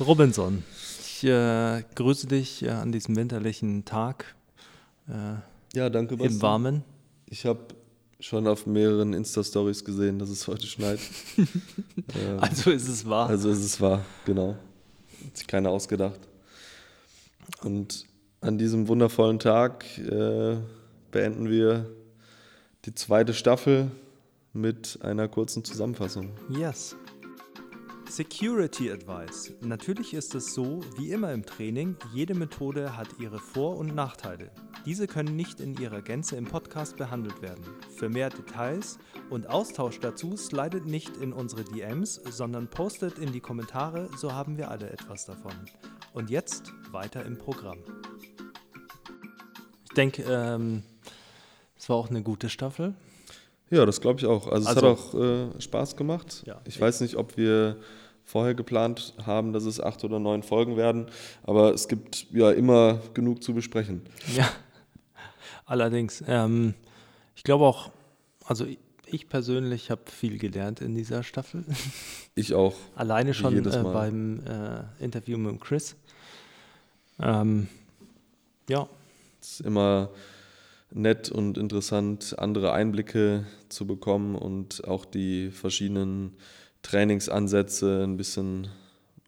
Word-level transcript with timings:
Robinson, 0.00 0.62
ich 1.00 1.24
äh, 1.24 1.82
grüße 1.94 2.26
dich 2.28 2.62
äh, 2.62 2.70
an 2.70 2.92
diesem 2.92 3.16
winterlichen 3.16 3.84
Tag 3.84 4.36
äh, 5.08 5.34
Ja, 5.76 5.90
danke, 5.90 6.16
Basti. 6.16 6.34
im 6.34 6.42
Warmen. 6.42 6.84
Ich 7.26 7.44
habe 7.44 7.60
schon 8.20 8.46
auf 8.46 8.66
mehreren 8.66 9.12
Insta-Stories 9.12 9.84
gesehen, 9.84 10.18
dass 10.18 10.28
es 10.28 10.46
heute 10.46 10.66
schneit. 10.66 11.00
ähm, 11.36 12.38
Also 12.40 12.70
ist 12.70 12.88
es 12.88 13.08
wahr. 13.08 13.28
also 13.28 13.50
ist 13.50 13.64
es 13.64 13.80
wahr, 13.80 14.04
genau. 14.24 14.56
Hat 15.26 15.36
sich 15.36 15.46
keiner 15.46 15.70
ausgedacht. 15.70 16.20
Und 17.62 18.04
an 18.40 18.56
diesem 18.58 18.86
wundervollen 18.88 19.38
Tag 19.40 19.84
äh, 19.98 20.56
beenden 21.10 21.48
wir 21.50 21.86
die 22.84 22.94
zweite 22.94 23.34
Staffel 23.34 23.90
mit 24.52 24.98
einer 25.02 25.26
kurzen 25.28 25.64
Zusammenfassung. 25.64 26.30
Yes. 26.50 26.94
Security 28.10 28.90
Advice. 28.90 29.52
Natürlich 29.60 30.14
ist 30.14 30.34
es 30.34 30.54
so, 30.54 30.80
wie 30.96 31.10
immer 31.10 31.32
im 31.32 31.44
Training, 31.44 31.94
jede 32.14 32.34
Methode 32.34 32.96
hat 32.96 33.08
ihre 33.20 33.38
Vor- 33.38 33.76
und 33.76 33.94
Nachteile. 33.94 34.50
Diese 34.86 35.06
können 35.06 35.36
nicht 35.36 35.60
in 35.60 35.76
ihrer 35.78 36.00
Gänze 36.00 36.36
im 36.36 36.46
Podcast 36.46 36.96
behandelt 36.96 37.42
werden. 37.42 37.64
Für 37.96 38.08
mehr 38.08 38.30
Details 38.30 38.98
und 39.28 39.50
Austausch 39.50 40.00
dazu 40.00 40.36
slidet 40.38 40.86
nicht 40.86 41.18
in 41.18 41.34
unsere 41.34 41.64
DMs, 41.64 42.14
sondern 42.14 42.68
postet 42.68 43.18
in 43.18 43.30
die 43.32 43.40
Kommentare, 43.40 44.08
so 44.16 44.32
haben 44.32 44.56
wir 44.56 44.70
alle 44.70 44.88
etwas 44.90 45.26
davon. 45.26 45.52
Und 46.14 46.30
jetzt 46.30 46.72
weiter 46.90 47.26
im 47.26 47.36
Programm. 47.36 47.78
Ich 49.84 49.94
denke, 49.94 50.22
ähm, 50.22 50.82
es 51.76 51.88
war 51.90 51.96
auch 51.96 52.08
eine 52.08 52.22
gute 52.22 52.48
Staffel. 52.48 52.94
Ja, 53.70 53.84
das 53.86 54.00
glaube 54.00 54.18
ich 54.20 54.26
auch. 54.26 54.46
Also, 54.46 54.68
es 54.70 54.76
Also- 54.76 54.88
hat 54.90 54.98
auch 54.98 55.14
äh, 55.56 55.60
Spaß 55.60 55.96
gemacht. 55.96 56.42
Ja. 56.46 56.60
Ich 56.64 56.80
weiß 56.80 57.00
nicht, 57.02 57.16
ob 57.16 57.36
wir 57.36 57.76
vorher 58.24 58.54
geplant 58.54 59.14
haben, 59.24 59.52
dass 59.52 59.64
es 59.64 59.80
acht 59.80 60.04
oder 60.04 60.18
neun 60.18 60.42
Folgen 60.42 60.76
werden, 60.76 61.06
aber 61.44 61.72
es 61.72 61.88
gibt 61.88 62.26
ja 62.32 62.50
immer 62.50 62.98
genug 63.14 63.42
zu 63.42 63.54
besprechen. 63.54 64.02
Ja, 64.36 64.48
allerdings. 65.66 66.22
Ähm, 66.26 66.74
ich 67.36 67.42
glaube 67.44 67.64
auch, 67.64 67.90
also 68.44 68.64
ich- 68.66 68.78
ich 69.10 69.28
persönlich 69.30 69.90
habe 69.90 70.02
viel 70.10 70.36
gelernt 70.38 70.80
in 70.82 70.94
dieser 70.94 71.22
Staffel. 71.22 71.64
Ich 72.34 72.54
auch. 72.54 72.74
Alleine 72.94 73.34
schon 73.34 73.66
äh, 73.66 73.82
beim 73.82 74.40
äh, 74.46 75.02
Interview 75.04 75.36
mit 75.38 75.60
Chris. 75.60 75.96
Ähm, 77.20 77.66
ja, 78.68 78.88
Es 79.40 79.52
ist 79.54 79.60
immer 79.62 80.10
nett 80.90 81.30
und 81.30 81.58
interessant, 81.58 82.38
andere 82.38 82.72
Einblicke 82.72 83.46
zu 83.68 83.86
bekommen 83.86 84.34
und 84.34 84.86
auch 84.86 85.04
die 85.04 85.50
verschiedenen 85.50 86.36
Trainingsansätze 86.82 88.04
ein 88.04 88.16
bisschen 88.16 88.68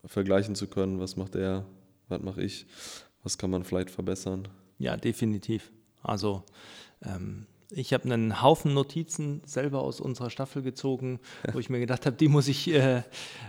vergleichen 0.05 0.55
zu 0.55 0.67
können. 0.69 1.00
Was 1.00 1.17
macht 1.17 1.34
er, 1.34 1.67
was 2.08 2.22
mache 2.22 2.42
ich, 2.42 2.67
was 3.22 3.39
kann 3.39 3.50
man 3.50 3.64
vielleicht 3.64 3.91
verbessern. 3.91 4.48
ja, 4.78 4.97
definitiv. 4.97 5.70
Also 6.02 6.42
ähm, 7.05 7.47
ich 7.72 7.92
habe 7.92 8.05
einen 8.05 8.42
Haufen 8.42 8.74
Notizen 8.74 9.42
selber 9.45 9.80
aus 9.80 10.00
unserer 10.00 10.30
Staffel 10.30 10.62
gezogen, 10.62 11.20
wo 11.52 11.58
ich 11.58 11.70
mir 11.70 11.78
gedacht 11.78 12.06
habe, 12.06 12.17
die 12.17 12.28
muss 12.28 12.48
ich, 12.48 12.69
äh, 12.72 13.02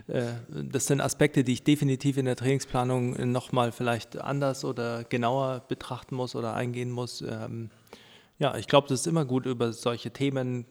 äh, 0.08 0.34
das 0.50 0.88
sind 0.88 1.02
Aspekte, 1.02 1.44
die 1.44 1.54
ich 1.54 1.64
definitiv 1.64 2.18
in 2.18 2.26
der 2.26 2.36
Trainingsplanung 2.36 3.32
nochmal 3.32 3.72
vielleicht 3.72 4.18
anders 4.20 4.64
oder 4.64 5.06
genauer 5.06 5.64
betrachten 5.68 6.16
muss 6.16 6.36
oder 6.36 6.54
eingehen 6.54 6.92
muss. 6.92 7.22
Ähm, 7.22 7.72
ja, 8.42 8.58
ich 8.58 8.68
glaube, 8.68 8.88
das 8.88 9.02
ist 9.02 9.08
immer 9.08 9.24
gut, 9.24 9.46
über 9.46 9.72
solche 9.72 10.10
Themen 10.10 10.66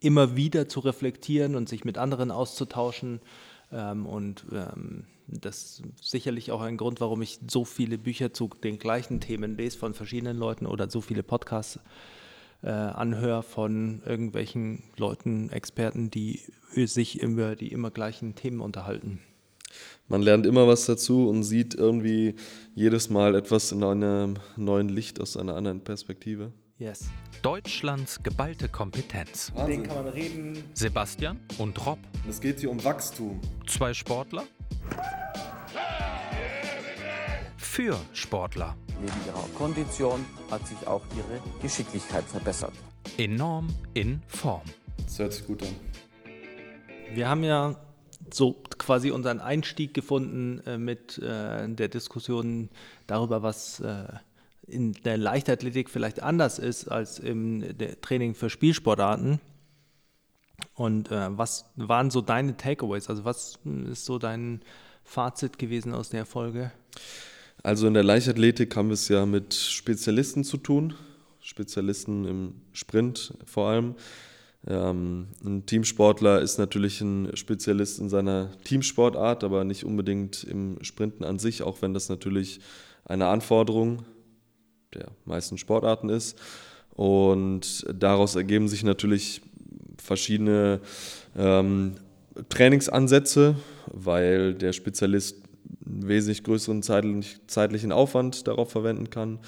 immer 0.00 0.34
wieder 0.34 0.68
zu 0.68 0.80
reflektieren 0.80 1.54
und 1.54 1.68
sich 1.68 1.84
mit 1.84 1.98
anderen 1.98 2.32
auszutauschen. 2.32 3.20
Ähm, 3.70 4.06
und 4.06 4.44
ähm, 4.50 5.04
das 5.28 5.80
ist 5.80 6.10
sicherlich 6.10 6.50
auch 6.50 6.60
ein 6.60 6.76
Grund, 6.76 7.00
warum 7.00 7.22
ich 7.22 7.38
so 7.48 7.64
viele 7.64 7.96
Bücher 7.96 8.32
zu 8.32 8.50
den 8.64 8.80
gleichen 8.80 9.20
Themen 9.20 9.56
lese 9.56 9.78
von 9.78 9.94
verschiedenen 9.94 10.36
Leuten 10.36 10.66
oder 10.66 10.90
so 10.90 11.00
viele 11.00 11.22
Podcasts 11.22 11.78
äh, 12.64 12.70
anhöre 12.70 13.44
von 13.44 14.02
irgendwelchen 14.04 14.82
Leuten, 14.96 15.50
Experten, 15.50 16.10
die 16.10 16.42
sich 16.74 17.22
über 17.22 17.54
die 17.54 17.70
immer 17.70 17.92
gleichen 17.92 18.34
Themen 18.34 18.60
unterhalten. 18.60 19.20
Man 20.08 20.22
lernt 20.22 20.46
immer 20.46 20.66
was 20.66 20.86
dazu 20.86 21.28
und 21.28 21.42
sieht 21.42 21.74
irgendwie 21.74 22.34
jedes 22.74 23.10
Mal 23.10 23.34
etwas 23.34 23.72
in 23.72 23.84
einem 23.84 24.36
neuen 24.56 24.88
Licht 24.88 25.20
aus 25.20 25.36
einer 25.36 25.54
anderen 25.54 25.82
Perspektive. 25.84 26.52
Yes. 26.78 27.08
Deutschlands 27.42 28.22
geballte 28.22 28.68
Kompetenz. 28.68 29.52
Wahnsinn. 29.54 29.82
kann 29.82 30.04
man 30.04 30.08
reden. 30.12 30.62
Sebastian 30.74 31.38
und 31.58 31.84
Rob, 31.86 31.98
Es 32.28 32.40
geht 32.40 32.60
hier 32.60 32.70
um 32.70 32.82
Wachstum. 32.84 33.40
zwei 33.66 33.92
Sportler. 33.92 34.44
Für 37.56 37.98
Sportler. 38.12 38.76
Neben 39.00 39.12
ihrer 39.26 39.48
Kondition 39.56 40.24
hat 40.50 40.66
sich 40.66 40.84
auch 40.86 41.02
ihre 41.16 41.40
Geschicklichkeit 41.62 42.24
verbessert. 42.24 42.72
Enorm 43.18 43.68
in 43.94 44.20
Form. 44.26 44.62
Das 45.04 45.18
hört 45.18 45.32
sich 45.32 45.46
gut 45.46 45.62
an. 45.62 45.68
Wir 47.14 47.28
haben 47.28 47.44
ja 47.44 47.76
so 48.34 48.62
quasi 48.78 49.10
unseren 49.10 49.40
Einstieg 49.40 49.94
gefunden 49.94 50.60
äh, 50.66 50.78
mit 50.78 51.18
äh, 51.18 51.68
der 51.68 51.88
Diskussion 51.88 52.68
darüber, 53.06 53.42
was 53.42 53.80
äh, 53.80 54.04
in 54.66 54.92
der 55.04 55.16
Leichtathletik 55.16 55.90
vielleicht 55.90 56.22
anders 56.22 56.58
ist 56.58 56.88
als 56.88 57.18
im 57.18 57.64
Training 58.02 58.34
für 58.34 58.50
Spielsportarten. 58.50 59.40
Und 60.74 61.10
äh, 61.10 61.36
was 61.36 61.64
waren 61.76 62.10
so 62.10 62.20
deine 62.20 62.56
Takeaways? 62.56 63.08
Also 63.08 63.24
was 63.24 63.58
ist 63.90 64.04
so 64.04 64.18
dein 64.18 64.60
Fazit 65.04 65.58
gewesen 65.58 65.94
aus 65.94 66.10
der 66.10 66.26
Folge? 66.26 66.70
Also 67.62 67.86
in 67.86 67.94
der 67.94 68.04
Leichtathletik 68.04 68.76
haben 68.76 68.88
wir 68.88 68.94
es 68.94 69.08
ja 69.08 69.26
mit 69.26 69.54
Spezialisten 69.54 70.44
zu 70.44 70.58
tun, 70.58 70.94
Spezialisten 71.40 72.24
im 72.24 72.54
Sprint 72.72 73.34
vor 73.44 73.68
allem. 73.68 73.94
Ähm, 74.66 75.28
ein 75.44 75.66
Teamsportler 75.66 76.40
ist 76.40 76.58
natürlich 76.58 77.00
ein 77.00 77.36
Spezialist 77.36 78.00
in 78.00 78.08
seiner 78.08 78.50
Teamsportart, 78.64 79.44
aber 79.44 79.64
nicht 79.64 79.84
unbedingt 79.84 80.44
im 80.44 80.82
Sprinten 80.82 81.24
an 81.24 81.38
sich, 81.38 81.62
auch 81.62 81.80
wenn 81.82 81.94
das 81.94 82.08
natürlich 82.08 82.60
eine 83.04 83.26
Anforderung 83.26 84.04
der 84.94 85.08
meisten 85.24 85.58
Sportarten 85.58 86.08
ist. 86.08 86.38
Und 86.90 87.86
daraus 87.94 88.34
ergeben 88.34 88.68
sich 88.68 88.82
natürlich 88.82 89.42
verschiedene 90.02 90.80
ähm, 91.36 91.94
Trainingsansätze, 92.48 93.56
weil 93.86 94.54
der 94.54 94.72
Spezialist 94.72 95.36
einen 95.86 96.08
wesentlich 96.08 96.44
größeren 96.44 96.82
zeitlich, 96.82 97.38
zeitlichen 97.46 97.92
Aufwand 97.92 98.46
darauf 98.46 98.70
verwenden 98.70 99.10
kann. 99.10 99.38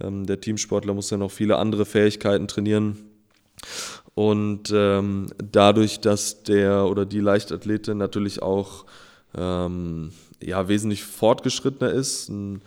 Ähm, 0.00 0.26
der 0.26 0.40
Teamsportler 0.40 0.94
muss 0.94 1.10
ja 1.10 1.16
noch 1.16 1.30
viele 1.30 1.56
andere 1.56 1.86
Fähigkeiten 1.86 2.48
trainieren. 2.48 2.98
Und 4.18 4.72
ähm, 4.74 5.28
dadurch, 5.38 6.00
dass 6.00 6.42
der 6.42 6.86
oder 6.86 7.06
die 7.06 7.20
Leichtathletin 7.20 7.98
natürlich 7.98 8.42
auch 8.42 8.84
ähm, 9.36 10.10
ja, 10.42 10.66
wesentlich 10.66 11.04
fortgeschrittener 11.04 11.92
ist, 11.92 12.28
einen 12.28 12.62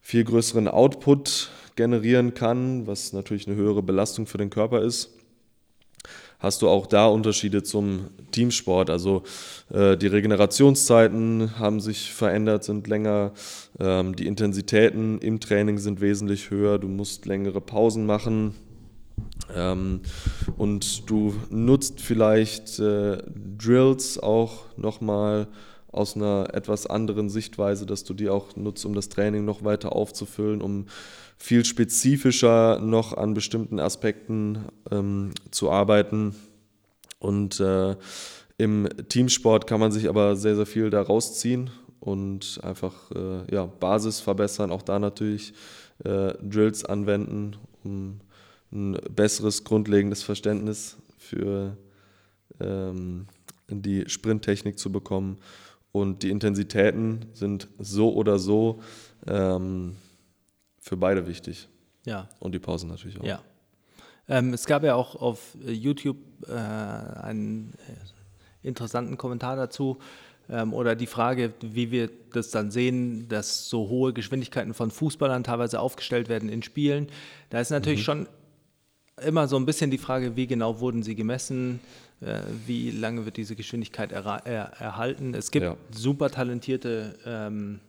viel 0.00 0.22
größeren 0.22 0.68
Output 0.68 1.50
generieren 1.74 2.32
kann, 2.32 2.86
was 2.86 3.12
natürlich 3.12 3.48
eine 3.48 3.56
höhere 3.56 3.82
Belastung 3.82 4.28
für 4.28 4.38
den 4.38 4.50
Körper 4.50 4.82
ist, 4.82 5.10
hast 6.38 6.62
du 6.62 6.68
auch 6.68 6.86
da 6.86 7.08
Unterschiede 7.08 7.64
zum 7.64 8.10
Teamsport. 8.30 8.88
Also 8.88 9.24
äh, 9.72 9.96
die 9.96 10.06
Regenerationszeiten 10.06 11.58
haben 11.58 11.80
sich 11.80 12.12
verändert, 12.12 12.62
sind 12.62 12.86
länger, 12.86 13.32
ähm, 13.80 14.14
die 14.14 14.28
Intensitäten 14.28 15.18
im 15.18 15.40
Training 15.40 15.78
sind 15.78 16.00
wesentlich 16.00 16.50
höher, 16.50 16.78
du 16.78 16.86
musst 16.86 17.26
längere 17.26 17.60
Pausen 17.60 18.06
machen. 18.06 18.54
Ähm, 19.54 20.00
und 20.56 21.08
du 21.10 21.34
nutzt 21.50 22.00
vielleicht 22.00 22.78
äh, 22.78 23.18
Drills 23.58 24.18
auch 24.18 24.64
nochmal 24.76 25.48
aus 25.90 26.16
einer 26.16 26.48
etwas 26.52 26.86
anderen 26.86 27.30
Sichtweise, 27.30 27.86
dass 27.86 28.04
du 28.04 28.14
die 28.14 28.28
auch 28.28 28.56
nutzt, 28.56 28.84
um 28.84 28.94
das 28.94 29.08
Training 29.08 29.44
noch 29.44 29.64
weiter 29.64 29.92
aufzufüllen, 29.92 30.60
um 30.60 30.86
viel 31.38 31.64
spezifischer 31.64 32.78
noch 32.78 33.16
an 33.16 33.34
bestimmten 33.34 33.80
Aspekten 33.80 34.66
ähm, 34.90 35.32
zu 35.50 35.70
arbeiten. 35.70 36.34
Und 37.20 37.58
äh, 37.60 37.96
im 38.58 38.88
Teamsport 39.08 39.66
kann 39.66 39.80
man 39.80 39.92
sich 39.92 40.08
aber 40.08 40.36
sehr, 40.36 40.56
sehr 40.56 40.66
viel 40.66 40.90
da 40.90 41.00
rausziehen 41.00 41.70
und 42.00 42.60
einfach 42.62 43.10
äh, 43.12 43.54
ja, 43.54 43.66
Basis 43.66 44.20
verbessern, 44.20 44.70
auch 44.70 44.82
da 44.82 44.98
natürlich 44.98 45.52
äh, 46.04 46.34
Drills 46.42 46.84
anwenden, 46.84 47.56
um 47.84 48.20
ein 48.72 48.92
besseres 49.14 49.64
grundlegendes 49.64 50.22
Verständnis 50.22 50.96
für 51.16 51.76
ähm, 52.60 53.26
die 53.68 54.08
Sprinttechnik 54.08 54.78
zu 54.78 54.90
bekommen. 54.92 55.38
Und 55.92 56.22
die 56.22 56.30
Intensitäten 56.30 57.26
sind 57.32 57.68
so 57.78 58.12
oder 58.14 58.38
so 58.38 58.80
ähm, 59.26 59.96
für 60.80 60.96
beide 60.96 61.26
wichtig. 61.26 61.68
Ja, 62.04 62.28
Und 62.40 62.54
die 62.54 62.58
Pausen 62.58 62.88
natürlich 62.88 63.20
auch. 63.20 63.24
ja. 63.24 63.42
Ähm, 64.28 64.52
es 64.52 64.66
gab 64.66 64.84
ja 64.84 64.94
auch 64.94 65.14
auf 65.16 65.56
äh, 65.66 65.72
YouTube 65.72 66.18
äh, 66.46 66.52
einen 66.52 67.72
äh, 67.88 68.66
interessanten 68.68 69.16
Kommentar 69.16 69.56
dazu, 69.56 69.98
Ähm, 70.50 70.72
oder 70.72 70.96
die 70.96 71.06
Frage, 71.06 71.52
wie 71.60 71.90
wir 71.90 72.08
das 72.32 72.50
dann 72.50 72.70
sehen, 72.70 73.28
dass 73.28 73.68
so 73.68 73.90
hohe 73.90 74.14
Geschwindigkeiten 74.14 74.72
von 74.72 74.90
Fußballern 74.90 75.44
teilweise 75.44 75.78
aufgestellt 75.78 76.30
werden 76.30 76.48
in 76.48 76.62
Spielen. 76.62 77.08
Da 77.50 77.60
ist 77.60 77.68
natürlich 77.70 78.02
schon 78.02 78.26
immer 79.24 79.48
so 79.48 79.56
ein 79.56 79.66
bisschen 79.66 79.90
die 79.90 79.98
Frage, 79.98 80.36
wie 80.36 80.46
genau 80.46 80.80
wurden 80.80 81.02
sie 81.02 81.14
gemessen, 81.14 81.80
äh, 82.20 82.40
wie 82.66 82.90
lange 82.90 83.24
wird 83.24 83.36
diese 83.36 83.56
Geschwindigkeit 83.56 84.12
er, 84.12 84.22
erhalten. 84.78 85.34
Es 85.34 85.50
gibt 85.50 85.64
Ja. 85.64 85.76
super 85.90 86.30
talentierte, 86.30 87.18
ähm, 87.24 87.80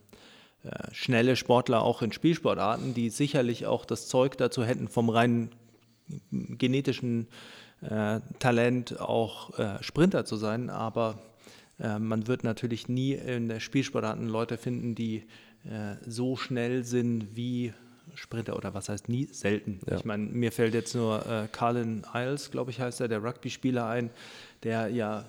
äh, 0.63 0.69
schnelle 0.91 1.35
Sportler 1.35 1.81
auch 1.81 2.01
in 2.01 2.11
Spielsportarten, 2.11 2.93
die 2.93 3.09
sicherlich 3.09 3.65
auch 3.65 3.85
das 3.85 4.07
Zeug 4.07 4.37
dazu 4.37 4.63
hätten, 4.63 4.87
vom 4.87 5.09
rein 5.09 5.49
genetischen 6.31 7.27
äh, 7.81 8.19
Talent 8.39 8.99
auch 8.99 9.57
äh, 9.57 9.81
Sprinter 9.81 10.25
zu 10.25 10.35
sein, 10.35 10.69
aber 10.69 11.19
äh, 11.79 11.97
man 11.99 12.27
wird 12.27 12.43
natürlich 12.43 12.89
nie 12.89 13.13
in 13.13 13.47
der 13.47 13.59
Spielsportarten 13.59 14.27
Leute 14.27 14.57
finden, 14.57 14.95
die 14.95 15.23
äh, 15.65 15.95
so 16.05 16.35
schnell 16.35 16.83
sind 16.83 17.35
wie 17.35 17.73
Sprinter 18.15 18.55
oder 18.55 18.73
was 18.73 18.89
heißt 18.89 19.09
nie, 19.09 19.25
selten. 19.25 19.79
Ja. 19.89 19.97
Ich 19.97 20.05
meine, 20.05 20.23
mir 20.25 20.51
fällt 20.51 20.73
jetzt 20.73 20.95
nur 20.95 21.25
äh, 21.25 21.47
Carlin 21.51 22.05
Isles, 22.13 22.51
glaube 22.51 22.71
ich, 22.71 22.79
heißt 22.79 23.01
er, 23.01 23.07
der 23.07 23.23
Rugby-Spieler 23.23 23.85
ein, 23.85 24.09
der 24.63 24.89
ja, 24.89 25.25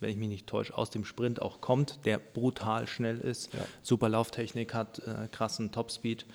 wenn 0.00 0.10
ich 0.10 0.16
mich 0.16 0.28
nicht 0.28 0.46
täusche, 0.46 0.76
aus 0.76 0.90
dem 0.90 1.04
Sprint 1.04 1.40
auch 1.40 1.60
kommt, 1.60 2.04
der 2.04 2.18
brutal 2.18 2.86
schnell 2.86 3.18
ist, 3.18 3.50
super 3.82 4.08
Lauftechnik 4.08 4.74
hat, 4.74 5.00
äh, 5.00 5.28
krassen 5.30 5.72
Topspeed. 5.72 6.26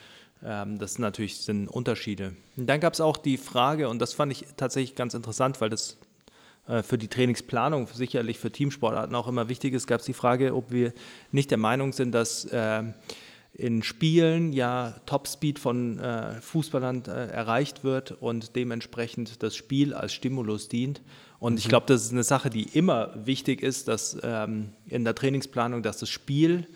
Ähm, 0.44 0.80
das 0.80 1.00
natürlich 1.00 1.38
sind 1.38 1.68
Unterschiede. 1.68 2.36
Und 2.56 2.68
dann 2.68 2.80
gab 2.80 2.94
es 2.94 3.02
auch 3.02 3.18
die 3.18 3.38
Frage, 3.38 3.90
und 3.90 4.00
das 4.00 4.14
fand 4.14 4.32
ich 4.32 4.46
tatsächlich 4.56 4.96
ganz 4.96 5.14
interessant, 5.14 5.60
weil 5.60 5.70
das 5.70 5.98
äh, 6.68 6.84
für 6.84 6.98
die 6.98 7.08
Trainingsplanung 7.08 7.88
sicherlich 7.88 8.40
für 8.40 8.52
Teamsportarten 8.52 9.16
auch 9.16 9.28
immer 9.28 9.50
wichtig 9.50 9.74
ist, 9.74 9.88
gab 9.88 10.00
es 10.00 10.06
die 10.06 10.14
Frage, 10.14 10.56
ob 10.56 10.72
wir 10.72 10.94
nicht 11.32 11.52
der 11.52 11.58
Meinung 11.58 11.94
sind, 11.94 12.14
dass 12.14 12.48
ähm, 12.52 12.94
in 13.60 13.84
Spielen 13.84 14.54
ja 14.54 14.96
Topspeed 15.06 15.60
von 15.60 16.00
äh, 16.00 16.40
Fußballern 16.42 17.04
äh, 17.08 17.28
erreicht 17.28 17.84
wird 17.84 18.12
und 18.12 18.56
dementsprechend 18.56 19.44
das 19.44 19.56
Spiel 19.56 19.94
als 19.94 20.14
Stimulus 20.14 20.70
dient. 20.70 21.02
Und 21.40 21.58
ich 21.58 21.68
glaube, 21.70 21.86
das 21.88 22.04
ist 22.04 22.12
eine 22.12 22.24
Sache, 22.24 22.50
die 22.50 22.64
immer 22.64 23.14
wichtig 23.26 23.62
ist, 23.62 23.88
dass 23.88 24.18
ähm, 24.24 24.74
in 24.88 25.04
der 25.04 25.16
Trainingsplanung, 25.16 25.84
dass 25.84 25.98
das 25.98 26.10
Spiel 26.10 26.68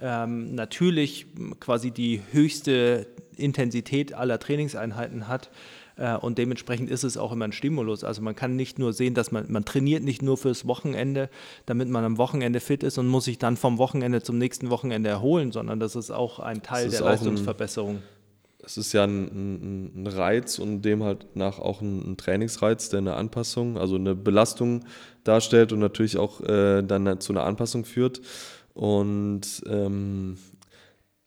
ähm, 0.00 0.54
natürlich 0.54 1.26
quasi 1.58 1.90
die 1.90 2.20
höchste 2.32 3.06
Intensität 3.36 4.12
aller 4.12 4.38
Trainingseinheiten 4.38 5.28
hat. 5.28 5.50
Äh, 6.00 6.16
und 6.16 6.38
dementsprechend 6.38 6.90
ist 6.90 7.04
es 7.04 7.16
auch 7.18 7.30
immer 7.30 7.44
ein 7.44 7.52
Stimulus. 7.52 8.04
Also 8.04 8.22
man 8.22 8.34
kann 8.34 8.56
nicht 8.56 8.78
nur 8.78 8.92
sehen, 8.92 9.14
dass 9.14 9.32
man, 9.32 9.52
man 9.52 9.66
trainiert 9.66 10.02
nicht 10.02 10.22
nur 10.22 10.38
fürs 10.38 10.66
Wochenende, 10.66 11.28
damit 11.66 11.88
man 11.88 12.04
am 12.04 12.16
Wochenende 12.16 12.60
fit 12.60 12.82
ist 12.82 12.96
und 12.96 13.06
muss 13.06 13.26
sich 13.26 13.38
dann 13.38 13.58
vom 13.58 13.76
Wochenende 13.76 14.22
zum 14.22 14.38
nächsten 14.38 14.70
Wochenende 14.70 15.10
erholen, 15.10 15.52
sondern 15.52 15.78
das 15.78 15.96
ist 15.96 16.10
auch 16.10 16.38
ein 16.38 16.62
Teil 16.62 16.88
der 16.88 17.02
auch 17.02 17.06
ein- 17.06 17.12
Leistungsverbesserung. 17.12 18.02
Es 18.62 18.76
ist 18.76 18.92
ja 18.92 19.04
ein, 19.04 19.94
ein, 19.96 20.06
Reiz 20.06 20.58
und 20.58 20.82
dem 20.82 21.02
halt 21.02 21.34
nach 21.34 21.58
auch 21.58 21.80
ein, 21.80 22.12
ein 22.12 22.16
Trainingsreiz, 22.16 22.90
der 22.90 22.98
eine 22.98 23.14
Anpassung, 23.14 23.78
also 23.78 23.96
eine 23.96 24.14
Belastung 24.14 24.84
darstellt 25.24 25.72
und 25.72 25.78
natürlich 25.78 26.18
auch 26.18 26.40
äh, 26.42 26.82
dann 26.82 27.20
zu 27.20 27.32
einer 27.32 27.44
Anpassung 27.44 27.84
führt. 27.86 28.20
Und 28.74 29.62
ähm, 29.66 30.36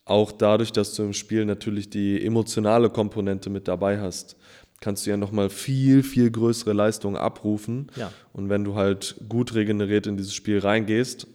auch 0.04 0.32
dadurch, 0.32 0.70
dass 0.70 0.94
du 0.94 1.02
im 1.02 1.12
Spiel 1.12 1.44
natürlich 1.44 1.90
die 1.90 2.24
emotionale 2.24 2.90
Komponente 2.90 3.50
mit 3.50 3.66
dabei 3.68 4.00
hast, 4.00 4.36
kannst 4.80 5.06
du 5.06 5.10
ja 5.10 5.16
nochmal 5.16 5.50
viel, 5.50 6.02
viel 6.02 6.30
größere 6.30 6.72
Leistungen 6.72 7.16
abrufen. 7.16 7.90
Ja. 7.96 8.12
Und 8.32 8.48
wenn 8.48 8.64
du 8.64 8.74
halt 8.74 9.16
gut 9.28 9.54
regeneriert 9.54 10.06
in 10.06 10.16
dieses 10.16 10.34
Spiel 10.34 10.58
reingehst, 10.58 11.26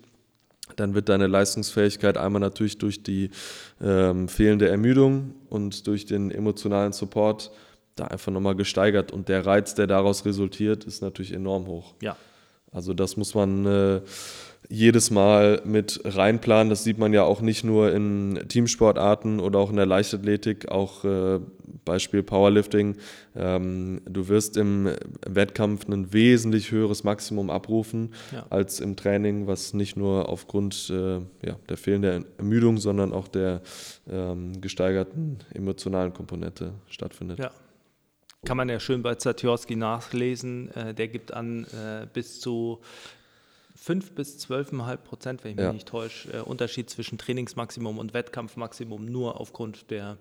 dann 0.76 0.94
wird 0.94 1.10
deine 1.10 1.28
Leistungsfähigkeit 1.28 2.18
einmal 2.18 2.40
natürlich 2.40 2.78
durch 2.78 3.04
die 3.04 3.32
ähm, 3.82 4.28
fehlende 4.28 4.70
Ermüdung 4.70 5.34
und 5.50 5.88
durch 5.88 6.06
den 6.06 6.32
emotionalen 6.32 6.94
Support 6.94 7.52
da 7.96 8.06
einfach 8.06 8.32
nochmal 8.32 8.56
gesteigert. 8.56 9.12
Und 9.12 9.30
der 9.30 9.46
Reiz, 9.46 9.76
der 9.76 9.88
daraus 9.88 10.26
resultiert, 10.26 10.84
ist 10.84 11.02
natürlich 11.02 11.34
enorm 11.34 11.66
hoch. 11.68 11.96
Ja, 12.02 12.16
Also 12.72 12.94
das 12.94 13.18
muss 13.18 13.34
man 13.34 13.66
äh, 13.66 14.02
jedes 14.68 15.10
Mal 15.10 15.62
mit 15.66 16.02
reinplanen. 16.04 16.70
Das 16.70 16.84
sieht 16.84 16.98
man 16.98 17.14
ja 17.14 17.24
auch 17.24 17.42
nicht 17.42 17.64
nur 17.64 17.92
in 17.94 18.40
Teamsportarten 18.48 19.40
oder 19.40 19.60
auch 19.60 19.70
in 19.70 19.78
der 19.78 19.86
Leichtathletik, 19.86 20.70
auch 20.70 21.04
äh, 21.06 21.40
Beispiel 21.86 22.22
Powerlifting. 22.22 22.96
Ähm, 23.36 24.02
du 24.06 24.28
wirst 24.28 24.58
im 24.58 24.90
Wettkampf 25.28 25.88
ein 25.88 26.14
wesentlich 26.14 26.72
höheres 26.72 27.04
Maximum 27.04 27.50
abrufen 27.50 28.14
Ja. 28.32 28.46
als 28.50 28.80
im 28.80 28.96
Training, 28.96 29.48
was 29.48 29.74
nicht 29.74 29.98
nur 29.98 30.30
aufgrund 30.30 30.90
äh, 30.92 31.16
ja, 31.46 31.56
der 31.68 31.78
fehlenden 31.78 32.26
Ermüdung, 32.38 32.78
sondern 32.78 33.12
auch 33.14 33.28
der 33.28 33.62
ähm, 34.10 34.60
gesteigerten 34.62 35.40
emotionalen 35.54 36.14
Komponente 36.14 36.74
stattfindet. 36.90 37.40
ja. 37.40 37.52
Kann 38.46 38.56
man 38.56 38.70
ja 38.70 38.80
schön 38.80 39.02
bei 39.04 39.16
Zatiorski 39.16 39.76
nachlesen. 39.76 40.72
Äh, 40.74 40.94
der 40.94 41.10
gibt 41.10 41.34
an, 41.34 41.66
äh, 41.66 42.08
bis 42.14 42.40
zu 42.40 42.80
5 43.82 44.12
bis 44.12 44.38
12,5 44.40 44.98
Prozent, 44.98 45.44
wenn 45.44 45.52
ich 45.52 45.58
mich 45.58 45.66
Ja. 45.66 45.72
nicht 45.74 45.88
täusche, 45.88 46.32
äh, 46.34 46.42
Unterschied 46.42 46.90
zwischen 46.90 47.18
Trainingsmaximum 47.18 47.98
und 47.98 48.14
Wettkampfmaximum 48.14 49.06
nur 49.06 49.40
aufgrund 49.40 49.90
der 49.90 50.18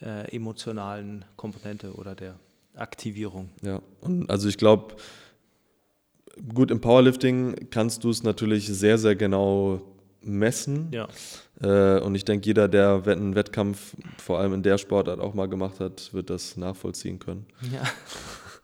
äh, 0.00 0.34
emotionalen 0.34 1.24
Komponente 1.36 1.92
oder 1.94 2.14
der 2.14 2.38
Aktivierung. 2.74 3.50
Ja, 3.62 3.80
und 4.00 4.28
also 4.30 4.48
ich 4.48 4.56
glaube, 4.58 4.94
gut 6.54 6.70
im 6.70 6.80
Powerlifting 6.80 7.68
kannst 7.70 8.02
du 8.04 8.10
es 8.10 8.22
natürlich 8.22 8.66
sehr, 8.66 8.98
sehr 8.98 9.14
genau 9.16 9.82
messen. 10.22 10.88
Ja, 10.92 11.08
Äh, 11.62 12.00
und 12.00 12.16
ich 12.16 12.24
denke, 12.24 12.46
jeder, 12.46 12.66
der 12.66 13.02
einen 13.06 13.36
Wettkampf 13.36 13.94
vor 14.18 14.40
allem 14.40 14.54
in 14.54 14.62
der 14.64 14.78
Sportart 14.78 15.20
auch 15.20 15.32
mal 15.34 15.46
gemacht 15.46 15.78
hat, 15.78 16.12
wird 16.12 16.28
das 16.30 16.56
nachvollziehen 16.56 17.18
können. 17.20 17.46
ja. 17.72 17.82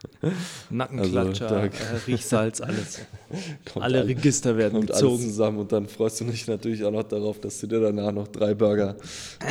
Nackenklatscher, 0.70 1.50
Also, 1.50 1.66
äh, 1.66 1.96
Riechsalz, 2.06 2.60
alles. 2.60 3.00
Alle 3.74 3.98
all- 4.00 4.06
Register 4.06 4.56
werden 4.56 4.74
kommt 4.74 4.90
alles 4.92 5.02
gezogen. 5.02 5.22
zusammen 5.22 5.58
und 5.58 5.72
dann 5.72 5.88
freust 5.88 6.20
du 6.20 6.24
dich 6.24 6.46
natürlich 6.46 6.84
auch 6.84 6.92
noch 6.92 7.02
darauf, 7.02 7.40
dass 7.40 7.58
du 7.60 7.66
dir 7.66 7.80
danach 7.80 8.12
noch 8.12 8.28
drei 8.28 8.54
Burger 8.54 8.96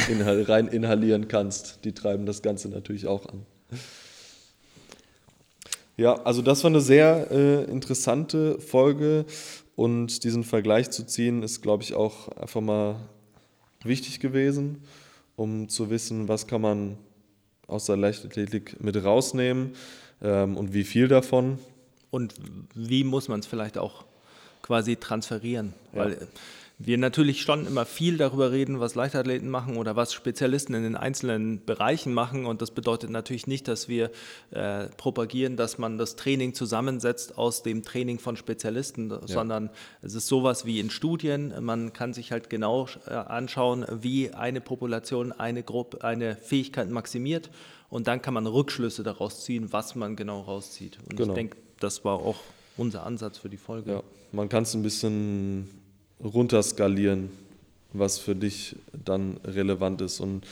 inhal 0.09 0.41
rein 0.43 0.67
inhalieren 0.67 1.27
kannst. 1.27 1.79
Die 1.83 1.91
treiben 1.91 2.25
das 2.25 2.41
Ganze 2.41 2.69
natürlich 2.69 3.07
auch 3.07 3.25
an. 3.27 3.45
Ja, 5.97 6.13
also 6.23 6.41
das 6.41 6.63
war 6.63 6.69
eine 6.71 6.81
sehr 6.81 7.27
äh, 7.31 7.63
interessante 7.65 8.59
Folge 8.59 9.25
und 9.75 10.23
diesen 10.23 10.43
Vergleich 10.43 10.91
zu 10.91 11.05
ziehen 11.05 11.43
ist, 11.43 11.61
glaube 11.61 11.83
ich, 11.83 11.93
auch 11.95 12.29
einfach 12.29 12.61
mal 12.61 12.95
wichtig 13.83 14.19
gewesen, 14.19 14.83
um 15.35 15.69
zu 15.69 15.89
wissen, 15.89 16.27
was 16.27 16.47
kann 16.47 16.61
man 16.61 16.97
aus 17.67 17.85
der 17.85 17.97
Leichtathletik 17.97 18.81
mit 18.81 19.03
rausnehmen 19.03 19.71
ähm, 20.21 20.57
und 20.57 20.73
wie 20.73 20.83
viel 20.83 21.07
davon. 21.07 21.59
Und 22.09 22.35
wie 22.73 23.03
muss 23.03 23.27
man 23.27 23.39
es 23.39 23.45
vielleicht 23.45 23.77
auch 23.77 24.05
quasi 24.61 24.95
transferieren? 24.95 25.73
Ja. 25.93 26.05
Weil 26.05 26.27
wir 26.79 26.99
natürlich 26.99 27.41
schon 27.41 27.65
immer 27.65 27.85
viel 27.85 28.17
darüber 28.17 28.51
reden, 28.51 28.79
was 28.79 28.93
Leichtathleten 28.93 29.49
machen 29.49 29.77
oder 29.77 29.95
was 29.95 30.13
Spezialisten 30.13 30.75
in 30.75 30.83
den 30.83 30.95
einzelnen 30.95 31.65
Bereichen 31.65 32.13
machen. 32.13 32.45
Und 32.45 32.61
das 32.61 32.69
bedeutet 32.69 33.09
natürlich 33.09 33.47
nicht, 33.47 33.67
dass 33.67 33.87
wir 33.87 34.11
äh, 34.51 34.85
propagieren, 34.95 35.57
dass 35.57 35.79
man 35.79 35.97
das 35.97 36.15
Training 36.15 36.53
zusammensetzt 36.53 37.37
aus 37.37 37.63
dem 37.63 37.83
Training 37.83 38.19
von 38.19 38.37
Spezialisten, 38.37 39.11
sondern 39.25 39.71
es 40.03 40.13
ist 40.13 40.27
sowas 40.27 40.65
wie 40.65 40.79
in 40.79 40.91
Studien. 40.91 41.51
Man 41.61 41.93
kann 41.93 42.13
sich 42.13 42.31
halt 42.31 42.49
genau 42.49 42.87
äh, 43.07 43.11
anschauen, 43.11 43.85
wie 43.89 44.31
eine 44.33 44.61
Population 44.61 45.31
eine 45.31 45.63
Gruppe, 45.63 46.03
eine 46.03 46.35
Fähigkeit 46.35 46.91
maximiert. 46.91 47.49
Und 47.89 48.07
dann 48.07 48.21
kann 48.21 48.33
man 48.33 48.45
Rückschlüsse 48.47 49.03
daraus 49.03 49.43
ziehen, 49.43 49.71
was 49.71 49.95
man 49.95 50.15
genau 50.15 50.41
rauszieht. 50.41 50.97
Und 51.09 51.17
Genau. 51.17 51.31
ich 51.31 51.35
denke, 51.35 51.57
das 51.79 52.03
war 52.03 52.15
auch 52.15 52.37
unser 52.75 53.05
Ansatz 53.05 53.37
für 53.37 53.49
die 53.49 53.57
Folge. 53.57 53.91
Ja, 53.91 54.03
man 54.31 54.49
kann 54.49 54.63
es 54.63 54.73
ein 54.73 54.83
bisschen 54.83 55.69
runterskalieren, 56.23 57.29
was 57.93 58.19
für 58.19 58.35
dich 58.35 58.75
dann 59.05 59.37
relevant 59.45 60.01
ist. 60.01 60.19
Und 60.19 60.45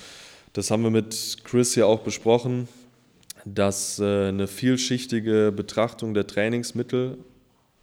das 0.54 0.72
haben 0.72 0.84
wir 0.84 0.92
mit 0.92 1.38
Chris 1.44 1.76
ja 1.76 1.86
auch 1.86 2.00
besprochen, 2.00 2.68
dass 3.44 4.00
äh, 4.00 4.30
eine 4.30 4.48
vielschichtige 4.48 5.54
Betrachtung 5.56 6.14
der 6.14 6.26
Trainingsmittel 6.26 7.18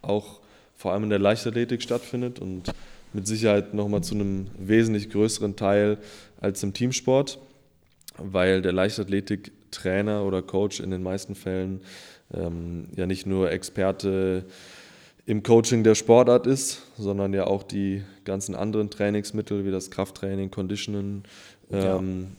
auch 0.00 0.40
vor 0.74 0.92
allem 0.92 1.04
in 1.04 1.10
der 1.10 1.20
Leichtathletik 1.20 1.82
stattfindet 1.82 2.40
und 2.40 2.72
mit 3.12 3.26
Sicherheit 3.26 3.74
nochmal 3.74 4.02
zu 4.02 4.14
einem 4.14 4.48
wesentlich 4.58 5.10
größeren 5.10 5.54
Teil 5.54 5.98
als 6.40 6.62
im 6.62 6.72
Teamsport, 6.72 7.38
weil 8.18 8.62
der 8.62 8.72
Leichtathletik-Trainer 8.72 10.24
oder 10.24 10.42
Coach 10.42 10.80
in 10.80 10.90
den 10.90 11.02
meisten 11.02 11.34
Fällen 11.34 11.80
ähm, 12.32 12.88
ja 12.96 13.06
nicht 13.06 13.26
nur 13.26 13.50
Experte 13.50 14.44
im 15.24 15.42
Coaching 15.42 15.84
der 15.84 15.94
Sportart 15.94 16.46
ist, 16.46 16.82
sondern 16.98 17.32
ja 17.32 17.46
auch 17.46 17.62
die 17.62 18.02
ganzen 18.24 18.54
anderen 18.56 18.90
Trainingsmittel 18.90 19.64
wie 19.64 19.70
das 19.70 19.90
Krafttraining, 19.90 20.50
Conditionen 20.50 21.22
Ja. 21.70 21.96
ähm, 21.96 22.32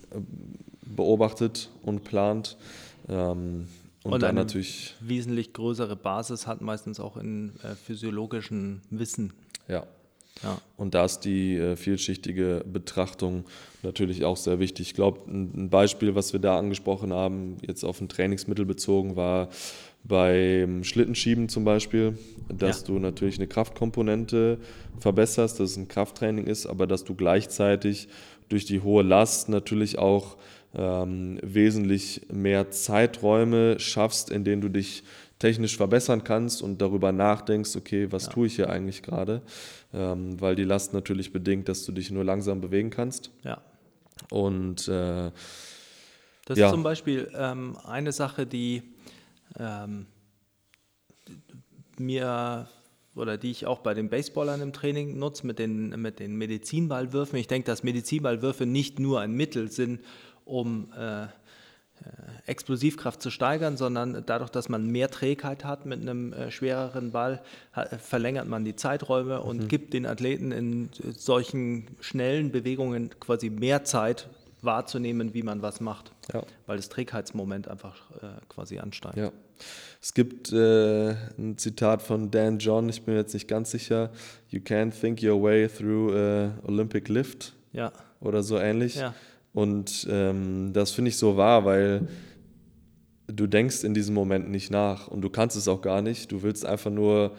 beobachtet 0.85 1.69
und 1.81 2.03
plant. 2.03 2.57
Ähm, 3.09 3.67
und, 4.03 4.11
Und 4.11 4.21
dann 4.21 4.31
eine 4.31 4.41
natürlich, 4.41 4.95
wesentlich 4.99 5.53
größere 5.53 5.95
Basis 5.95 6.45
hat 6.45 6.59
meistens 6.61 6.99
auch 6.99 7.15
in 7.15 7.53
äh, 7.63 7.73
physiologischen 7.75 8.81
Wissen. 8.89 9.31
ja, 9.69 9.85
Ja. 10.41 10.59
Und 10.77 10.93
da 10.95 11.05
ist 11.05 11.19
die 11.21 11.55
äh, 11.57 11.75
vielschichtige 11.75 12.63
Betrachtung 12.65 13.45
natürlich 13.83 14.25
auch 14.25 14.37
sehr 14.37 14.59
wichtig. 14.59 14.87
Ich 14.87 14.93
glaube, 14.93 15.19
ein, 15.31 15.51
ein 15.55 15.69
Beispiel, 15.69 16.15
was 16.15 16.33
wir 16.33 16.39
da 16.39 16.57
angesprochen 16.57 17.13
haben, 17.13 17.57
jetzt 17.65 17.83
auf 17.83 18.01
ein 18.01 18.09
Trainingsmittel 18.09 18.65
bezogen, 18.65 19.15
war 19.15 19.49
beim 20.03 20.83
Schlittenschieben 20.83 21.47
zum 21.47 21.63
Beispiel, 21.63 22.17
dass 22.49 22.81
Ja. 22.81 22.87
du 22.87 22.99
natürlich 22.99 23.37
eine 23.37 23.47
Kraftkomponente 23.47 24.57
verbesserst, 24.99 25.59
dass 25.59 25.71
es 25.71 25.77
ein 25.77 25.87
Krafttraining 25.87 26.45
ist, 26.47 26.65
aber 26.65 26.87
dass 26.87 27.03
du 27.05 27.15
gleichzeitig 27.15 28.09
durch 28.49 28.65
die 28.65 28.81
hohe 28.81 29.03
Last 29.03 29.47
natürlich 29.49 29.97
auch 29.99 30.35
ähm, 30.75 31.39
wesentlich 31.41 32.21
mehr 32.31 32.71
Zeiträume 32.71 33.79
schaffst, 33.79 34.29
in 34.29 34.43
denen 34.43 34.61
du 34.61 34.69
dich 34.69 35.03
technisch 35.43 35.75
verbessern 35.75 36.23
kannst 36.23 36.61
und 36.61 36.81
darüber 36.81 37.11
nachdenkst, 37.11 37.75
okay, 37.75 38.09
was 38.13 38.29
tue 38.29 38.47
ich 38.47 38.55
hier 38.55 38.69
eigentlich 38.69 39.03
gerade? 39.03 39.41
Ähm, 39.93 40.39
weil 40.39 40.55
die 40.55 40.63
Last 40.63 40.93
natürlich 40.93 41.33
bedingt, 41.33 41.67
dass 41.67 41.83
du 41.83 41.91
dich 41.91 42.11
nur 42.11 42.23
langsam 42.23 42.61
bewegen 42.61 42.89
kannst. 42.89 43.29
Ja. 43.43 43.61
Und 44.29 44.87
äh, 44.87 45.31
Das 46.45 46.57
Ja. 46.57 46.67
ist 46.67 46.71
zum 46.71 46.83
Beispiel 46.83 47.29
ähm, 47.35 47.75
eine 47.85 48.13
Sache, 48.13 48.45
die 48.45 48.83
ähm, 49.59 50.05
mir 51.97 52.69
oder 53.13 53.37
die 53.37 53.51
ich 53.51 53.65
auch 53.65 53.79
bei 53.79 53.93
den 53.93 54.09
Baseballern 54.09 54.61
im 54.61 54.71
Training 54.71 55.19
nutze, 55.19 55.45
mit 55.45 55.59
den, 55.59 55.89
mit 56.01 56.19
den 56.19 56.37
Medizinballwürfen. 56.37 57.37
Ich 57.37 57.47
denke, 57.47 57.65
dass 57.65 57.83
Medizinballwürfe 57.83 58.65
nicht 58.65 58.97
nur 58.97 59.19
ein 59.19 59.33
Mittel 59.33 59.69
sind, 59.69 59.99
um 60.45 60.91
äh, 60.97 61.27
Explosivkraft 62.45 63.21
zu 63.21 63.29
steigern, 63.29 63.77
sondern 63.77 64.23
dadurch, 64.25 64.49
dass 64.49 64.67
man 64.67 64.85
mehr 64.87 65.09
Trägheit 65.09 65.63
hat 65.63 65.85
mit 65.85 66.01
einem 66.01 66.33
äh, 66.33 66.51
schwereren 66.51 67.11
Ball, 67.11 67.41
ha- 67.75 67.85
verlängert 67.97 68.47
man 68.47 68.65
die 68.65 68.75
Zeiträume 68.75 69.41
und 69.41 69.69
gibt 69.69 69.93
den 69.93 70.05
Athleten 70.05 70.51
in 70.51 70.85
äh, 70.85 71.11
solchen 71.17 71.87
schnellen 72.01 72.51
Bewegungen 72.51 73.11
quasi 73.19 73.49
mehr 73.49 73.83
Zeit 73.85 74.27
wahrzunehmen, 74.61 75.33
wie 75.33 75.43
man 75.43 75.61
was 75.61 75.79
macht, 75.81 76.11
Ja. 76.33 76.43
weil 76.67 76.77
das 76.77 76.89
Trägheitsmoment 76.89 77.67
einfach 77.67 78.11
äh, 78.21 78.27
quasi 78.49 78.79
ansteigt. 78.79 79.17
Ja. 79.17 79.31
Es 80.01 80.13
gibt 80.13 80.51
äh, 80.51 81.11
ein 81.37 81.57
Zitat 81.57 82.01
von 82.01 82.29
Dan 82.31 82.59
John, 82.59 82.89
ich 82.89 83.03
bin 83.03 83.13
mir 83.13 83.21
jetzt 83.21 83.33
nicht 83.33 83.47
ganz 83.47 83.71
sicher. 83.71 84.09
You 84.49 84.59
can't 84.59 84.91
think 84.91 85.21
your 85.23 85.41
way 85.41 85.67
through 85.69 86.13
a 86.13 86.51
Olympic 86.67 87.07
Lift 87.09 87.53
Ja, 87.71 87.91
oder 88.19 88.43
so 88.43 88.57
ähnlich. 88.57 88.95
ja, 88.95 89.13
Und 89.53 90.07
ähm, 90.09 90.73
das 90.73 90.91
finde 90.91 91.09
ich 91.09 91.17
so 91.17 91.37
wahr, 91.37 91.63
weil 91.65 92.07
du 93.27 93.47
denkst 93.47 93.83
in 93.83 93.93
diesem 93.93 94.15
Moment 94.15 94.49
nicht 94.49 94.71
nach 94.71 95.07
und 95.07 95.21
du 95.21 95.29
kannst 95.29 95.55
es 95.55 95.67
auch 95.67 95.81
gar 95.81 96.01
nicht. 96.01 96.31
Du 96.31 96.41
willst 96.41 96.65
einfach 96.65 96.91
nur, 96.91 97.35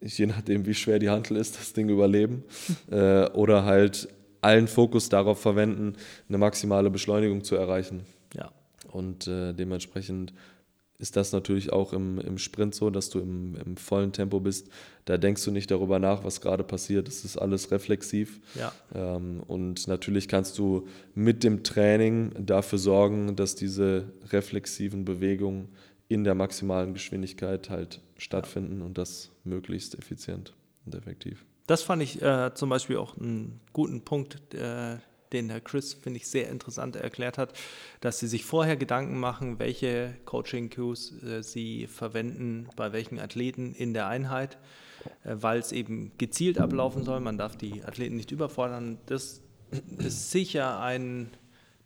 je 0.00 0.26
nachdem 0.26 0.66
wie 0.66 0.74
schwer 0.74 0.98
die 0.98 1.10
Hantel 1.10 1.36
ist, 1.36 1.58
das 1.58 1.72
Ding 1.72 1.88
überleben 1.88 2.44
äh, 2.90 3.26
oder 3.30 3.64
halt 3.64 4.08
allen 4.42 4.68
Fokus 4.68 5.08
darauf 5.08 5.40
verwenden, 5.40 5.94
eine 6.28 6.38
maximale 6.38 6.90
Beschleunigung 6.90 7.42
zu 7.42 7.56
erreichen. 7.56 8.02
ja. 8.34 8.50
Und 8.92 9.26
äh, 9.26 9.52
dementsprechend 9.52 10.32
ist 10.98 11.16
das 11.16 11.32
natürlich 11.32 11.72
auch 11.72 11.92
im, 11.92 12.18
im 12.20 12.38
Sprint 12.38 12.74
so, 12.74 12.90
dass 12.90 13.10
du 13.10 13.20
im, 13.20 13.56
im 13.56 13.76
vollen 13.76 14.12
Tempo 14.12 14.40
bist. 14.40 14.68
Da 15.04 15.18
denkst 15.18 15.44
du 15.44 15.50
nicht 15.50 15.70
darüber 15.70 15.98
nach, 15.98 16.24
was 16.24 16.40
gerade 16.40 16.64
passiert. 16.64 17.08
Es 17.08 17.24
ist 17.24 17.36
alles 17.36 17.70
reflexiv. 17.70 18.40
Ja. 18.54 18.72
Ähm, 18.94 19.42
und 19.46 19.86
natürlich 19.88 20.28
kannst 20.28 20.58
du 20.58 20.86
mit 21.14 21.44
dem 21.44 21.62
Training 21.62 22.32
dafür 22.38 22.78
sorgen, 22.78 23.36
dass 23.36 23.54
diese 23.54 24.12
reflexiven 24.30 25.04
Bewegungen 25.04 25.68
in 26.08 26.24
der 26.24 26.34
maximalen 26.34 26.94
Geschwindigkeit 26.94 27.68
halt 27.68 28.00
stattfinden 28.16 28.80
und 28.80 28.96
das 28.96 29.30
möglichst 29.44 29.98
effizient 29.98 30.54
und 30.84 30.94
effektiv. 30.94 31.44
Das 31.66 31.82
fand 31.82 32.02
ich 32.02 32.22
äh, 32.22 32.52
zum 32.54 32.68
Beispiel 32.68 32.96
auch 32.96 33.18
einen 33.18 33.60
guten 33.72 34.02
Punkt, 34.02 34.54
äh, 34.54 34.98
den 35.32 35.50
Herr 35.50 35.60
Chris, 35.60 35.94
finde 35.94 36.18
ich, 36.18 36.28
sehr 36.28 36.48
interessant 36.48 36.96
erklärt 36.96 37.38
hat, 37.38 37.52
dass 38.00 38.18
sie 38.18 38.26
sich 38.26 38.44
vorher 38.44 38.76
Gedanken 38.76 39.18
machen, 39.18 39.58
welche 39.58 40.16
Coaching-Cues 40.24 41.22
äh, 41.22 41.42
sie 41.42 41.86
verwenden, 41.86 42.68
bei 42.76 42.92
welchen 42.92 43.18
Athleten 43.18 43.74
in 43.74 43.94
der 43.94 44.08
Einheit, 44.08 44.58
äh, 45.24 45.36
weil 45.40 45.58
es 45.58 45.72
eben 45.72 46.12
gezielt 46.18 46.58
ablaufen 46.58 47.04
soll. 47.04 47.20
Man 47.20 47.38
darf 47.38 47.56
die 47.56 47.84
Athleten 47.84 48.16
nicht 48.16 48.30
überfordern. 48.30 48.98
Das 49.06 49.42
ist 49.98 50.30
sicher 50.30 50.80
ein 50.80 51.30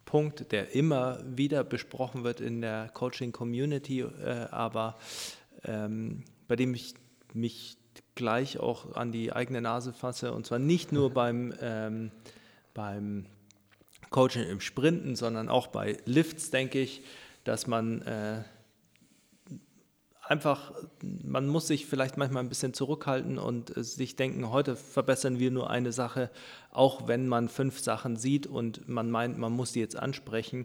Punkt, 0.04 0.50
der 0.52 0.74
immer 0.74 1.22
wieder 1.24 1.62
besprochen 1.62 2.24
wird 2.24 2.40
in 2.40 2.60
der 2.60 2.88
Coaching-Community, 2.88 4.00
äh, 4.00 4.46
aber 4.50 4.98
ähm, 5.64 6.24
bei 6.48 6.56
dem 6.56 6.74
ich 6.74 6.94
mich 7.32 7.76
gleich 8.14 8.58
auch 8.58 8.94
an 8.96 9.12
die 9.12 9.32
eigene 9.32 9.60
Nase 9.60 9.92
fasse. 9.92 10.32
Und 10.32 10.46
zwar 10.46 10.58
nicht 10.58 10.92
nur 10.92 11.10
beim, 11.14 11.54
ähm, 11.60 12.10
beim 12.80 13.26
Coaching 14.08 14.48
im 14.48 14.62
Sprinten, 14.62 15.14
sondern 15.14 15.50
auch 15.50 15.66
bei 15.66 15.98
Lifts, 16.06 16.50
denke 16.50 16.80
ich, 16.80 17.02
dass 17.44 17.66
man 17.66 18.00
äh, 18.02 18.42
einfach, 20.26 20.72
man 21.02 21.46
muss 21.46 21.66
sich 21.66 21.84
vielleicht 21.84 22.16
manchmal 22.16 22.42
ein 22.42 22.48
bisschen 22.48 22.72
zurückhalten 22.72 23.36
und 23.36 23.76
äh, 23.76 23.84
sich 23.84 24.16
denken, 24.16 24.50
heute 24.50 24.76
verbessern 24.76 25.38
wir 25.38 25.50
nur 25.50 25.68
eine 25.68 25.92
Sache, 25.92 26.30
auch 26.72 27.06
wenn 27.06 27.28
man 27.28 27.50
fünf 27.50 27.78
Sachen 27.80 28.16
sieht 28.16 28.46
und 28.46 28.88
man 28.88 29.10
meint, 29.10 29.36
man 29.36 29.52
muss 29.52 29.72
die 29.72 29.80
jetzt 29.80 29.96
ansprechen 29.96 30.64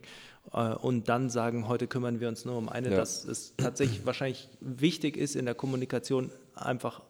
äh, 0.53 0.69
und 0.73 1.09
dann 1.09 1.29
sagen, 1.29 1.67
heute 1.67 1.87
kümmern 1.87 2.21
wir 2.21 2.29
uns 2.29 2.45
nur 2.45 2.57
um 2.57 2.69
eine, 2.69 2.91
Ja. 2.91 2.95
dass 2.95 3.25
es 3.25 3.55
tatsächlich 3.57 4.05
wahrscheinlich 4.05 4.47
wichtig 4.61 5.17
ist 5.17 5.35
in 5.35 5.43
der 5.43 5.55
Kommunikation 5.55 6.31
einfach 6.55 7.01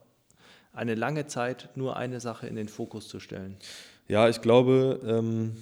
eine 0.74 0.96
lange 0.96 1.28
Zeit 1.28 1.70
nur 1.76 1.96
eine 1.96 2.20
Sache 2.20 2.48
in 2.48 2.56
den 2.56 2.70
Fokus 2.70 3.08
zu 3.08 3.20
stellen. 3.20 3.58
Ja, 4.08 4.30
ich 4.30 4.42
glaube, 4.42 5.00
ähm, 5.06 5.56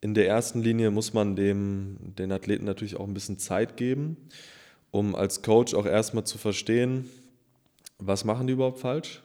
in 0.00 0.14
der 0.14 0.26
ersten 0.26 0.62
Linie 0.62 0.90
muss 0.90 1.12
man 1.12 1.36
dem, 1.36 1.96
den 2.00 2.32
Athleten 2.32 2.64
natürlich 2.64 2.96
auch 2.96 3.06
ein 3.06 3.14
bisschen 3.14 3.38
Zeit 3.38 3.76
geben, 3.76 4.16
um 4.90 5.14
als 5.14 5.42
Coach 5.42 5.74
auch 5.74 5.86
erstmal 5.86 6.24
zu 6.24 6.38
verstehen, 6.38 7.08
was 7.98 8.24
machen 8.24 8.46
die 8.46 8.52
überhaupt 8.52 8.80
falsch, 8.80 9.22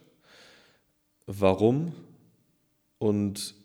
warum 1.26 1.94
und 3.00 3.56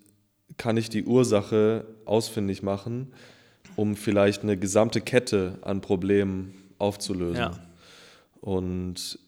kann 0.57 0.77
ich 0.77 0.89
die 0.89 1.05
Ursache 1.05 1.87
ausfindig 2.07 2.63
machen, 2.63 3.13
um 3.77 3.95
vielleicht 3.95 4.43
eine 4.43 4.57
gesamte 4.57 5.01
Kette 5.01 5.59
an 5.63 5.81
Problemen 5.81 6.55
aufzulösen. 6.79 7.37
Ja. 7.37 7.59
Und 8.41 9.19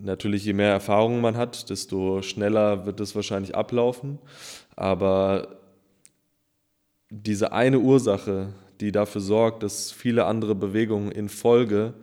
natürlich, 0.00 0.44
je 0.44 0.52
mehr 0.52 0.70
Erfahrung 0.70 1.20
man 1.20 1.36
hat, 1.36 1.70
desto 1.70 2.22
schneller 2.22 2.86
wird 2.86 3.00
es 3.00 3.14
wahrscheinlich 3.14 3.54
ablaufen. 3.54 4.18
Aber 4.74 5.58
diese 7.10 7.52
eine 7.52 7.78
Ursache, 7.78 8.52
die 8.80 8.92
dafür 8.92 9.20
sorgt, 9.20 9.62
dass 9.62 9.92
viele 9.92 10.26
andere 10.26 10.54
Bewegungen 10.54 11.10
in 11.10 11.28
Folge 11.28 11.94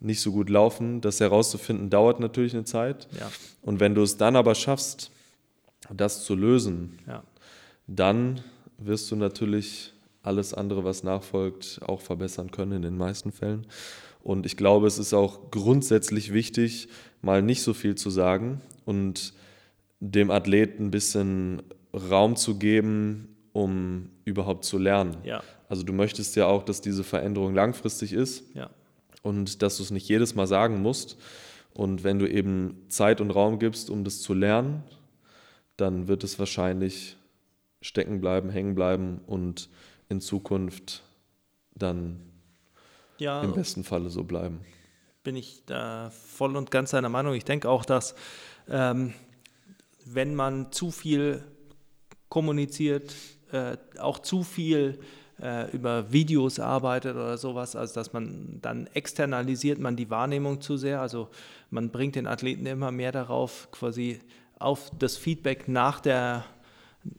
nicht 0.00 0.20
so 0.20 0.32
gut 0.32 0.50
laufen, 0.50 1.00
das 1.00 1.20
herauszufinden, 1.20 1.90
dauert 1.90 2.20
natürlich 2.20 2.54
eine 2.54 2.64
Zeit. 2.64 3.08
Ja, 3.18 3.30
Und 3.62 3.80
wenn 3.80 3.94
du 3.94 4.02
es 4.02 4.16
dann 4.16 4.36
aber 4.36 4.54
schaffst, 4.54 5.10
das 5.92 6.24
zu 6.24 6.34
lösen, 6.34 6.98
ja, 7.06 7.22
dann 7.86 8.40
wirst 8.78 9.10
du 9.10 9.16
natürlich 9.16 9.92
alles 10.22 10.52
andere, 10.52 10.84
was 10.84 11.02
nachfolgt, 11.02 11.80
auch 11.86 12.00
verbessern 12.00 12.50
können 12.50 12.72
in 12.72 12.82
den 12.82 12.98
meisten 12.98 13.32
Fällen. 13.32 13.66
Und 14.26 14.44
ich 14.44 14.56
glaube, 14.56 14.88
es 14.88 14.98
ist 14.98 15.14
auch 15.14 15.52
grundsätzlich 15.52 16.32
wichtig, 16.32 16.88
mal 17.22 17.42
nicht 17.42 17.62
so 17.62 17.72
viel 17.74 17.94
zu 17.94 18.10
sagen 18.10 18.60
und 18.84 19.34
dem 20.00 20.32
Athleten 20.32 20.86
ein 20.86 20.90
bisschen 20.90 21.62
Raum 21.94 22.34
zu 22.34 22.58
geben, 22.58 23.36
um 23.52 24.10
überhaupt 24.24 24.64
zu 24.64 24.78
lernen. 24.78 25.16
ja, 25.22 25.44
Also 25.68 25.84
du 25.84 25.92
möchtest 25.92 26.34
ja 26.34 26.46
auch, 26.46 26.64
dass 26.64 26.80
diese 26.80 27.04
Veränderung 27.04 27.54
langfristig 27.54 28.12
ist 28.12 28.42
ja, 28.52 28.68
und 29.22 29.62
dass 29.62 29.76
du 29.76 29.84
es 29.84 29.92
nicht 29.92 30.08
jedes 30.08 30.34
Mal 30.34 30.48
sagen 30.48 30.82
musst. 30.82 31.18
Und 31.72 32.02
wenn 32.02 32.18
du 32.18 32.26
eben 32.28 32.82
Zeit 32.88 33.20
und 33.20 33.30
Raum 33.30 33.60
gibst, 33.60 33.90
um 33.90 34.02
das 34.02 34.22
zu 34.22 34.34
lernen, 34.34 34.82
dann 35.76 36.08
wird 36.08 36.24
es 36.24 36.36
wahrscheinlich 36.40 37.16
stecken 37.80 38.20
bleiben, 38.20 38.50
hängen 38.50 38.74
bleiben 38.74 39.20
und 39.28 39.68
in 40.08 40.20
Zukunft 40.20 41.04
dann 41.76 42.18
ja. 43.18 43.42
im 43.42 43.52
besten 43.52 43.84
Falle 43.84 44.10
so 44.10 44.24
bleiben. 44.24 44.60
bin 45.22 45.36
ich 45.36 45.62
da 45.66 46.10
voll 46.10 46.56
und 46.56 46.70
ganz 46.70 46.90
seiner 46.90 47.08
Meinung. 47.08 47.34
Ich 47.34 47.44
denke 47.44 47.68
auch, 47.68 47.84
dass 47.84 48.14
ähm, 48.68 49.12
wenn 50.04 50.34
man 50.34 50.72
zu 50.72 50.90
viel 50.90 51.42
kommuniziert, 52.28 53.14
äh, 53.52 53.76
auch 53.98 54.18
zu 54.20 54.42
viel 54.42 55.00
äh, 55.40 55.70
über 55.72 56.12
Videos 56.12 56.58
arbeitet 56.58 57.16
oder 57.16 57.38
sowas, 57.38 57.76
also 57.76 57.94
dass 57.94 58.12
man 58.12 58.58
dann 58.62 58.86
externalisiert 58.94 59.78
man 59.78 59.96
die 59.96 60.10
Wahrnehmung 60.10 60.60
zu 60.60 60.76
sehr. 60.76 61.00
Also 61.00 61.28
man 61.70 61.90
bringt 61.90 62.14
den 62.14 62.26
Athleten 62.26 62.66
immer 62.66 62.90
mehr 62.90 63.12
darauf, 63.12 63.68
quasi 63.70 64.20
auf 64.58 64.90
das 64.98 65.16
Feedback 65.16 65.68
nach 65.68 66.00
der 66.00 66.44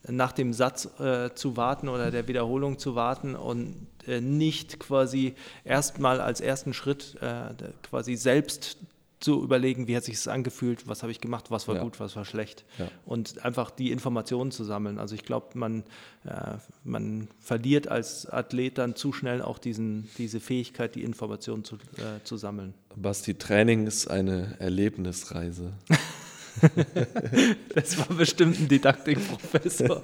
nach 0.07 0.31
dem 0.31 0.53
Satz 0.53 0.89
äh, 0.99 1.33
zu 1.35 1.57
warten 1.57 1.87
oder 1.89 2.11
der 2.11 2.27
Wiederholung 2.27 2.79
zu 2.79 2.95
warten 2.95 3.35
und 3.35 3.87
äh, 4.07 4.21
nicht 4.21 4.79
quasi 4.79 5.35
erstmal 5.63 6.21
als 6.21 6.41
ersten 6.41 6.73
Schritt 6.73 7.15
äh, 7.21 7.53
quasi 7.83 8.15
selbst 8.15 8.77
zu 9.19 9.43
überlegen, 9.43 9.87
wie 9.87 9.95
hat 9.97 10.03
sich 10.03 10.13
es 10.13 10.27
angefühlt, 10.27 10.87
was 10.87 11.01
habe 11.01 11.11
ich 11.11 11.19
gemacht, 11.19 11.49
was 11.49 11.67
war 11.67 11.75
Ja. 11.77 11.81
gut, 11.83 11.99
was 11.99 12.15
war 12.15 12.23
schlecht. 12.23 12.65
Ja. 12.77 12.87
Und 13.03 13.43
einfach 13.43 13.71
die 13.71 13.91
Informationen 13.91 14.51
zu 14.51 14.63
sammeln. 14.63 14.99
Also 14.99 15.15
ich 15.15 15.23
glaube, 15.23 15.47
man, 15.57 15.83
äh, 16.23 16.57
man 16.83 17.27
verliert 17.39 17.87
als 17.87 18.27
Athlet 18.29 18.77
dann 18.77 18.95
zu 18.95 19.13
schnell 19.13 19.41
auch 19.41 19.57
diesen, 19.57 20.07
diese 20.19 20.39
Fähigkeit, 20.39 20.93
die 20.93 21.03
Informationen 21.03 21.63
zu, 21.63 21.77
äh, 21.97 22.23
zu 22.23 22.37
sammeln. 22.37 22.75
Basti, 22.95 23.33
Training 23.33 23.87
ist 23.87 24.07
eine 24.07 24.55
Erlebnisreise. 24.59 25.73
Das 27.73 27.97
war 27.97 28.07
bestimmt 28.17 28.59
ein 28.59 28.67
Didaktikprofessor. 28.67 30.03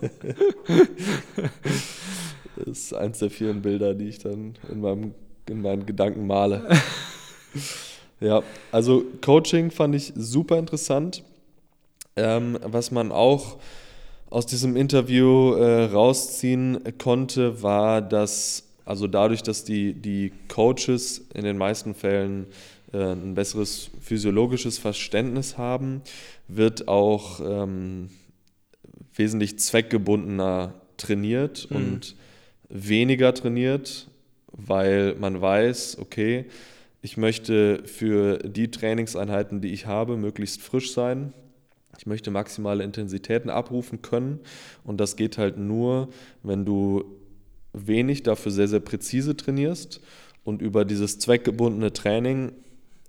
Das 2.55 2.67
ist 2.67 2.93
eins 2.93 3.19
der 3.19 3.29
vielen 3.29 3.61
Bilder, 3.61 3.93
die 3.93 4.09
ich 4.09 4.19
dann 4.19 4.53
in, 4.71 4.81
meinem, 4.81 5.13
in 5.49 5.61
meinen 5.61 5.85
Gedanken 5.85 6.27
male. 6.27 6.67
ja, 8.19 8.43
also 8.71 9.03
Coaching 9.21 9.71
fand 9.71 9.95
ich 9.95 10.13
super 10.15 10.59
interessant. 10.59 11.23
Ähm, 12.15 12.59
was 12.61 12.91
man 12.91 13.11
auch 13.11 13.57
aus 14.29 14.45
diesem 14.45 14.75
Interview 14.75 15.53
äh, 15.53 15.85
rausziehen 15.85 16.79
konnte, 16.97 17.63
war, 17.63 18.01
dass, 18.01 18.63
also 18.85 19.07
dadurch, 19.07 19.41
dass 19.41 19.63
die, 19.63 19.93
die 19.93 20.31
Coaches 20.47 21.25
in 21.33 21.43
den 21.43 21.57
meisten 21.57 21.95
Fällen 21.95 22.47
ein 22.99 23.33
besseres 23.33 23.89
physiologisches 24.01 24.77
Verständnis 24.77 25.57
haben, 25.57 26.01
wird 26.47 26.87
auch 26.87 27.39
ähm, 27.43 28.09
wesentlich 29.15 29.59
zweckgebundener 29.59 30.73
trainiert 30.97 31.67
Mhm. 31.69 31.75
und 31.75 32.15
weniger 32.69 33.33
trainiert, 33.33 34.07
weil 34.51 35.15
man 35.15 35.41
weiß, 35.41 35.97
okay, 35.99 36.45
ich 37.01 37.17
möchte 37.17 37.83
für 37.85 38.37
die 38.37 38.71
Trainingseinheiten, 38.71 39.59
die 39.61 39.73
ich 39.73 39.85
habe, 39.87 40.15
möglichst 40.15 40.61
frisch 40.61 40.93
sein. 40.93 41.33
Ich 41.97 42.05
möchte 42.05 42.31
maximale 42.31 42.83
Intensitäten 42.83 43.49
abrufen 43.49 44.01
können 44.01 44.39
und 44.83 44.99
das 44.99 45.15
geht 45.15 45.37
halt 45.37 45.57
nur, 45.57 46.09
wenn 46.41 46.65
du 46.65 47.03
wenig, 47.73 48.23
dafür 48.23 48.51
sehr, 48.51 48.67
sehr 48.67 48.79
präzise 48.79 49.35
trainierst 49.35 49.99
und 50.43 50.61
über 50.61 50.85
dieses 50.85 51.19
zweckgebundene 51.19 51.91
Training 51.93 52.53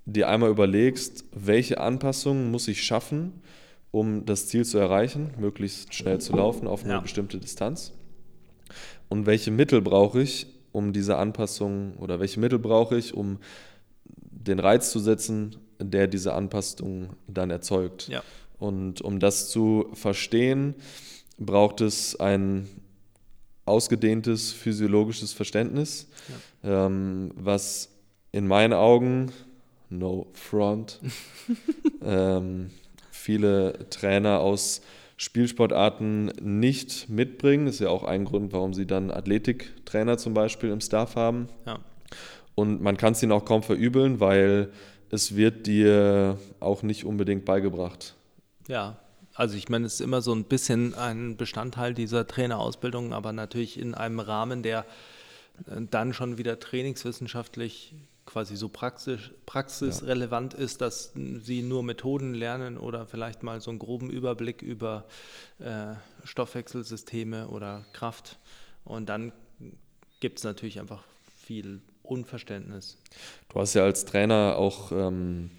dir 0.07 0.29
einmal 0.29 0.51
überlegst, 0.51 1.25
welche 1.33 1.81
Anpassungen 1.81 2.51
muss 2.51 2.69
ich 2.69 2.83
schaffen, 2.83 3.33
um 3.91 4.25
das 4.27 4.49
Ziel 4.49 4.65
zu 4.65 4.79
erreichen, 4.79 5.31
möglichst 5.39 5.95
schnell 5.95 6.21
zu 6.21 6.35
laufen 6.37 6.67
auf 6.67 6.85
eine 6.85 6.95
Ja. 6.95 7.01
bestimmte 7.01 7.39
Distanz. 7.39 7.93
Und 9.09 9.27
welche 9.27 9.51
Mittel 9.51 9.81
brauche 9.81 10.21
ich, 10.21 10.47
um 10.73 10.93
diese 10.93 11.17
Anpassung 11.17 11.95
oder 11.99 12.19
welche 12.19 12.41
Mittel 12.41 12.59
brauche 12.59 12.97
ich, 12.99 13.15
um 13.15 13.39
den 14.31 14.59
Reiz 14.59 14.91
zu 14.91 14.99
setzen, 14.99 15.57
der 15.81 16.07
diese 16.09 16.35
Anpassung 16.35 17.11
dann 17.29 17.51
erzeugt. 17.51 18.09
Ja. 18.09 18.23
Und 18.59 19.01
um 19.01 19.21
das 19.21 19.49
zu 19.49 19.87
verstehen, 19.93 20.75
braucht 21.39 21.81
es 21.81 22.19
ein 22.19 22.69
ausgedehntes 23.65 24.53
physiologisches 24.53 25.33
Verständnis, 25.33 26.09
ähm, 26.63 27.31
was 27.35 27.89
in 28.33 28.47
meinen 28.47 28.73
Augen, 28.73 29.33
no 29.91 30.27
front, 30.33 31.01
ähm, 32.03 32.71
viele 33.11 33.89
Trainer 33.91 34.41
aus 34.41 34.83
Spielsportarten 35.17 36.27
nicht 36.41 37.09
mitbringen. 37.09 37.67
Ist 37.67 37.81
ja 37.81 37.89
auch 37.89 38.05
ein 38.05 38.25
Grund, 38.25 38.53
warum 38.53 38.75
sie 38.75 38.87
dann 38.87 39.11
Athletiktrainer 39.11 40.19
zum 40.19 40.35
Beispiel 40.35 40.71
im 40.71 40.81
Staff 40.81 41.17
haben. 41.17 41.49
Ja. 41.67 41.79
Und 42.55 42.83
man 42.83 42.97
kann 42.97 43.13
es 43.13 43.23
ihnen 43.23 43.33
auch 43.33 43.45
kaum 43.45 43.63
verübeln, 43.63 44.21
weil 44.21 44.71
es 45.11 45.37
wird 45.37 45.67
dir 45.67 46.39
auch 46.61 46.83
nicht 46.83 47.05
unbedingt 47.05 47.45
beigebracht. 47.45 48.15
Ja, 48.69 48.99
also 49.35 49.57
ich 49.57 49.69
meine, 49.69 49.87
es 49.87 49.95
ist 49.95 50.01
immer 50.01 50.23
so 50.23 50.33
ein 50.33 50.45
bisschen 50.45 50.95
ein 50.95 51.37
Bestandteil 51.37 51.95
dieser 51.95 52.27
Trainerausbildung, 52.27 53.13
aber 53.13 53.33
natürlich 53.33 53.79
in 53.79 53.95
einem 53.95 54.21
Rahmen, 54.21 54.63
der 54.63 54.87
äh, 55.67 55.81
dann 55.91 56.15
schon 56.15 56.39
wieder 56.39 56.61
trainingswissenschaftlich 56.61 57.95
quasi 58.35 58.57
so 58.57 58.69
praxisch, 58.69 59.31
praxisrelevant 59.47 60.55
ist, 60.55 60.81
dass 60.81 61.13
sie 61.15 61.63
nur 61.63 61.85
Methoden 61.85 62.35
lernen 62.35 62.77
oder 62.79 63.07
vielleicht 63.07 63.45
mal 63.45 63.61
so 63.61 63.71
einen 63.71 63.79
groben 63.79 64.11
Überblick 64.11 64.61
über 64.61 65.05
äh, 65.61 65.95
Stoffwechselsysteme 66.25 67.47
oder 67.47 67.85
Kraft. 67.93 68.41
Und 68.85 69.09
dann 69.09 69.31
gibt 70.19 70.39
es 70.39 70.45
natürlich 70.45 70.81
einfach 70.81 71.05
viel 71.37 71.81
Unverständnis. 72.03 72.99
Du 73.51 73.61
hast 73.61 73.75
ja 73.75 73.85
als 73.85 74.05
Trainer 74.05 74.57
auch 74.59 74.91
ähm, 74.91 75.53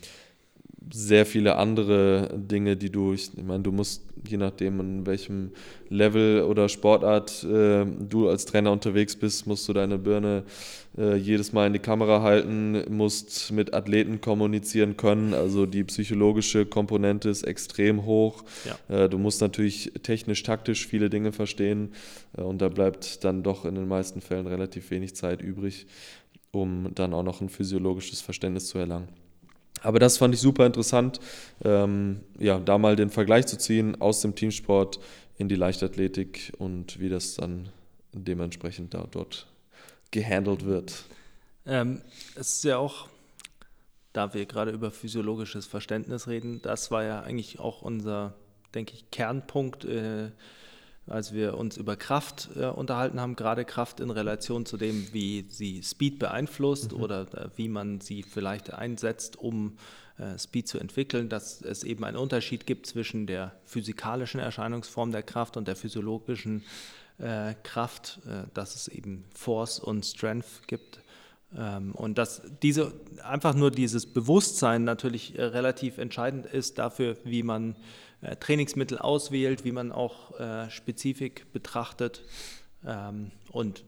sehr 0.92 1.26
viele 1.26 1.56
andere 1.56 2.30
Dinge, 2.36 2.78
die 2.78 2.92
du, 2.92 3.14
ich, 3.14 3.32
meine, 3.42 3.64
du 3.64 3.72
musst, 3.72 4.04
je 4.28 4.38
nachdem, 4.38 4.80
in 4.80 5.06
welchem 5.06 5.52
Level 5.90 6.44
oder 6.44 6.70
Sportart 6.70 7.44
äh, 7.44 7.86
du 7.86 8.30
als 8.30 8.46
Trainer 8.46 8.72
unterwegs 8.72 9.16
bist, 9.16 9.48
musst 9.48 9.68
du 9.68 9.74
deine 9.74 9.98
Birne 9.98 10.44
äh, 10.98 11.16
jedes 11.16 11.54
Mal 11.54 11.68
in 11.68 11.74
die 11.74 11.80
Kamera 11.80 12.22
halten, 12.22 12.84
musst 12.90 13.52
mit 13.52 13.74
Athleten 13.74 14.22
kommunizieren 14.22 14.98
können. 14.98 15.34
Also 15.34 15.66
die 15.66 15.84
psychologische 15.84 16.66
Komponente 16.66 17.30
ist 17.30 17.44
extrem 17.44 18.06
hoch. 18.06 18.44
Ja. 18.66 19.06
Äh, 19.06 19.10
du 19.10 19.18
musst 19.18 19.42
natürlich 19.42 19.92
technisch, 20.04 20.44
taktisch 20.44 20.88
viele 20.88 21.10
Dinge 21.10 21.32
verstehen 21.32 21.94
äh, 22.38 22.42
und 22.42 22.62
da 22.62 22.70
bleibt 22.70 23.24
dann 23.24 23.44
doch 23.44 23.66
in 23.66 23.76
den 23.76 23.88
meisten 23.88 24.22
Fällen 24.22 24.48
relativ 24.48 24.92
wenig 24.92 25.16
Zeit 25.16 25.42
übrig, 25.42 25.88
um 26.52 26.92
dann 26.94 27.14
auch 27.14 27.24
noch 27.24 27.42
ein 27.42 27.50
physiologisches 27.50 28.22
Verständnis 28.22 28.68
zu 28.68 28.78
erlangen. 28.78 29.25
Aber 29.86 30.00
das 30.00 30.18
fand 30.18 30.34
ich 30.34 30.42
super 30.42 30.66
interessant, 30.66 31.20
ähm, 31.64 32.22
ja, 32.40 32.60
da 32.60 32.78
mal 32.78 32.96
den 32.96 33.12
Vergleich 33.12 33.46
zu 33.46 33.58
ziehen 33.58 34.02
aus 34.02 34.22
dem 34.22 34.34
Teamsport 34.34 35.00
in 35.38 35.48
die 35.48 35.56
Leichtathletik 35.56 36.54
und 36.58 37.00
wie 37.00 37.10
das 37.10 37.36
dann 37.36 37.70
dementsprechend 38.12 38.94
da 38.94 39.08
dort 39.10 39.48
gehandelt 40.10 40.66
wird. 40.66 41.06
Ähm, 41.68 42.02
es 42.36 42.58
ist 42.58 42.64
ja 42.64 42.78
auch, 42.78 43.10
da 44.14 44.34
wir 44.34 44.46
gerade 44.46 44.72
über 44.72 44.90
physiologisches 44.90 45.68
Verständnis 45.68 46.28
reden, 46.28 46.62
das 46.64 46.90
war 46.90 47.04
ja 47.04 47.22
eigentlich 47.22 47.60
auch 47.60 47.82
unser, 47.82 48.34
denke 48.74 48.94
ich, 48.94 49.12
Kernpunkt, 49.12 49.86
äh, 49.86 50.32
als 51.08 51.34
wir 51.34 51.58
uns 51.58 51.78
über 51.78 51.96
Kraft 51.96 52.50
äh, 52.56 52.66
unterhalten 52.66 53.20
haben, 53.20 53.36
gerade 53.36 53.64
Kraft 53.64 54.00
in 54.00 54.10
Relation 54.10 54.66
zu 54.66 54.78
dem, 54.78 55.08
wie 55.14 55.46
sie 55.50 55.84
Speed 55.84 56.20
beeinflusst 56.20 56.94
oder 56.94 57.22
äh, 57.34 57.50
wie 57.56 57.68
man 57.68 58.02
sie 58.02 58.24
vielleicht 58.24 58.74
einsetzt, 58.74 59.38
um 59.38 59.78
äh, 60.18 60.38
Speed 60.40 60.68
zu 60.68 60.80
entwickeln, 60.80 61.30
dass 61.30 61.62
es 61.62 61.84
eben 61.84 62.04
einen 62.04 62.18
Unterschied 62.18 62.66
gibt 62.66 62.88
zwischen 62.88 63.28
der 63.28 63.54
physikalischen 63.66 64.40
Erscheinungsform 64.40 65.12
der 65.12 65.24
Kraft 65.24 65.58
und 65.58 65.68
der 65.68 65.76
physiologischen 65.76 66.64
äh, 67.18 67.54
Kraft, 67.64 68.20
äh, 68.26 68.48
dass 68.54 68.76
es 68.76 68.88
eben 68.88 69.26
Force 69.34 69.80
und 69.80 70.06
Strength 70.06 70.68
gibt. 70.68 71.00
Ähm, 71.58 71.94
und 71.94 72.18
dass 72.18 72.42
diese 72.64 72.94
einfach 73.24 73.56
nur 73.56 73.72
dieses 73.72 74.06
Bewusstsein 74.06 74.84
natürlich 74.84 75.38
äh, 75.38 75.44
relativ 75.44 75.98
entscheidend 75.98 76.46
ist 76.46 76.78
dafür, 76.80 77.18
wie 77.24 77.44
man 77.44 77.76
äh, 78.26 78.36
Trainingsmittel 78.36 78.98
auswählt, 78.98 79.64
wie 79.66 79.72
man 79.72 79.92
auch 79.92 80.40
äh, 80.40 80.70
Spezifik 80.70 81.52
betrachtet 81.54 82.24
ähm, 82.86 83.32
und 83.52 83.84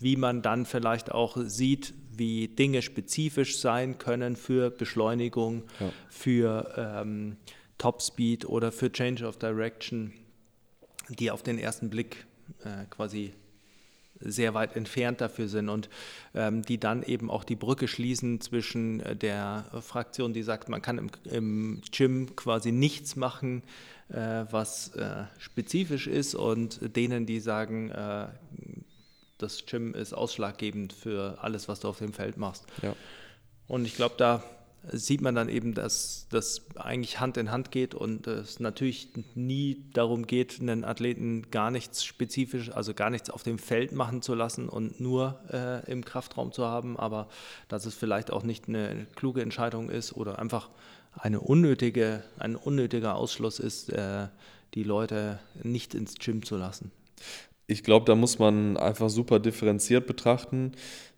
wie 0.00 0.16
man 0.16 0.42
dann 0.42 0.66
vielleicht 0.66 1.12
auch 1.12 1.36
sieht, 1.44 1.94
wie 2.16 2.48
Dinge 2.48 2.82
spezifisch 2.82 3.58
sein 3.58 3.98
können 3.98 4.36
für 4.36 4.70
Beschleunigung, 4.70 5.64
Ja. 5.80 5.92
für 6.08 6.74
ähm, 7.02 7.36
Topspeed 7.78 8.44
oder 8.46 8.70
für 8.70 8.92
Change 8.92 9.26
of 9.26 9.36
Direction, 9.38 10.12
die 11.08 11.30
auf 11.30 11.42
den 11.42 11.58
ersten 11.58 11.90
Blick 11.90 12.24
äh, 12.64 12.84
quasi 12.90 13.32
sehr 14.24 14.54
weit 14.54 14.76
entfernt 14.76 15.20
dafür 15.20 15.48
sind 15.48 15.68
und 15.68 15.88
ähm, 16.34 16.62
die 16.62 16.78
dann 16.78 17.02
eben 17.02 17.30
auch 17.30 17.44
die 17.44 17.56
Brücke 17.56 17.88
schließen 17.88 18.40
zwischen 18.40 19.00
äh, 19.00 19.16
der 19.16 19.64
Fraktion, 19.80 20.32
die 20.32 20.42
sagt, 20.42 20.68
man 20.68 20.82
kann 20.82 20.98
im, 20.98 21.10
im 21.30 21.82
Gym 21.92 22.34
quasi 22.36 22.72
nichts 22.72 23.16
machen, 23.16 23.62
äh, 24.08 24.44
was 24.50 24.88
äh, 24.96 25.24
spezifisch 25.38 26.06
ist 26.06 26.34
und 26.34 26.96
denen, 26.96 27.26
die 27.26 27.40
sagen, 27.40 27.90
äh, 27.90 28.26
das 29.38 29.66
Gym 29.66 29.94
ist 29.94 30.12
ausschlaggebend 30.12 30.92
für 30.92 31.38
alles, 31.40 31.68
was 31.68 31.80
du 31.80 31.88
auf 31.88 31.98
dem 31.98 32.12
Feld 32.12 32.36
machst. 32.36 32.64
Ja. 32.82 32.94
Und 33.66 33.84
ich 33.84 33.96
glaube, 33.96 34.14
da 34.18 34.42
sieht 34.92 35.20
man 35.22 35.34
dann 35.34 35.48
eben, 35.48 35.74
dass 35.74 36.26
das 36.30 36.62
eigentlich 36.76 37.20
Hand 37.20 37.36
in 37.36 37.50
Hand 37.50 37.70
geht 37.70 37.94
und 37.94 38.26
es 38.26 38.60
natürlich 38.60 39.08
nie 39.34 39.84
darum 39.92 40.26
geht, 40.26 40.60
einen 40.60 40.84
Athleten 40.84 41.50
gar 41.50 41.70
nichts 41.70 42.04
spezifisch, 42.04 42.70
also 42.70 42.94
gar 42.94 43.10
nichts 43.10 43.30
auf 43.30 43.42
dem 43.42 43.58
Feld 43.58 43.92
machen 43.92 44.22
zu 44.22 44.34
lassen 44.34 44.68
und 44.68 45.00
nur 45.00 45.40
äh, 45.50 45.90
im 45.90 46.04
Kraftraum 46.04 46.52
zu 46.52 46.66
haben, 46.66 46.96
aber 46.98 47.28
dass 47.68 47.86
es 47.86 47.94
vielleicht 47.94 48.30
auch 48.30 48.42
nicht 48.42 48.68
eine 48.68 49.06
kluge 49.16 49.42
Entscheidung 49.42 49.90
ist 49.90 50.12
oder 50.14 50.38
einfach 50.38 50.70
eine 51.14 51.40
unnötige, 51.40 52.22
ein 52.38 52.56
unnötiger 52.56 53.14
Ausschluss 53.14 53.58
ist, 53.58 53.90
äh, 53.90 54.28
die 54.74 54.82
Leute 54.82 55.38
nicht 55.62 55.94
ins 55.94 56.16
Gym 56.16 56.44
zu 56.44 56.56
lassen. 56.56 56.90
Ich 57.66 57.82
glaube, 57.82 58.04
da 58.04 58.14
muss 58.14 58.38
man 58.38 58.76
einfach 58.76 59.08
super 59.08 59.40
differenziert 59.40 60.06
betrachten. 60.06 60.72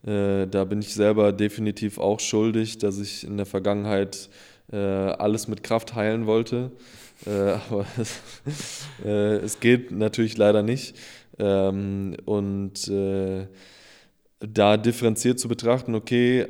Äh, 0.04 0.46
da 0.46 0.64
bin 0.64 0.80
ich 0.80 0.94
selber 0.94 1.32
definitiv 1.32 1.98
auch 1.98 2.20
schuldig, 2.20 2.78
dass 2.78 2.98
ich 2.98 3.24
in 3.24 3.37
der 3.37 3.46
Vergangenheit 3.46 4.28
äh, 4.72 4.76
alles 4.76 5.48
mit 5.48 5.62
Kraft 5.62 5.94
heilen 5.94 6.26
wollte. 6.26 6.70
Äh, 7.26 7.30
aber 7.70 7.87
es, 7.98 8.87
äh, 9.04 9.37
es 9.37 9.61
geht 9.61 9.90
natürlich 9.90 10.37
leider 10.37 10.62
nicht. 10.62 10.96
Ähm, 11.38 12.16
und 12.24 12.88
äh, 12.88 13.46
da 14.40 14.76
differenziert 14.76 15.40
zu 15.40 15.48
betrachten, 15.48 15.94
okay, 15.94 16.46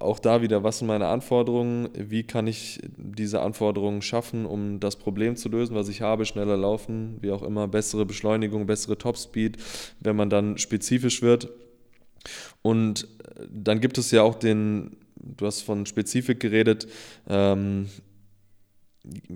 auch 0.00 0.18
da 0.18 0.42
wieder, 0.42 0.62
was 0.62 0.78
sind 0.78 0.88
meine 0.88 1.08
Anforderungen, 1.08 1.88
wie 1.94 2.22
kann 2.22 2.46
ich 2.46 2.80
diese 2.96 3.42
Anforderungen 3.42 4.02
schaffen, 4.02 4.46
um 4.46 4.80
das 4.80 4.96
Problem 4.96 5.36
zu 5.36 5.48
lösen, 5.48 5.74
was 5.74 5.88
ich 5.88 6.02
habe, 6.02 6.24
schneller 6.24 6.56
laufen, 6.56 7.18
wie 7.20 7.30
auch 7.30 7.42
immer, 7.42 7.68
bessere 7.68 8.06
Beschleunigung, 8.06 8.66
bessere 8.66 8.96
Topspeed, 8.96 9.56
wenn 10.00 10.16
man 10.16 10.30
dann 10.30 10.58
spezifisch 10.58 11.22
wird. 11.22 11.48
Und 12.62 13.08
dann 13.50 13.80
gibt 13.80 13.98
es 13.98 14.10
ja 14.10 14.22
auch 14.22 14.34
den, 14.34 14.96
du 15.16 15.46
hast 15.46 15.62
von 15.62 15.86
Spezifik 15.86 16.40
geredet, 16.40 16.86
ähm, 17.28 17.88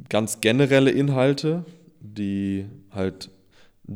ganz 0.09 0.41
generelle 0.41 0.91
Inhalte, 0.91 1.65
die 2.01 2.67
halt 2.91 3.31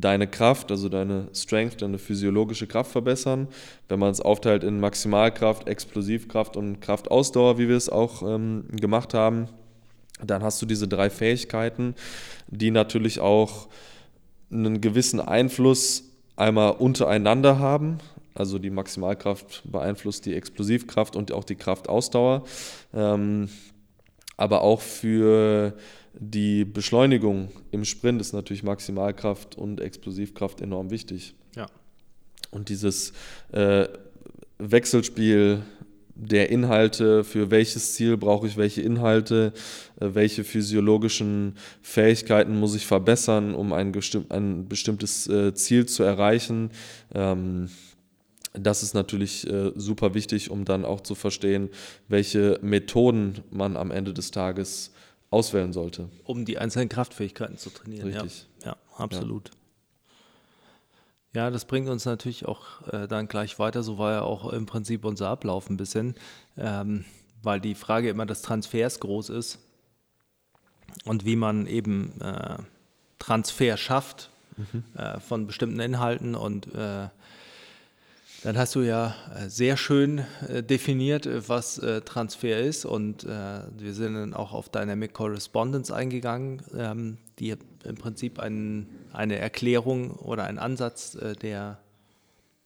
deine 0.01 0.27
Kraft, 0.27 0.71
also 0.71 0.89
deine 0.89 1.29
Strength, 1.35 1.83
deine 1.83 1.99
physiologische 1.99 2.67
Kraft 2.67 2.93
verbessern. 2.93 3.49
Wenn 3.89 3.99
man 3.99 4.11
es 4.11 4.21
aufteilt 4.21 4.65
in 4.65 4.81
Maximalkraft, 4.81 5.69
Explosivkraft 5.69 6.57
und 6.57 6.81
Kraftausdauer, 6.81 7.59
wie 7.59 7.69
wir 7.69 7.77
es 7.77 7.89
auch 7.89 8.23
ähm, 8.23 8.65
gemacht 8.71 9.15
haben, 9.15 9.49
dann 10.25 10.43
hast 10.43 10.61
du 10.63 10.67
diese 10.67 10.89
drei 10.89 11.11
Fähigkeiten, 11.11 11.95
die 12.49 12.71
natürlich 12.71 13.21
auch 13.21 13.69
einen 14.51 14.81
gewissen 14.81 15.21
Einfluss 15.21 16.05
einmal 16.37 16.73
untereinander 16.73 17.59
haben. 17.59 17.99
Also 18.35 18.59
die 18.59 18.71
Maximalkraft 18.71 19.63
beeinflusst 19.65 20.27
die 20.27 20.35
Explosivkraft 20.35 21.17
und 21.17 21.33
auch 21.33 21.45
die 21.45 21.57
Kraftausdauer. 21.57 22.45
Ähm, 22.95 23.49
aber 24.37 24.63
auch 24.63 24.81
für 24.81 25.75
die 26.19 26.65
Beschleunigung 26.65 27.51
im 27.71 27.85
Sprint 27.85 28.21
ist 28.21 28.33
natürlich 28.33 28.63
Maximalkraft 28.63 29.57
und 29.57 29.81
Explosivkraft 29.81 30.61
enorm 30.61 30.91
wichtig. 30.91 31.35
Ja. 31.55 31.67
Und 32.51 32.69
dieses 32.69 33.13
äh, 33.53 33.87
Wechselspiel 34.59 35.63
der 36.15 36.49
Inhalte, 36.49 37.25
für 37.25 37.51
welches 37.51 37.95
Ziel 37.95 38.17
brauche 38.17 38.47
ich 38.47 38.57
welche 38.57 38.81
Inhalte, 38.81 39.53
äh, 40.01 40.09
welche 40.15 40.45
physiologischen 40.45 41.55
Fähigkeiten 41.83 42.59
muss 42.59 42.75
ich 42.75 42.87
verbessern, 42.87 43.55
um 43.55 43.75
ein, 43.75 43.93
ein 44.31 44.69
bestimmtes 44.69 45.29
äh, 45.29 45.53
Ziel 45.55 45.87
zu 45.87 46.03
erreichen. 46.03 46.71
Ähm, 47.15 47.69
das 48.55 48.83
ist 48.83 48.95
natürlich 48.95 49.47
äh, 49.47 49.73
super 49.75 50.15
wichtig, 50.15 50.51
um 50.51 50.65
dann 50.65 50.87
auch 50.87 51.03
zu 51.03 51.15
verstehen, 51.15 51.69
welche 52.09 52.59
Methoden 52.63 53.41
man 53.51 53.77
am 53.77 53.91
Ende 53.91 54.15
des 54.15 54.31
Tages 54.31 54.93
auswählen 55.37 55.73
sollte. 55.73 56.09
Um 56.25 56.45
die 56.45 56.59
einzelnen 56.59 56.89
Kraftfähigkeiten 56.89 57.59
zu 57.59 57.71
trainieren. 57.71 58.09
Richtig. 58.09 58.47
Ja, 58.63 58.69
ja 58.69 58.77
absolut. 58.97 59.51
Ja. 61.35 61.45
ja. 61.45 61.51
das 61.51 61.67
bringt 61.67 61.89
uns 61.89 62.07
natürlich 62.07 62.47
auch 62.47 62.89
äh, 62.89 63.07
dann 63.07 63.29
gleich 63.29 63.59
weiter. 63.59 63.83
So 63.83 63.99
war 63.99 64.13
ja 64.13 64.23
auch 64.23 64.51
im 64.53 64.65
Prinzip 64.65 65.05
unser 65.05 65.29
Ablauf 65.29 65.69
ein 65.69 65.77
bisschen, 65.77 66.15
ähm, 66.57 67.05
weil 67.43 67.61
die 67.61 67.75
Frage 67.75 68.09
immer 68.09 68.25
des 68.25 68.41
Transfers 68.41 69.01
groß 69.01 69.29
ist 69.29 69.59
und 71.05 71.27
wie 71.27 71.37
man 71.37 71.67
eben 71.67 72.19
äh, 72.23 72.57
Transfer 73.19 73.77
schafft 73.77 74.31
mhm. 74.57 74.85
äh, 74.97 75.21
von 75.21 75.47
bestimmten 75.47 75.81
Inhalten 75.81 76.35
und 76.35 76.75
äh, 76.75 77.09
dann 78.47 78.57
hast 78.57 78.77
du 78.77 78.83
ja 78.83 79.17
äh, 79.35 79.49
sehr 79.49 79.77
schön 79.77 80.25
äh, 80.49 80.63
definiert, 80.63 81.27
äh, 81.27 81.49
was 81.49 81.81
Transfer 82.05 82.61
ist 82.61 82.85
und 82.85 83.27
wir 83.27 83.93
sind 83.93 84.15
dann 84.15 84.35
auch 84.35 84.53
auf 84.53 84.69
Dynamic 84.69 85.13
Correspondence 85.13 85.91
eingegangen, 85.91 86.63
ähm, 86.77 87.19
die 87.41 87.57
im 87.85 87.97
Prinzip 87.97 88.39
ein, 88.39 88.87
eine 89.13 89.37
Erklärung 89.39 90.13
oder 90.13 90.45
ein 90.45 90.59
Ansatz 90.59 91.19
der 91.43 91.79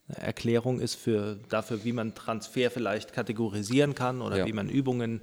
Erklärung 0.08 0.80
ist 0.80 0.96
für, 0.96 1.38
dafür, 1.48 1.84
wie 1.84 1.92
man 1.92 2.14
Transfer 2.14 2.70
vielleicht 2.70 3.12
kategorisieren 3.12 3.94
kann 3.94 4.20
oder 4.20 4.38
ja. 4.38 4.46
wie 4.46 4.52
man 4.52 4.68
Übungen 4.68 5.22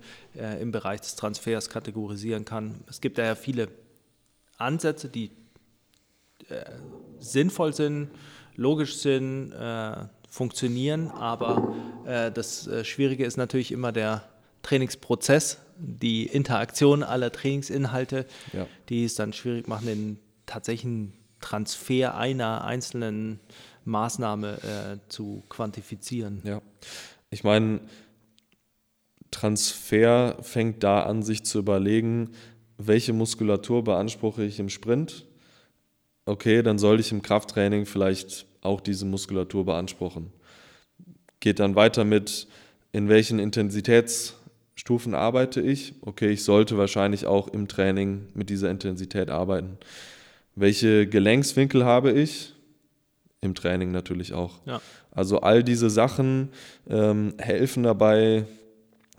im 0.60 0.72
Bereich 0.72 1.02
des 1.02 1.16
Transfers 1.16 1.70
kategorisieren 1.70 2.46
kann. 2.46 2.84
Es 2.90 3.02
gibt 3.02 3.18
daher 3.18 3.36
viele 3.36 3.70
Ansätze, 4.58 5.10
die 5.10 5.32
sinnvoll 7.20 7.74
sind, 7.74 8.10
logisch 8.56 8.98
sind, 8.98 9.54
funktionieren, 10.28 11.10
aber 11.10 11.74
äh, 12.06 12.32
das 12.32 12.68
äh, 12.68 12.84
Schwierige 12.84 13.26
ist 13.26 13.38
natürlich 13.38 13.72
immer 13.72 13.92
der 13.92 14.24
Trainingsprozess, 14.64 15.60
die 15.78 16.26
Interaktion 16.26 17.04
aller 17.04 17.32
Trainingsinhalte, 17.32 18.26
ja. 18.54 18.68
die 18.90 19.06
es 19.06 19.16
dann 19.16 19.34
schwierig 19.34 19.68
machen, 19.68 19.86
den 19.88 20.20
tatsächlichen 20.46 21.14
Transfer 21.40 22.16
einer 22.16 22.64
einzelnen 22.66 23.40
Maßnahme 23.86 24.58
äh, 24.58 25.10
zu 25.10 25.44
quantifizieren. 25.50 26.42
Ja, 26.44 26.62
ich 27.30 27.44
meine, 27.44 27.80
Transfer 29.32 30.38
fängt 30.42 30.84
da 30.84 31.04
an, 31.04 31.24
sich 31.24 31.44
zu 31.44 31.60
überlegen, 31.60 32.32
welche 32.78 33.14
Muskulatur 33.14 33.84
beanspruche 33.84 34.44
ich 34.44 34.60
im 34.60 34.70
Sprint. 34.70 35.27
Okay, 36.28 36.62
dann 36.62 36.78
sollte 36.78 37.02
ich 37.02 37.12
im 37.14 37.22
Krafttraining 37.22 37.86
vielleicht 37.86 38.46
auch 38.62 38.82
diese 38.82 39.06
Muskulatur 39.06 39.66
beanspruchen. 39.66 40.34
Geht 41.40 41.60
dann 41.60 41.76
weiter 41.76 42.04
mit, 42.04 42.48
in 42.92 43.08
welchen 43.08 43.40
Intensitätsstufen 43.40 45.14
arbeite 45.14 45.62
ich? 45.62 45.94
Okay, 46.02 46.30
ich 46.30 46.44
sollte 46.44 46.78
wahrscheinlich 46.78 47.26
auch 47.28 47.48
im 47.48 47.70
Training 47.70 48.28
mit 48.34 48.50
dieser 48.50 48.70
Intensität 48.70 49.30
arbeiten. 49.30 49.78
Welche 50.54 51.08
Gelenkswinkel 51.08 51.86
habe 51.86 52.12
ich? 52.12 52.54
Im 53.40 53.56
Training 53.56 53.92
natürlich 53.92 54.34
auch. 54.34 54.60
Ja. 54.66 54.82
Also 55.12 55.40
all 55.40 55.64
diese 55.64 55.90
Sachen 55.90 56.50
ähm, 56.90 57.36
helfen 57.38 57.84
dabei, 57.84 58.46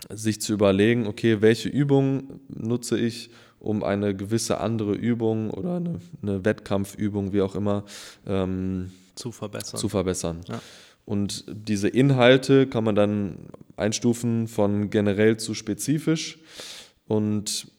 sich 0.09 0.41
zu 0.41 0.53
überlegen, 0.53 1.07
okay, 1.07 1.41
welche 1.41 1.69
Übungen 1.69 2.41
nutze 2.49 2.99
ich, 2.99 3.31
um 3.59 3.83
eine 3.83 4.15
gewisse 4.15 4.59
andere 4.59 4.93
Übung 4.93 5.51
oder 5.51 5.75
eine, 5.75 5.99
eine 6.21 6.45
Wettkampfübung, 6.45 7.33
wie 7.33 7.41
auch 7.41 7.55
immer, 7.55 7.83
ähm, 8.25 8.91
zu 9.15 9.31
verbessern. 9.31 9.79
Zu 9.79 9.89
verbessern. 9.89 10.41
Ja. 10.47 10.61
Und 11.05 11.45
diese 11.47 11.87
Inhalte 11.87 12.67
kann 12.67 12.83
man 12.83 12.95
dann 12.95 13.37
einstufen 13.75 14.47
von 14.47 14.89
generell 14.89 15.37
zu 15.37 15.53
spezifisch. 15.55 16.39
Und 17.07 17.71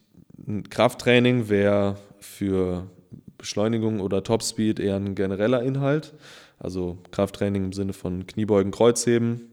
Krafttraining 0.69 1.49
wäre 1.49 1.97
für 2.19 2.91
Beschleunigung 3.39 4.01
oder 4.01 4.23
Topspeed 4.23 4.81
eher 4.81 4.97
ein 4.97 5.15
genereller 5.15 5.63
Inhalt. 5.63 6.13
Also 6.59 6.99
Krafttraining 7.11 7.67
im 7.67 7.73
Sinne 7.73 7.93
von 7.93 8.27
Kniebeugen, 8.27 8.73
Kreuzheben. 8.73 9.51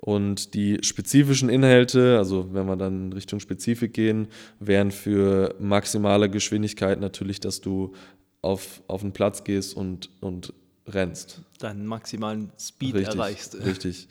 Und 0.00 0.54
die 0.54 0.78
spezifischen 0.82 1.48
Inhalte, 1.48 2.18
also 2.18 2.48
wenn 2.52 2.66
wir 2.66 2.76
dann 2.76 3.12
Richtung 3.12 3.40
Spezifik 3.40 3.92
gehen, 3.92 4.28
wären 4.60 4.90
für 4.90 5.54
maximale 5.58 6.30
Geschwindigkeit 6.30 7.00
natürlich, 7.00 7.40
dass 7.40 7.60
du 7.60 7.92
auf, 8.40 8.82
auf 8.86 9.00
den 9.00 9.12
Platz 9.12 9.42
gehst 9.42 9.76
und, 9.76 10.10
und 10.20 10.52
rennst. 10.86 11.40
Deinen 11.58 11.86
maximalen 11.86 12.52
Speed 12.58 12.94
richtig, 12.94 13.14
erreichst. 13.14 13.54
Richtig. 13.64 14.08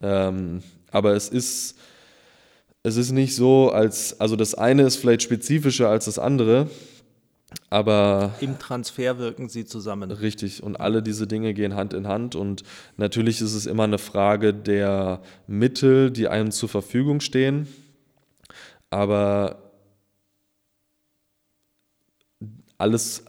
Ähm, 0.00 0.62
aber 0.90 1.14
es 1.14 1.28
ist, 1.28 1.76
es 2.82 2.96
ist 2.96 3.10
nicht 3.10 3.34
so, 3.34 3.70
als, 3.70 4.18
also 4.18 4.36
das 4.36 4.54
eine 4.54 4.82
ist 4.82 4.96
vielleicht 4.96 5.22
spezifischer 5.22 5.88
als 5.88 6.06
das 6.06 6.18
andere, 6.18 6.70
aber. 7.70 8.34
Im 8.40 8.58
Transfer 8.58 9.18
wirken 9.18 9.48
sie 9.48 9.64
zusammen. 9.64 10.10
Richtig. 10.10 10.62
Und 10.62 10.76
alle 10.76 11.02
diese 11.02 11.26
Dinge 11.26 11.54
gehen 11.54 11.74
Hand 11.74 11.92
in 11.92 12.06
Hand. 12.06 12.34
Und 12.34 12.62
natürlich 12.96 13.40
ist 13.40 13.54
es 13.54 13.66
immer 13.66 13.84
eine 13.84 13.98
Frage 13.98 14.52
der 14.52 15.22
Mittel, 15.46 16.10
die 16.10 16.28
einem 16.28 16.50
zur 16.50 16.68
Verfügung 16.68 17.20
stehen. 17.20 17.68
Aber 18.90 19.72
alles, 22.78 23.24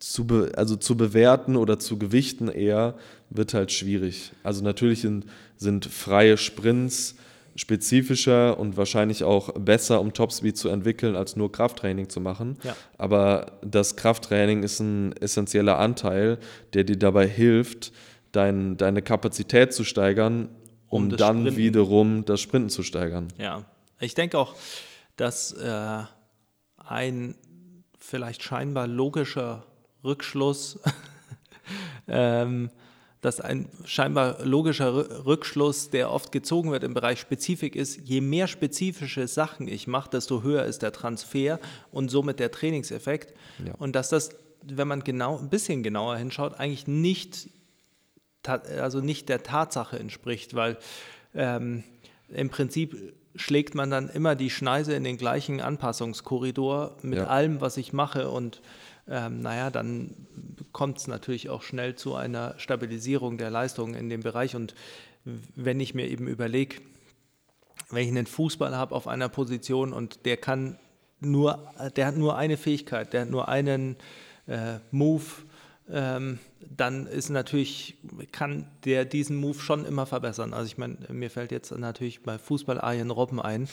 zu, 0.00 0.26
be, 0.26 0.52
also 0.56 0.76
zu 0.76 0.96
bewerten 0.96 1.56
oder 1.56 1.78
zu 1.78 1.98
gewichten 1.98 2.48
eher, 2.48 2.94
wird 3.30 3.54
halt 3.54 3.72
schwierig. 3.72 4.32
Also 4.42 4.64
natürlich 4.64 5.02
sind, 5.02 5.26
sind 5.56 5.86
freie 5.86 6.36
Sprints 6.36 7.16
spezifischer 7.58 8.58
und 8.58 8.76
wahrscheinlich 8.76 9.24
auch 9.24 9.52
besser, 9.54 10.00
um 10.00 10.12
Topspeed 10.12 10.56
zu 10.56 10.68
entwickeln, 10.68 11.16
als 11.16 11.34
nur 11.34 11.50
Krafttraining 11.50 12.08
zu 12.08 12.20
machen. 12.20 12.56
Ja. 12.62 12.76
Aber 12.96 13.58
das 13.62 13.96
Krafttraining 13.96 14.62
ist 14.62 14.78
ein 14.78 15.12
essentieller 15.16 15.76
Anteil, 15.78 16.38
der 16.72 16.84
dir 16.84 16.96
dabei 16.96 17.26
hilft, 17.26 17.92
dein, 18.30 18.76
deine 18.76 19.02
Kapazität 19.02 19.72
zu 19.72 19.82
steigern, 19.82 20.48
um, 20.88 21.04
um 21.04 21.16
dann 21.16 21.40
Sprinten. 21.40 21.56
wiederum 21.56 22.24
das 22.24 22.40
Sprinten 22.40 22.70
zu 22.70 22.84
steigern. 22.84 23.26
Ja, 23.38 23.64
ich 23.98 24.14
denke 24.14 24.38
auch, 24.38 24.54
dass 25.16 25.52
äh, 25.52 26.02
ein 26.76 27.34
vielleicht 27.98 28.44
scheinbar 28.44 28.86
logischer 28.86 29.66
Rückschluss 30.04 30.78
ähm, 32.06 32.70
dass 33.20 33.40
ein 33.40 33.68
scheinbar 33.84 34.44
logischer 34.44 34.90
Rü- 34.90 35.24
Rückschluss, 35.26 35.90
der 35.90 36.12
oft 36.12 36.30
gezogen 36.30 36.70
wird 36.70 36.84
im 36.84 36.94
Bereich 36.94 37.18
Spezifik 37.20 37.74
ist, 37.74 37.96
je 37.96 38.20
mehr 38.20 38.46
spezifische 38.46 39.26
Sachen 39.26 39.66
ich 39.66 39.86
mache, 39.88 40.10
desto 40.10 40.42
höher 40.42 40.64
ist 40.64 40.82
der 40.82 40.92
Transfer 40.92 41.58
und 41.90 42.10
somit 42.10 42.38
der 42.38 42.50
Trainingseffekt. 42.52 43.34
Ja. 43.64 43.74
Und 43.78 43.96
dass 43.96 44.08
das, 44.10 44.30
wenn 44.62 44.86
man 44.86 45.02
genau 45.02 45.36
ein 45.38 45.48
bisschen 45.50 45.82
genauer 45.82 46.16
hinschaut, 46.16 46.54
eigentlich 46.60 46.86
nicht, 46.86 47.48
also 48.44 49.00
nicht 49.00 49.28
der 49.28 49.42
Tatsache 49.42 49.98
entspricht, 49.98 50.54
weil 50.54 50.78
ähm, 51.34 51.82
im 52.28 52.50
Prinzip 52.50 53.14
schlägt 53.34 53.74
man 53.74 53.90
dann 53.90 54.08
immer 54.08 54.34
die 54.36 54.50
Schneise 54.50 54.94
in 54.94 55.04
den 55.04 55.16
gleichen 55.16 55.60
Anpassungskorridor 55.60 56.96
mit 57.02 57.18
Ja. 57.18 57.26
allem, 57.26 57.60
was 57.60 57.76
ich 57.76 57.92
mache 57.92 58.30
und 58.30 58.60
ähm, 59.08 59.40
naja, 59.40 59.70
dann 59.70 60.14
kommt 60.72 60.98
es 60.98 61.06
natürlich 61.06 61.48
auch 61.48 61.62
schnell 61.62 61.94
zu 61.94 62.14
einer 62.14 62.54
Stabilisierung 62.58 63.38
der 63.38 63.50
Leistung 63.50 63.94
in 63.94 64.08
dem 64.08 64.22
Bereich 64.22 64.54
und 64.54 64.74
wenn 65.24 65.80
ich 65.80 65.94
mir 65.94 66.08
eben 66.08 66.26
überlege, 66.26 66.76
wenn 67.90 68.02
ich 68.04 68.08
einen 68.08 68.26
Fußball 68.26 68.76
habe 68.76 68.94
auf 68.94 69.08
einer 69.08 69.28
Position 69.28 69.92
und 69.92 70.24
der 70.26 70.36
kann 70.36 70.78
nur, 71.20 71.72
der 71.96 72.06
hat 72.06 72.16
nur 72.16 72.36
eine 72.36 72.56
Fähigkeit, 72.56 73.12
der 73.12 73.22
hat 73.22 73.30
nur 73.30 73.48
einen 73.48 73.96
äh, 74.46 74.78
Move, 74.90 75.24
ähm, 75.90 76.38
dann 76.60 77.06
ist 77.06 77.30
natürlich, 77.30 77.96
kann 78.30 78.66
der 78.84 79.04
diesen 79.04 79.36
Move 79.36 79.58
schon 79.58 79.84
immer 79.84 80.06
verbessern. 80.06 80.52
Also 80.52 80.66
ich 80.66 80.78
meine, 80.78 80.96
mir 81.10 81.30
fällt 81.30 81.50
jetzt 81.50 81.70
natürlich 81.72 82.22
bei 82.22 82.38
Fußball 82.38 82.80
Arjen 82.80 83.10
Robben 83.10 83.40
ein. 83.40 83.68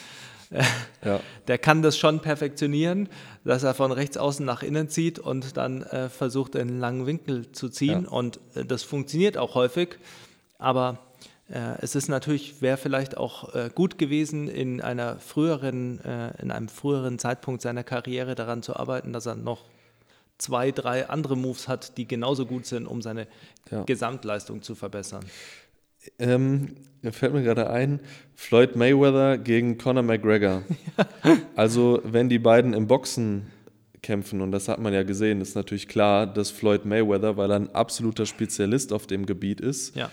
Ja. 1.04 1.20
Der 1.48 1.58
kann 1.58 1.82
das 1.82 1.98
schon 1.98 2.20
perfektionieren, 2.20 3.10
dass 3.44 3.64
er 3.64 3.74
von 3.74 3.92
rechts 3.92 4.18
außen 4.18 4.46
nach 4.46 4.64
innen 4.64 4.90
zieht 4.90 5.20
und 5.20 5.58
dann 5.58 5.84
äh, 5.84 6.10
versucht, 6.10 6.56
einen 6.56 6.80
langen 6.80 7.06
Winkel 7.06 7.52
zu 7.52 7.70
ziehen. 7.70 8.04
Ja. 8.04 8.10
Und 8.10 8.40
äh, 8.56 8.66
das 8.66 8.84
funktioniert 8.84 9.38
auch 9.38 9.56
häufig. 9.56 9.98
Aber 10.58 11.00
äh, 11.50 11.80
es 11.82 11.96
ist 11.96 12.08
natürlich, 12.08 12.62
wäre 12.62 12.78
vielleicht 12.78 13.18
auch 13.18 13.54
äh, 13.54 13.70
gut 13.74 13.98
gewesen, 13.98 14.48
in 14.48 14.82
einer 14.82 15.18
früheren, 15.20 16.04
äh, 16.04 16.42
in 16.42 16.52
einem 16.52 16.70
früheren 16.70 17.20
Zeitpunkt 17.20 17.62
seiner 17.62 17.84
Karriere 17.84 18.36
daran 18.36 18.64
zu 18.64 18.76
arbeiten, 18.76 19.14
dass 19.14 19.26
er 19.26 19.36
noch 19.36 19.62
zwei, 20.38 20.72
drei 20.72 21.08
andere 21.08 21.38
Moves 21.38 21.68
hat, 21.68 21.98
die 21.98 22.08
genauso 22.08 22.46
gut 22.46 22.66
sind, 22.66 22.88
um 22.88 23.02
seine 23.02 23.28
Ja. 23.72 23.84
Gesamtleistung 23.84 24.62
zu 24.62 24.76
verbessern. 24.76 25.26
Ähm, 26.20 26.76
fällt 27.12 27.34
mir 27.34 27.44
gerade 27.44 27.70
ein, 27.70 28.00
Floyd 28.36 28.76
Mayweather 28.76 29.38
gegen 29.38 29.78
Conor 29.78 30.04
McGregor. 30.04 30.64
Also 31.56 32.02
wenn 32.04 32.30
die 32.30 32.40
beiden 32.40 32.74
im 32.74 32.88
Boxen 32.88 33.48
kämpfen, 34.02 34.42
und 34.42 34.52
das 34.52 34.68
hat 34.68 34.80
man 34.80 34.94
ja 34.94 35.04
gesehen, 35.04 35.42
ist 35.42 35.56
natürlich 35.56 35.88
klar, 35.88 36.28
dass 36.28 36.52
Floyd 36.52 36.86
Mayweather, 36.86 37.38
weil 37.38 37.50
er 37.50 37.56
ein 37.56 37.74
absoluter 37.74 38.26
Spezialist 38.26 38.94
auf 38.94 39.08
dem 39.08 39.26
Gebiet 39.26 39.62
ist, 39.62 39.96
Ja, 39.96 40.10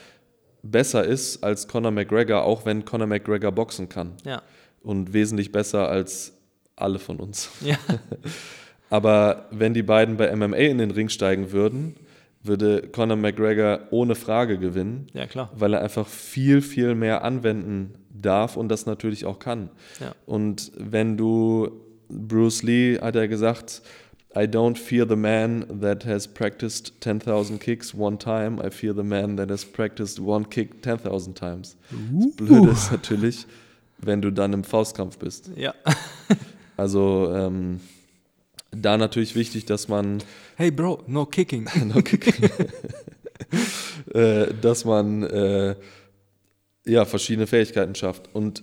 besser 0.63 1.05
ist 1.05 1.43
als 1.43 1.69
Conor 1.69 1.91
McGregor, 1.91 2.43
auch 2.45 2.65
wenn 2.65 2.85
Conor 2.85 3.07
McGregor 3.09 3.53
boxen 3.53 3.89
kann. 3.89 4.13
ja, 4.25 4.41
Und 4.83 5.13
wesentlich 5.13 5.53
besser 5.53 5.89
als 5.89 6.33
alle 6.77 6.99
von 6.99 7.19
uns. 7.19 7.51
Aber 8.91 9.47
wenn 9.51 9.75
die 9.75 9.83
beiden 9.83 10.17
bei 10.17 10.35
MMA 10.35 10.57
in 10.57 10.79
den 10.79 10.91
Ring 10.91 11.09
steigen 11.09 11.53
würden, 11.53 11.97
würde 12.43 12.89
Conor 12.89 13.17
McGregor 13.17 13.81
ohne 13.91 14.15
Frage 14.15 14.59
gewinnen, 14.59 15.07
ja 15.13 15.27
klar. 15.27 15.51
weil 15.55 15.75
er 15.75 15.83
einfach 15.83 16.07
viel, 16.07 16.61
viel 16.61 16.95
mehr 16.95 17.25
anwenden 17.25 17.95
darf 18.11 18.57
und 18.57 18.69
das 18.69 18.87
natürlich 18.87 19.25
auch 19.25 19.39
kann. 19.39 19.71
Ja. 20.01 20.15
Und 20.27 20.73
wenn 20.77 21.17
du, 21.17 21.71
Bruce 22.09 22.63
Lee 22.63 22.99
hat 23.01 23.15
ja 23.15 23.27
gesagt, 23.27 23.83
I 24.35 24.45
don't 24.45 24.79
fear 24.79 25.07
the 25.07 25.17
man 25.17 25.81
that 25.81 26.07
has 26.07 26.27
practiced 26.27 26.95
10.000 27.03 27.59
kicks 27.59 27.95
one 27.95 28.17
time, 28.17 28.59
I 28.65 28.71
fear 28.71 28.95
the 28.95 29.03
man 29.03 29.37
that 29.37 29.51
has 29.51 29.65
practiced 29.65 30.19
one 30.19 30.47
kick 30.47 30.83
10.000 30.83 31.35
times. 31.35 31.77
Das 31.91 32.37
Blöde 32.37 32.71
ist 32.71 32.91
natürlich, 32.91 33.47
wenn 33.99 34.23
du 34.23 34.31
dann 34.31 34.55
im 34.55 34.65
Faustkampf 34.65 35.19
bist. 35.19 35.51
Ja. 35.57 35.75
Also 36.77 37.31
ähm, 37.35 37.81
da 38.73 38.97
natürlich 38.97 39.35
wichtig, 39.35 39.67
dass 39.67 39.89
man 39.89 40.23
Hey 40.57 40.71
Bro, 40.71 41.05
no 41.07 41.27
kicking. 41.27 41.67
äh, 44.15 44.53
dass 44.61 44.85
man 44.85 45.23
äh, 45.23 45.77
ja, 46.85 47.05
verschiedene 47.05 47.47
Fähigkeiten 47.47 47.95
schafft. 47.95 48.35
Und 48.35 48.63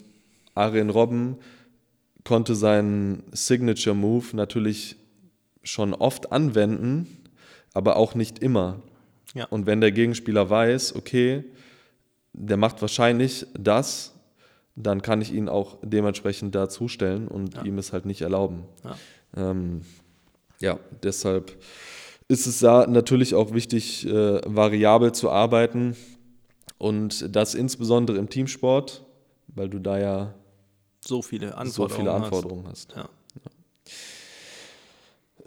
Arjen 0.55 0.89
Robben 0.89 1.37
konnte 2.23 2.55
seinen 2.55 3.23
Signature 3.31 3.95
Move 3.95 4.35
natürlich 4.35 4.97
schon 5.63 5.93
oft 5.93 6.31
anwenden, 6.31 7.07
aber 7.73 7.95
auch 7.95 8.15
nicht 8.15 8.39
immer. 8.39 8.81
Ja. 9.33 9.45
Und 9.45 9.65
wenn 9.67 9.81
der 9.81 9.91
Gegenspieler 9.91 10.49
weiß, 10.49 10.95
okay, 10.95 11.43
der 12.33 12.57
macht 12.57 12.81
wahrscheinlich 12.81 13.45
das, 13.57 14.13
dann 14.75 15.01
kann 15.01 15.21
ich 15.21 15.33
ihn 15.33 15.49
auch 15.49 15.77
dementsprechend 15.83 16.55
dazustellen 16.55 17.27
und 17.27 17.55
Ja. 17.55 17.63
ihm 17.63 17.77
es 17.77 17.93
halt 17.93 18.05
nicht 18.05 18.21
erlauben. 18.21 18.63
Ja. 18.83 18.97
Ähm, 19.35 19.81
ja, 20.59 20.79
deshalb 21.03 21.57
ist 22.27 22.45
es 22.47 22.59
da 22.59 22.85
natürlich 22.87 23.33
auch 23.35 23.53
wichtig, 23.53 24.05
äh, 24.05 24.41
variabel 24.45 25.11
zu 25.13 25.29
arbeiten 25.29 25.95
und 26.77 27.35
das 27.35 27.55
insbesondere 27.55 28.17
im 28.17 28.29
Teamsport, 28.29 29.05
weil 29.47 29.69
du 29.69 29.79
da 29.79 29.97
ja 29.99 30.33
So 31.05 31.21
viele 31.21 31.49
so 31.49 31.55
Anforderungen. 31.55 31.95
viele 31.97 32.13
hast. 32.13 32.23
Anforderungen 32.23 32.67
hast. 32.67 32.95
Ja. 32.95 33.09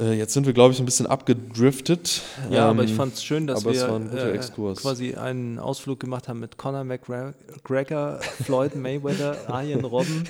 Äh, 0.02 0.14
jetzt 0.14 0.32
sind 0.34 0.46
wir, 0.46 0.52
glaube 0.52 0.72
ich, 0.74 0.80
ein 0.80 0.84
bisschen 0.84 1.06
abgedriftet. 1.06 2.22
Ja, 2.50 2.68
aber 2.68 2.82
Ähm, 2.82 2.88
ich 2.88 2.94
fand 2.94 3.14
es 3.14 3.22
schön, 3.24 3.46
dass 3.46 3.64
aber 3.64 3.74
wir 3.74 3.92
ein 3.92 4.10
äh, 4.16 4.38
quasi 4.74 5.14
einen 5.14 5.58
Ausflug 5.58 6.00
gemacht 6.00 6.28
haben 6.28 6.40
mit 6.40 6.56
Conor 6.56 6.84
McGregor, 6.84 8.18
Floyd 8.44 8.74
Mayweather, 8.74 9.36
Arjen 9.48 9.84
Robben 9.84 10.24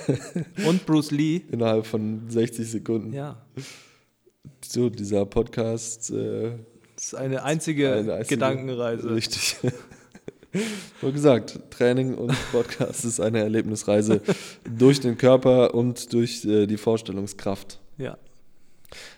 und 0.67 0.85
Bruce 0.85 1.11
Lee. 1.11 1.41
innerhalb 1.51 1.85
von 1.85 2.29
60 2.29 2.69
Sekunden. 2.69 3.13
Ja, 3.13 3.37
So, 4.65 4.89
dieser 4.89 5.25
Podcast. 5.25 6.11
Äh, 6.11 6.51
das 6.95 7.05
ist 7.05 7.15
eine 7.15 7.43
einzige, 7.43 7.93
eine 7.93 8.13
einzige- 8.13 8.35
Gedankenreise. 8.35 9.09
Richtig. 9.15 9.57
Wie 11.01 11.11
gesagt, 11.11 11.59
Training 11.71 12.13
und 12.13 12.31
Podcast 12.51 13.05
ist 13.05 13.19
eine 13.19 13.39
Erlebnisreise 13.39 14.21
durch 14.77 14.99
den 15.01 15.17
Körper 15.17 15.73
und 15.73 16.13
durch 16.13 16.45
äh, 16.45 16.67
die 16.67 16.77
Vorstellungskraft. 16.77 17.79
Ja, 17.97 18.17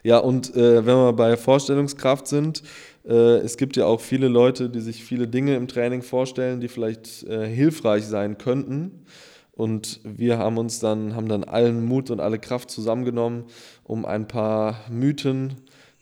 Ja, 0.04 0.18
und 0.20 0.56
äh, 0.56 0.86
wenn 0.86 0.96
wir 0.96 1.14
bei 1.14 1.38
Vorstellungskraft 1.38 2.28
sind, 2.28 2.64
äh, 3.08 3.38
es 3.38 3.58
gibt 3.58 3.76
ja 3.78 3.86
auch 3.86 4.02
viele 4.02 4.28
Leute, 4.28 4.70
die 4.70 4.82
sich 4.82 5.04
viele 5.04 5.28
Dinge 5.28 5.56
im 5.56 5.68
Training 5.68 6.02
vorstellen, 6.02 6.60
die 6.62 6.68
vielleicht 6.68 7.24
äh, 7.24 7.48
hilfreich 7.48 8.06
sein 8.06 8.38
könnten. 8.38 9.06
Und 9.54 10.02
wir 10.04 10.38
haben 10.38 10.58
uns 10.58 10.80
dann, 10.80 11.16
haben 11.16 11.30
dann 11.30 11.44
allen 11.46 11.86
Mut 11.86 12.10
und 12.12 12.20
alle 12.20 12.40
Kraft 12.40 12.70
zusammengenommen, 12.70 13.46
um 13.84 14.06
ein 14.06 14.28
paar 14.28 14.82
Mythen 14.90 15.54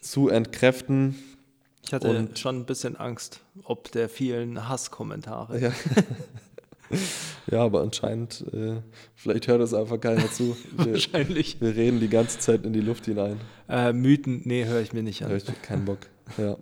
zu 0.01 0.29
entkräften. 0.29 1.15
ich 1.85 1.93
hatte 1.93 2.09
Und- 2.09 2.39
schon 2.39 2.57
ein 2.61 2.65
bisschen 2.65 2.95
Angst, 2.95 3.41
ob 3.63 3.91
der 3.91 4.09
vielen 4.09 4.67
Hasskommentare. 4.69 5.59
Ja. 5.59 5.71
ja, 7.51 7.59
aber 7.63 7.81
anscheinend, 7.81 8.45
äh, 8.53 8.75
vielleicht 9.15 9.47
hört 9.47 9.61
das 9.61 9.73
einfach 9.73 9.99
keiner 9.99 10.31
zu. 10.31 10.55
Wir, 10.77 10.93
Wahrscheinlich. 10.93 11.59
wir 11.59 11.75
reden 11.75 11.99
die 11.99 12.09
ganze 12.09 12.39
Zeit 12.39 12.65
in 12.65 12.73
die 12.73 12.81
Luft 12.81 13.05
hinein. 13.05 13.39
Äh, 13.69 13.93
Mythen, 13.93 14.41
nee, 14.45 14.65
höre 14.65 14.81
ich 14.81 14.93
mir 14.93 15.03
nicht 15.03 15.23
an. 15.23 15.31
hab 15.31 15.37
ich 15.37 15.61
keinen 15.61 15.85
Bock. 15.85 15.99
Ja. 16.37 16.57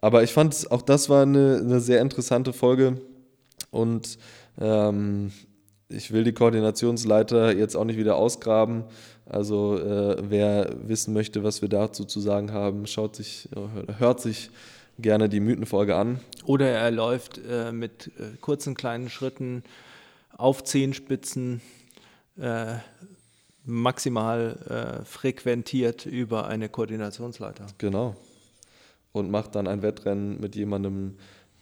Aber 0.00 0.22
ich 0.22 0.32
fand, 0.32 0.70
auch 0.70 0.82
das 0.82 1.08
war 1.08 1.22
eine, 1.22 1.60
eine 1.62 1.80
sehr 1.80 2.00
interessante 2.00 2.52
Folge. 2.52 3.00
Und 3.70 4.18
ähm, 4.60 5.32
ich 5.88 6.12
will 6.12 6.24
die 6.24 6.32
Koordinationsleiter 6.32 7.56
jetzt 7.56 7.76
auch 7.76 7.84
nicht 7.84 7.98
wieder 7.98 8.16
ausgraben. 8.16 8.84
Also 9.26 9.78
äh, 9.78 10.16
wer 10.28 10.74
wissen 10.82 11.14
möchte, 11.14 11.44
was 11.44 11.62
wir 11.62 11.68
dazu 11.68 12.04
zu 12.04 12.20
sagen 12.20 12.52
haben, 12.52 12.86
schaut 12.86 13.16
sich, 13.16 13.48
äh, 13.54 13.98
hört 13.98 14.20
sich 14.20 14.50
gerne 15.02 15.28
die 15.28 15.40
Mythenfolge 15.40 15.96
an. 15.96 16.20
Oder 16.44 16.68
er 16.70 16.90
läuft 16.90 17.38
äh, 17.38 17.72
mit 17.72 18.10
äh, 18.18 18.36
kurzen 18.40 18.74
kleinen 18.74 19.10
Schritten 19.10 19.62
auf 20.36 20.64
Zehenspitzen 20.64 21.60
äh, 22.38 22.76
maximal 23.64 25.02
äh, 25.02 25.04
frequentiert 25.04 26.06
über 26.06 26.46
eine 26.46 26.68
Koordinationsleiter. 26.68 27.66
Genau. 27.78 28.16
Und 29.12 29.30
macht 29.30 29.54
dann 29.54 29.66
ein 29.66 29.82
Wettrennen 29.82 30.40
mit 30.40 30.56
jemandem, 30.56 31.16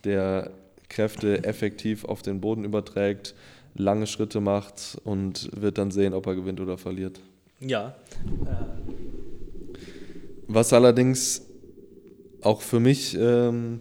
der 0.04 0.50
Kräfte 0.88 1.44
effektiv 1.44 2.04
auf 2.04 2.22
den 2.22 2.40
Boden 2.40 2.64
überträgt, 2.64 3.34
lange 3.74 4.06
Schritte 4.06 4.40
macht 4.40 4.98
und 5.04 5.50
wird 5.60 5.78
dann 5.78 5.90
sehen, 5.90 6.14
ob 6.14 6.26
er 6.26 6.34
gewinnt 6.34 6.60
oder 6.60 6.78
verliert. 6.78 7.20
Ja. 7.60 7.94
Was 10.48 10.72
allerdings 10.72 11.42
auch 12.42 12.62
für 12.62 12.80
mich 12.80 13.16
ähm, 13.18 13.80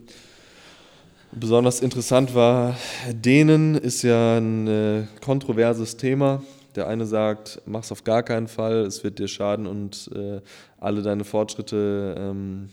besonders 1.32 1.82
interessant 1.82 2.36
war, 2.36 2.76
denen 3.12 3.76
ist 3.76 4.04
ja 4.04 4.38
ein 4.38 4.68
äh, 4.68 5.04
kontroverses 5.24 5.98
Thema. 5.98 6.44
Der 6.76 6.88
eine 6.88 7.06
sagt, 7.06 7.62
mach's 7.66 7.92
auf 7.92 8.04
gar 8.04 8.24
keinen 8.24 8.48
Fall, 8.48 8.86
es 8.86 9.04
wird 9.04 9.20
dir 9.20 9.28
schaden 9.28 9.66
und 9.68 10.10
äh, 10.16 10.42
alle 10.78 11.02
deine 11.02 11.24
Fortschritte 11.24 12.16
ähm, 12.18 12.70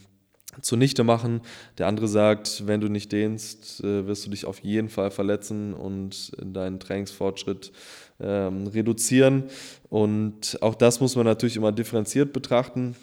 zunichte 0.60 1.04
machen. 1.04 1.40
Der 1.78 1.86
andere 1.86 2.08
sagt, 2.08 2.66
wenn 2.66 2.80
du 2.80 2.88
nicht 2.88 3.12
dehnst, 3.12 3.82
äh, 3.82 4.06
wirst 4.06 4.26
du 4.26 4.30
dich 4.30 4.44
auf 4.44 4.60
jeden 4.60 4.88
Fall 4.88 5.10
verletzen 5.10 5.74
und 5.74 6.32
deinen 6.42 6.78
Trainingsfortschritt 6.80 7.72
ähm, 8.20 8.66
reduzieren. 8.66 9.44
Und 9.88 10.58
auch 10.60 10.74
das 10.74 11.00
muss 11.00 11.16
man 11.16 11.26
natürlich 11.26 11.56
immer 11.56 11.72
differenziert 11.72 12.32
betrachten. 12.32 12.96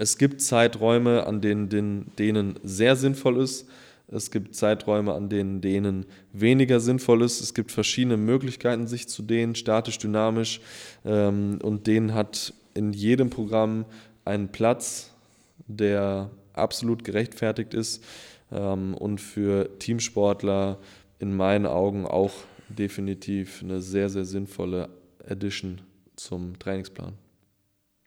Es 0.00 0.16
gibt 0.16 0.40
Zeiträume, 0.40 1.26
an 1.26 1.42
denen 1.42 1.68
den 1.68 2.06
Dehnen 2.18 2.58
sehr 2.62 2.96
sinnvoll 2.96 3.36
ist. 3.36 3.68
Es 4.08 4.30
gibt 4.30 4.54
Zeiträume, 4.54 5.12
an 5.12 5.28
denen 5.28 5.60
Dehnen 5.60 6.06
weniger 6.32 6.80
sinnvoll 6.80 7.20
ist. 7.20 7.42
Es 7.42 7.52
gibt 7.52 7.70
verschiedene 7.70 8.16
Möglichkeiten, 8.16 8.86
sich 8.86 9.08
zu 9.08 9.22
dehnen, 9.22 9.54
statisch, 9.54 9.98
dynamisch. 9.98 10.62
Ähm, 11.04 11.58
und 11.62 11.86
Dehnen 11.86 12.14
hat 12.14 12.54
in 12.72 12.94
jedem 12.94 13.28
Programm 13.28 13.84
einen 14.24 14.48
Platz, 14.48 15.10
der 15.66 16.30
absolut 16.54 17.04
gerechtfertigt 17.04 17.74
ist 17.74 18.02
ähm, 18.50 18.94
und 18.94 19.20
für 19.20 19.78
Teamsportler 19.80 20.78
in 21.18 21.36
meinen 21.36 21.66
Augen 21.66 22.06
auch 22.06 22.32
definitiv 22.70 23.62
eine 23.62 23.82
sehr, 23.82 24.08
sehr 24.08 24.24
sinnvolle 24.24 24.88
Addition 25.28 25.82
zum 26.16 26.58
Trainingsplan. 26.58 27.12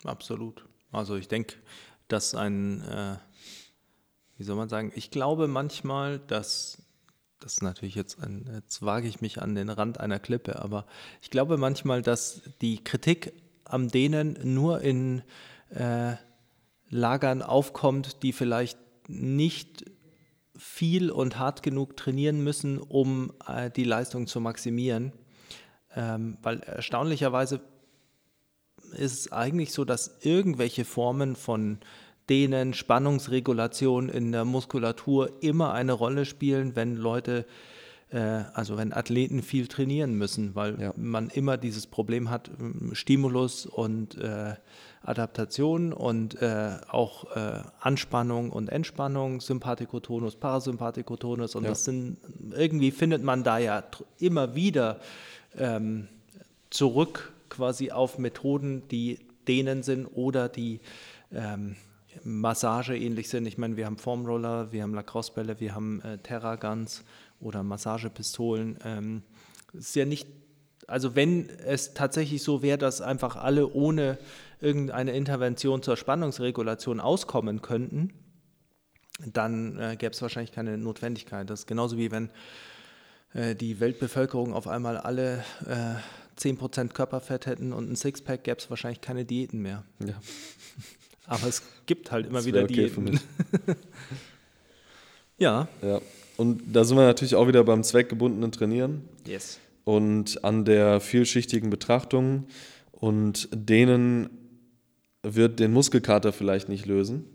Absolut. 0.03 0.65
Also 0.93 1.15
ich 1.15 1.27
denke, 1.27 1.56
dass 2.08 2.36
ein, 2.36 2.82
äh, 2.82 3.17
wie 4.38 4.43
soll 4.43 4.56
man 4.56 4.69
sagen, 4.69 4.91
ich 4.95 5.12
glaube 5.12 5.47
manchmal, 5.47 6.19
dass, 6.19 6.82
das 7.39 7.53
ist 7.53 7.63
natürlich 7.63 7.95
jetzt, 7.95 8.21
ein, 8.21 8.49
jetzt 8.53 8.84
wage 8.84 9.08
ich 9.08 9.19
mich 9.19 9.41
an 9.41 9.56
den 9.56 9.69
Rand 9.69 9.99
einer 9.99 10.19
Klippe, 10.19 10.62
aber 10.62 10.86
ich 11.21 11.29
glaube 11.29 11.58
manchmal, 11.58 12.01
dass 12.01 12.41
die 12.62 12.84
Kritik 12.84 13.34
am 13.65 13.89
Dehnen 13.89 14.38
nur 14.43 14.82
in 14.82 15.23
äh, 15.71 16.15
Lagern 16.89 17.41
aufkommt, 17.41 18.21
die 18.21 18.34
vielleicht 18.34 18.77
nicht 19.08 19.86
viel 20.56 21.10
und 21.10 21.39
hart 21.39 21.63
genug 21.63 21.97
trainieren 21.97 22.43
müssen, 22.43 22.77
um 22.77 23.34
äh, 23.47 23.71
die 23.71 23.84
Leistung 23.84 24.27
zu 24.27 24.39
maximieren. 24.39 25.12
Ähm, 25.95 26.38
weil 26.41 26.60
erstaunlicherweise 26.62 27.62
ist 28.93 29.13
es 29.13 29.32
eigentlich 29.32 29.71
so, 29.71 29.86
dass 29.86 30.17
irgendwelche 30.21 30.86
Formen 30.86 31.36
von 31.36 31.79
Dehnen, 32.29 32.73
Spannungsregulation 32.73 34.10
in 34.10 34.32
der 34.32 34.45
Muskulatur 34.45 35.32
immer 35.41 35.73
eine 35.73 35.91
Rolle 35.93 36.25
spielen, 36.25 36.75
wenn 36.75 36.95
Leute, 36.95 37.45
äh, 38.12 38.43
also 38.53 38.77
wenn 38.77 38.93
Athleten 38.93 39.41
viel 39.41 39.67
trainieren 39.67 40.15
müssen, 40.17 40.56
weil 40.56 40.79
ja. 40.79 40.93
man 40.95 41.29
immer 41.29 41.58
dieses 41.58 41.86
Problem 41.86 42.29
hat, 42.29 42.49
Stimulus 42.93 43.65
und 43.65 44.17
äh, 44.17 44.53
Adaptation 45.01 45.91
und 45.91 46.41
äh, 46.41 46.77
auch 46.88 47.36
äh, 47.36 47.62
Anspannung 47.82 48.51
und 48.51 48.69
Entspannung, 48.69 49.41
Sympathikotonus, 49.41 50.38
Parasympathikotonus 50.38 51.56
und 51.56 51.63
ja. 51.63 51.69
das 51.69 51.84
sind, 51.84 52.17
irgendwie 52.51 52.91
findet 52.91 53.21
man 53.21 53.43
da 53.43 53.58
ja 53.58 53.84
immer 54.19 54.56
wieder 54.56 55.01
ähm, 55.58 56.08
zurück 56.69 57.33
quasi 57.53 57.91
auf 57.91 58.17
Methoden, 58.17 58.87
die 58.89 59.19
denen 59.47 59.83
sind 59.83 60.07
oder 60.07 60.49
die 60.49 60.79
ähm, 61.31 61.75
Massage 62.23 62.97
ähnlich 62.97 63.29
sind. 63.29 63.45
Ich 63.45 63.57
meine, 63.57 63.77
wir 63.77 63.85
haben 63.85 63.97
Formroller, 63.97 64.71
wir 64.71 64.83
haben 64.83 64.93
Lacrosse-Bälle, 64.93 65.59
wir 65.59 65.75
haben 65.75 66.01
äh, 66.01 66.17
Terraguns 66.17 67.03
oder 67.39 67.63
Massagepistolen. 67.63 68.77
Ähm, 68.83 69.23
ist 69.73 69.95
ja 69.95 70.05
nicht, 70.05 70.27
also 70.87 71.15
wenn 71.15 71.49
es 71.49 71.93
tatsächlich 71.93 72.43
so 72.43 72.61
wäre, 72.61 72.77
dass 72.77 73.01
einfach 73.01 73.35
alle 73.35 73.67
ohne 73.73 74.17
irgendeine 74.59 75.11
Intervention 75.13 75.81
zur 75.81 75.97
Spannungsregulation 75.97 76.99
auskommen 76.99 77.61
könnten, 77.61 78.13
dann 79.31 79.77
äh, 79.79 79.95
gäbe 79.97 80.13
es 80.13 80.21
wahrscheinlich 80.21 80.51
keine 80.51 80.77
Notwendigkeit. 80.77 81.49
Das 81.49 81.61
ist 81.61 81.67
genauso 81.67 81.97
wie 81.97 82.11
wenn 82.11 82.29
äh, 83.33 83.55
die 83.55 83.79
Weltbevölkerung 83.79 84.53
auf 84.53 84.67
einmal 84.67 84.97
alle 84.97 85.43
äh, 85.67 85.95
10% 86.38 86.89
Körperfett 86.89 87.46
hätten 87.46 87.74
und 87.74 87.91
ein 87.91 87.96
Sixpack, 87.96 88.43
gäbe 88.43 88.58
es 88.58 88.69
wahrscheinlich 88.69 89.02
keine 89.02 89.26
Diäten 89.26 89.62
mehr. 89.62 89.84
Ja. 90.00 90.13
Aber 91.26 91.48
es 91.48 91.63
gibt 91.86 92.12
halt 92.12 92.28
immer 92.28 92.43
wieder 92.46 92.63
okay 92.63 92.74
Diäten. 92.74 93.19
ja. 95.38 95.67
Ja. 95.82 96.02
Und 96.36 96.62
da 96.74 96.84
sind 96.84 96.98
wir 96.98 97.06
natürlich 97.06 97.36
auch 97.36 97.48
wieder 97.48 97.63
beim 97.63 97.84
zweckgebundenen 97.84 98.52
Trainieren. 98.52 99.08
Yes. 99.26 99.60
Und 99.86 100.43
an 100.43 100.65
der 100.65 101.00
vielschichtigen 101.00 101.69
Betrachtung. 101.69 102.48
Und 102.91 103.48
denen 103.54 104.30
wird 105.24 105.60
den 105.60 105.72
Muskelkater 105.72 106.34
vielleicht 106.34 106.69
nicht 106.69 106.86
lösen. 106.86 107.26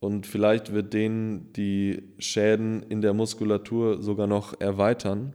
Und 0.00 0.26
vielleicht 0.26 0.72
wird 0.72 0.92
denen 0.94 1.52
die 1.54 2.02
Schäden 2.18 2.82
in 2.84 3.00
der 3.00 3.14
Muskulatur 3.14 4.02
sogar 4.02 4.26
noch 4.26 4.60
erweitern. 4.60 5.32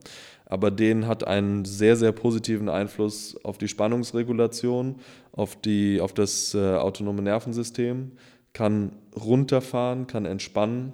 Aber 0.53 0.69
denen 0.69 1.07
hat 1.07 1.25
einen 1.25 1.65
sehr, 1.65 1.95
sehr 1.95 2.11
positiven 2.11 2.69
Einfluss 2.69 3.35
auf 3.43 3.57
die 3.57 3.67
Spannungsregulation, 3.67 4.97
auf, 5.31 5.59
die, 5.59 5.99
auf 5.99 6.13
das 6.13 6.53
äh, 6.53 6.75
autonome 6.75 7.23
Nervensystem, 7.23 8.11
kann 8.53 8.91
runterfahren, 9.19 10.05
kann 10.05 10.25
entspannen, 10.25 10.93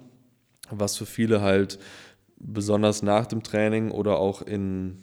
was 0.70 0.96
für 0.96 1.04
viele 1.04 1.42
halt 1.42 1.78
besonders 2.38 3.02
nach 3.02 3.26
dem 3.26 3.42
Training 3.42 3.90
oder 3.90 4.18
auch 4.18 4.40
in 4.40 4.96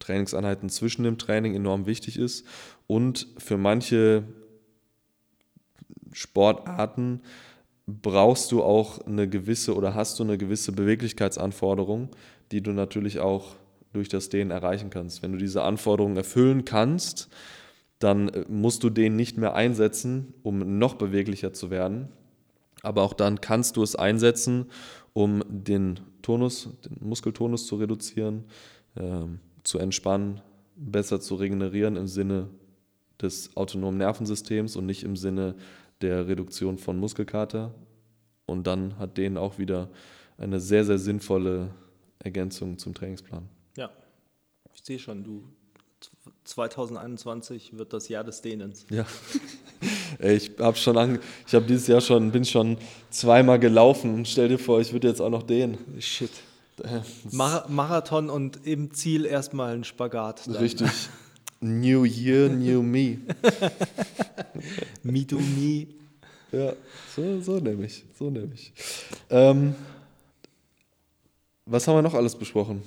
Trainingseinheiten 0.00 0.70
zwischen 0.70 1.02
dem 1.02 1.18
Training 1.18 1.54
enorm 1.54 1.84
wichtig 1.84 2.18
ist. 2.18 2.46
Und 2.86 3.28
für 3.36 3.58
manche 3.58 4.24
Sportarten 6.10 7.20
brauchst 7.86 8.50
du 8.50 8.62
auch 8.62 9.06
eine 9.06 9.28
gewisse 9.28 9.76
oder 9.76 9.94
hast 9.94 10.18
du 10.18 10.22
eine 10.22 10.38
gewisse 10.38 10.72
Beweglichkeitsanforderung, 10.72 12.08
die 12.50 12.62
du 12.62 12.72
natürlich 12.72 13.20
auch 13.20 13.56
durch 13.94 14.08
das 14.08 14.28
Dehnen 14.28 14.50
erreichen 14.50 14.90
kannst. 14.90 15.22
Wenn 15.22 15.32
du 15.32 15.38
diese 15.38 15.62
Anforderungen 15.62 16.16
erfüllen 16.16 16.64
kannst, 16.64 17.28
dann 17.98 18.28
äh, 18.28 18.44
musst 18.48 18.82
du 18.82 18.90
den 18.90 19.16
nicht 19.16 19.38
mehr 19.38 19.54
einsetzen, 19.54 20.34
um 20.42 20.78
noch 20.78 20.94
beweglicher 20.94 21.52
zu 21.52 21.70
werden. 21.70 22.08
Aber 22.82 23.02
auch 23.02 23.14
dann 23.14 23.40
kannst 23.40 23.76
du 23.76 23.82
es 23.82 23.96
einsetzen, 23.96 24.66
um 25.14 25.42
den 25.48 26.00
Tonus, 26.20 26.68
den 26.84 27.08
Muskeltonus 27.08 27.66
zu 27.66 27.76
reduzieren, 27.76 28.44
äh, 28.96 29.22
zu 29.62 29.78
entspannen, 29.78 30.40
besser 30.76 31.20
zu 31.20 31.36
regenerieren 31.36 31.96
im 31.96 32.08
Sinne 32.08 32.48
des 33.22 33.56
autonomen 33.56 33.98
Nervensystems 33.98 34.76
und 34.76 34.86
nicht 34.86 35.04
im 35.04 35.16
Sinne 35.16 35.54
der 36.02 36.26
Reduktion 36.26 36.78
von 36.78 36.98
Muskelkater. 36.98 37.72
Und 38.44 38.66
dann 38.66 38.98
hat 38.98 39.16
den 39.16 39.38
auch 39.38 39.58
wieder 39.58 39.88
eine 40.36 40.60
sehr, 40.60 40.84
sehr 40.84 40.98
sinnvolle 40.98 41.70
Ergänzung 42.18 42.76
zum 42.76 42.92
Trainingsplan. 42.92 43.48
Ja, 43.76 43.90
ich 44.74 44.82
sehe 44.82 44.98
schon, 44.98 45.24
du 45.24 45.44
2021 46.44 47.76
wird 47.76 47.92
das 47.92 48.08
Jahr 48.08 48.24
des 48.24 48.42
Dehnens. 48.42 48.86
Ja. 48.90 49.06
ich 50.18 50.52
habe 50.58 50.76
schon 50.76 50.96
an, 50.96 51.18
ich 51.46 51.54
habe 51.54 51.66
dieses 51.66 51.86
Jahr 51.86 52.00
schon 52.00 52.30
bin 52.30 52.44
schon 52.44 52.78
zweimal 53.10 53.58
gelaufen. 53.58 54.24
Stell 54.26 54.48
dir 54.48 54.58
vor, 54.58 54.80
ich 54.80 54.92
würde 54.92 55.08
jetzt 55.08 55.20
auch 55.20 55.30
noch 55.30 55.42
dehnen. 55.42 55.78
Shit. 55.98 56.30
Mar 57.30 57.66
Marathon 57.68 58.30
und 58.30 58.66
im 58.66 58.92
Ziel 58.92 59.26
erstmal 59.26 59.74
ein 59.74 59.84
Spagat. 59.84 60.46
Dann. 60.46 60.56
Richtig. 60.56 60.90
New 61.60 62.04
Year, 62.04 62.48
New 62.48 62.82
Me. 62.82 63.18
me 65.02 65.26
to 65.26 65.38
Me. 65.38 65.86
Ja, 66.52 66.74
so, 67.14 67.40
so 67.40 67.58
nämlich. 67.58 68.04
So 68.18 68.28
nämlich. 68.28 68.72
Ähm, 69.30 69.74
was 71.64 71.88
haben 71.88 71.96
wir 71.96 72.02
noch 72.02 72.14
alles 72.14 72.36
besprochen? 72.36 72.82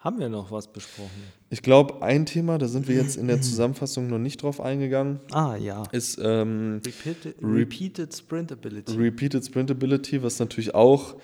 Haben 0.00 0.18
wir 0.18 0.30
noch 0.30 0.50
was 0.50 0.66
besprochen? 0.66 1.10
Ich 1.50 1.60
glaube, 1.60 2.02
ein 2.02 2.24
Thema, 2.24 2.56
da 2.56 2.68
sind 2.68 2.88
wir 2.88 2.96
jetzt 2.96 3.18
in 3.18 3.28
der 3.28 3.40
Zusammenfassung 3.42 4.08
noch 4.08 4.18
nicht 4.18 4.42
drauf 4.42 4.58
eingegangen. 4.58 5.20
Ah, 5.30 5.56
ja. 5.56 5.82
Ist 5.92 6.18
ähm, 6.22 6.80
Repeated, 6.86 7.34
Repeated 7.42 8.16
Sprintability. 8.16 8.96
Repeated 8.96 9.44
Sprintability, 9.44 10.22
was 10.22 10.38
natürlich 10.38 10.74
auch 10.74 11.16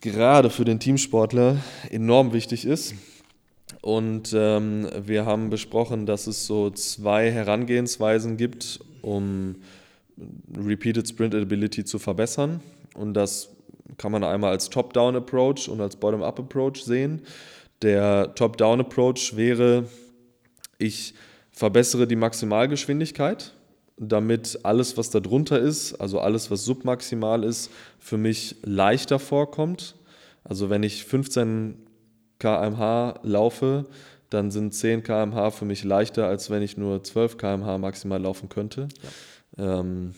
gerade 0.00 0.50
für 0.50 0.64
den 0.64 0.80
Teamsportler 0.80 1.58
enorm 1.90 2.32
wichtig 2.32 2.64
ist. 2.64 2.94
Und 3.82 4.32
ähm, 4.34 4.88
wir 5.06 5.24
haben 5.24 5.48
besprochen, 5.48 6.06
dass 6.06 6.26
es 6.26 6.46
so 6.46 6.70
zwei 6.70 7.30
Herangehensweisen 7.30 8.36
gibt, 8.36 8.80
um 9.00 9.54
Repeated 10.56 11.08
Sprint 11.08 11.36
Ability 11.36 11.84
zu 11.84 12.00
verbessern. 12.00 12.60
Und 12.94 13.14
das 13.14 13.50
kann 13.96 14.10
man 14.10 14.24
einmal 14.24 14.50
als 14.50 14.70
Top-Down-Approach 14.70 15.68
und 15.68 15.80
als 15.80 15.94
Bottom-Up-Approach 15.94 16.82
sehen. 16.82 17.22
Der 17.82 18.34
Top-Down-Approach 18.34 19.36
wäre, 19.36 19.84
ich 20.78 21.14
verbessere 21.50 22.06
die 22.06 22.16
Maximalgeschwindigkeit, 22.16 23.52
damit 23.96 24.60
alles, 24.62 24.96
was 24.96 25.10
da 25.10 25.20
drunter 25.20 25.58
ist, 25.58 25.94
also 25.94 26.20
alles, 26.20 26.50
was 26.50 26.64
submaximal 26.64 27.44
ist, 27.44 27.70
für 27.98 28.16
mich 28.16 28.56
leichter 28.62 29.18
vorkommt. 29.18 29.94
Also 30.44 30.70
wenn 30.70 30.82
ich 30.82 31.04
15 31.04 31.76
km/h 32.38 33.20
laufe, 33.22 33.86
dann 34.30 34.50
sind 34.50 34.72
10 34.72 35.02
km/h 35.02 35.50
für 35.50 35.64
mich 35.64 35.84
leichter, 35.84 36.26
als 36.26 36.50
wenn 36.50 36.62
ich 36.62 36.76
nur 36.76 37.04
12 37.04 37.36
km/h 37.36 37.78
maximal 37.78 38.20
laufen 38.22 38.48
könnte. 38.48 38.88
Ja. 39.58 39.80
Ähm, 39.80 40.14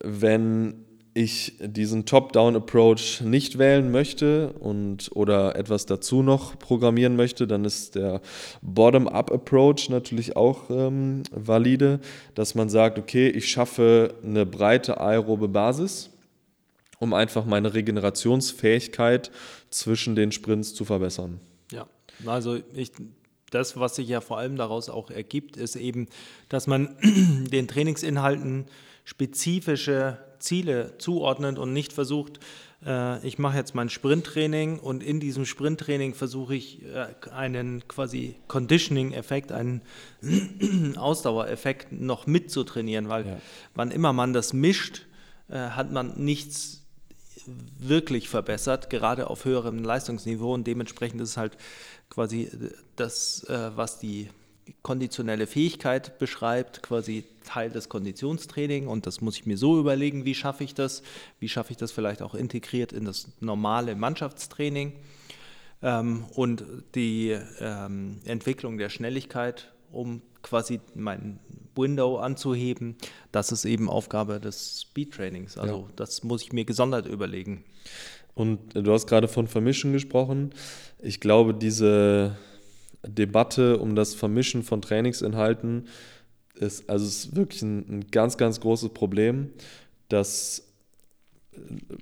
Wenn 0.00 0.85
ich 1.16 1.54
diesen 1.60 2.04
Top-Down-Approach 2.04 3.22
nicht 3.22 3.56
wählen 3.56 3.90
möchte 3.90 4.52
und 4.52 5.10
oder 5.14 5.56
etwas 5.56 5.86
dazu 5.86 6.22
noch 6.22 6.58
programmieren 6.58 7.16
möchte, 7.16 7.46
dann 7.46 7.64
ist 7.64 7.94
der 7.94 8.20
Bottom-up-Approach 8.60 9.88
natürlich 9.88 10.36
auch 10.36 10.68
ähm, 10.68 11.22
valide, 11.30 12.00
dass 12.34 12.54
man 12.54 12.68
sagt, 12.68 12.98
okay, 12.98 13.28
ich 13.30 13.48
schaffe 13.48 14.14
eine 14.22 14.44
breite 14.44 15.00
aerobe 15.00 15.48
Basis, 15.48 16.10
um 16.98 17.14
einfach 17.14 17.46
meine 17.46 17.72
Regenerationsfähigkeit 17.72 19.30
zwischen 19.70 20.16
den 20.16 20.32
Sprints 20.32 20.74
zu 20.74 20.84
verbessern. 20.84 21.40
Ja, 21.72 21.86
also 22.26 22.58
ich, 22.74 22.92
das, 23.50 23.80
was 23.80 23.96
sich 23.96 24.08
ja 24.08 24.20
vor 24.20 24.36
allem 24.36 24.56
daraus 24.56 24.90
auch 24.90 25.10
ergibt, 25.10 25.56
ist 25.56 25.76
eben, 25.76 26.08
dass 26.50 26.66
man 26.66 26.94
den 27.50 27.68
Trainingsinhalten 27.68 28.66
spezifische 29.04 30.18
Ziele 30.38 30.94
zuordnet 30.98 31.58
und 31.58 31.72
nicht 31.72 31.92
versucht, 31.92 32.40
äh, 32.84 33.26
ich 33.26 33.38
mache 33.38 33.56
jetzt 33.56 33.74
mein 33.74 33.88
Sprinttraining 33.88 34.78
und 34.78 35.02
in 35.02 35.20
diesem 35.20 35.46
Sprinttraining 35.46 36.14
versuche 36.14 36.54
ich 36.54 36.82
äh, 36.84 37.08
einen 37.30 37.86
quasi 37.88 38.36
Conditioning-Effekt, 38.48 39.52
einen 39.52 39.82
Ausdauereffekt 40.96 41.92
noch 41.92 42.26
mitzutrainieren, 42.26 43.08
weil 43.08 43.26
ja. 43.26 43.40
wann 43.74 43.90
immer 43.90 44.12
man 44.12 44.32
das 44.32 44.52
mischt, 44.52 45.06
äh, 45.48 45.54
hat 45.54 45.90
man 45.90 46.14
nichts 46.16 46.82
wirklich 47.78 48.28
verbessert, 48.28 48.90
gerade 48.90 49.30
auf 49.30 49.44
höherem 49.44 49.84
Leistungsniveau 49.84 50.52
und 50.52 50.66
dementsprechend 50.66 51.20
ist 51.20 51.30
es 51.30 51.36
halt 51.36 51.56
quasi 52.10 52.50
das, 52.96 53.46
was 53.48 54.00
die 54.00 54.30
konditionelle 54.82 55.46
Fähigkeit 55.46 56.18
beschreibt, 56.18 56.82
quasi 56.82 57.24
Teil 57.44 57.70
des 57.70 57.88
Konditionstraining 57.88 58.88
und 58.88 59.06
das 59.06 59.20
muss 59.20 59.36
ich 59.36 59.46
mir 59.46 59.56
so 59.56 59.78
überlegen, 59.78 60.24
wie 60.24 60.34
schaffe 60.34 60.64
ich 60.64 60.74
das, 60.74 61.02
wie 61.38 61.48
schaffe 61.48 61.72
ich 61.72 61.76
das 61.76 61.92
vielleicht 61.92 62.22
auch 62.22 62.34
integriert 62.34 62.92
in 62.92 63.04
das 63.04 63.28
normale 63.40 63.94
Mannschaftstraining 63.94 64.92
ähm, 65.82 66.24
und 66.34 66.64
die 66.94 67.36
ähm, 67.60 68.20
Entwicklung 68.24 68.78
der 68.78 68.88
Schnelligkeit, 68.88 69.72
um 69.92 70.22
quasi 70.42 70.80
mein 70.94 71.38
Window 71.74 72.16
anzuheben, 72.18 72.96
das 73.32 73.52
ist 73.52 73.64
eben 73.64 73.88
Aufgabe 73.88 74.40
des 74.40 74.80
Speed-Trainings. 74.80 75.58
Also 75.58 75.86
ja. 75.86 75.92
das 75.96 76.22
muss 76.22 76.42
ich 76.42 76.52
mir 76.52 76.64
gesondert 76.64 77.06
überlegen. 77.06 77.64
Und 78.34 78.74
du 78.74 78.92
hast 78.92 79.06
gerade 79.06 79.28
von 79.28 79.46
Vermischen 79.46 79.92
gesprochen. 79.92 80.50
Ich 81.00 81.20
glaube, 81.20 81.54
diese 81.54 82.36
Debatte 83.06 83.78
um 83.78 83.94
das 83.94 84.14
Vermischen 84.14 84.62
von 84.62 84.82
Trainingsinhalten 84.82 85.86
ist, 86.54 86.88
also 86.88 87.06
ist 87.06 87.36
wirklich 87.36 87.62
ein, 87.62 87.78
ein 87.88 88.06
ganz, 88.10 88.36
ganz 88.36 88.60
großes 88.60 88.90
Problem, 88.90 89.50
dass 90.08 90.62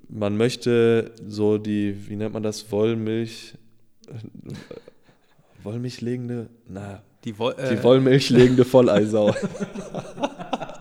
man 0.09 0.37
möchte 0.37 1.11
so 1.27 1.57
die, 1.57 2.09
wie 2.09 2.15
nennt 2.15 2.33
man 2.33 2.43
das, 2.43 2.71
Wollmilch, 2.71 3.55
Wollmilchlegende, 5.63 6.49
na, 6.67 7.01
die, 7.23 7.37
Woll, 7.39 7.55
äh, 7.57 7.75
die 7.75 7.83
Wollmilchlegende 7.83 8.65
Volleisau. 8.65 9.33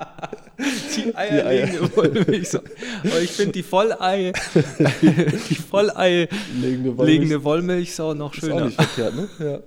die 0.59 1.15
eierlegende 1.15 1.97
Wollmilchsau. 1.97 2.61
Aber 3.05 3.21
ich 3.21 3.31
finde 3.31 3.53
die 3.53 3.63
Vollei, 3.63 4.33
die 5.51 5.55
Vollei 5.55 6.29
legende, 6.61 6.97
Wollmilch. 6.97 7.19
legende 7.19 7.45
Wollmilchsau 7.45 8.15
noch 8.15 8.35
schöner. 8.35 8.67
Ist 8.67 8.79
auch 8.79 8.83
nicht 8.83 8.83
verkehrt, 8.83 9.15
ne? 9.17 9.63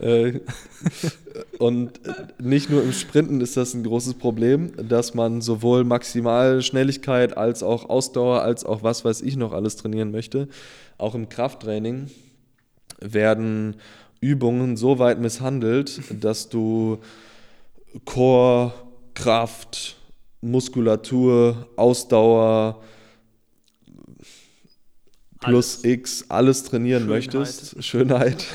Ja. 0.00 0.06
Äh, 0.06 0.40
und 1.58 2.00
nicht 2.38 2.70
nur 2.70 2.82
im 2.82 2.92
Sprinten 2.92 3.40
ist 3.40 3.56
das 3.56 3.74
ein 3.74 3.84
großes 3.84 4.14
Problem, 4.14 4.72
dass 4.88 5.14
man 5.14 5.40
sowohl 5.40 5.84
Maximalschnelligkeit 5.84 7.36
als 7.36 7.62
auch 7.62 7.88
Ausdauer 7.88 8.42
als 8.42 8.64
auch 8.64 8.82
was 8.82 9.04
weiß 9.04 9.22
ich 9.22 9.36
noch 9.36 9.52
alles 9.52 9.76
trainieren 9.76 10.10
möchte. 10.10 10.48
Auch 10.98 11.14
im 11.14 11.28
Krafttraining 11.28 12.10
werden 13.00 13.76
Übungen 14.20 14.76
so 14.76 14.98
weit 14.98 15.18
misshandelt, 15.18 16.00
dass 16.20 16.48
du 16.48 16.98
Core, 18.04 18.72
Kraft, 19.14 19.96
Muskulatur, 20.40 21.68
Ausdauer, 21.76 22.82
plus 25.40 25.76
alles. 25.76 25.84
X, 25.84 26.24
alles 26.28 26.62
trainieren 26.64 27.02
Schönheit. 27.04 27.34
möchtest, 27.34 27.84
Schönheit. 27.84 28.46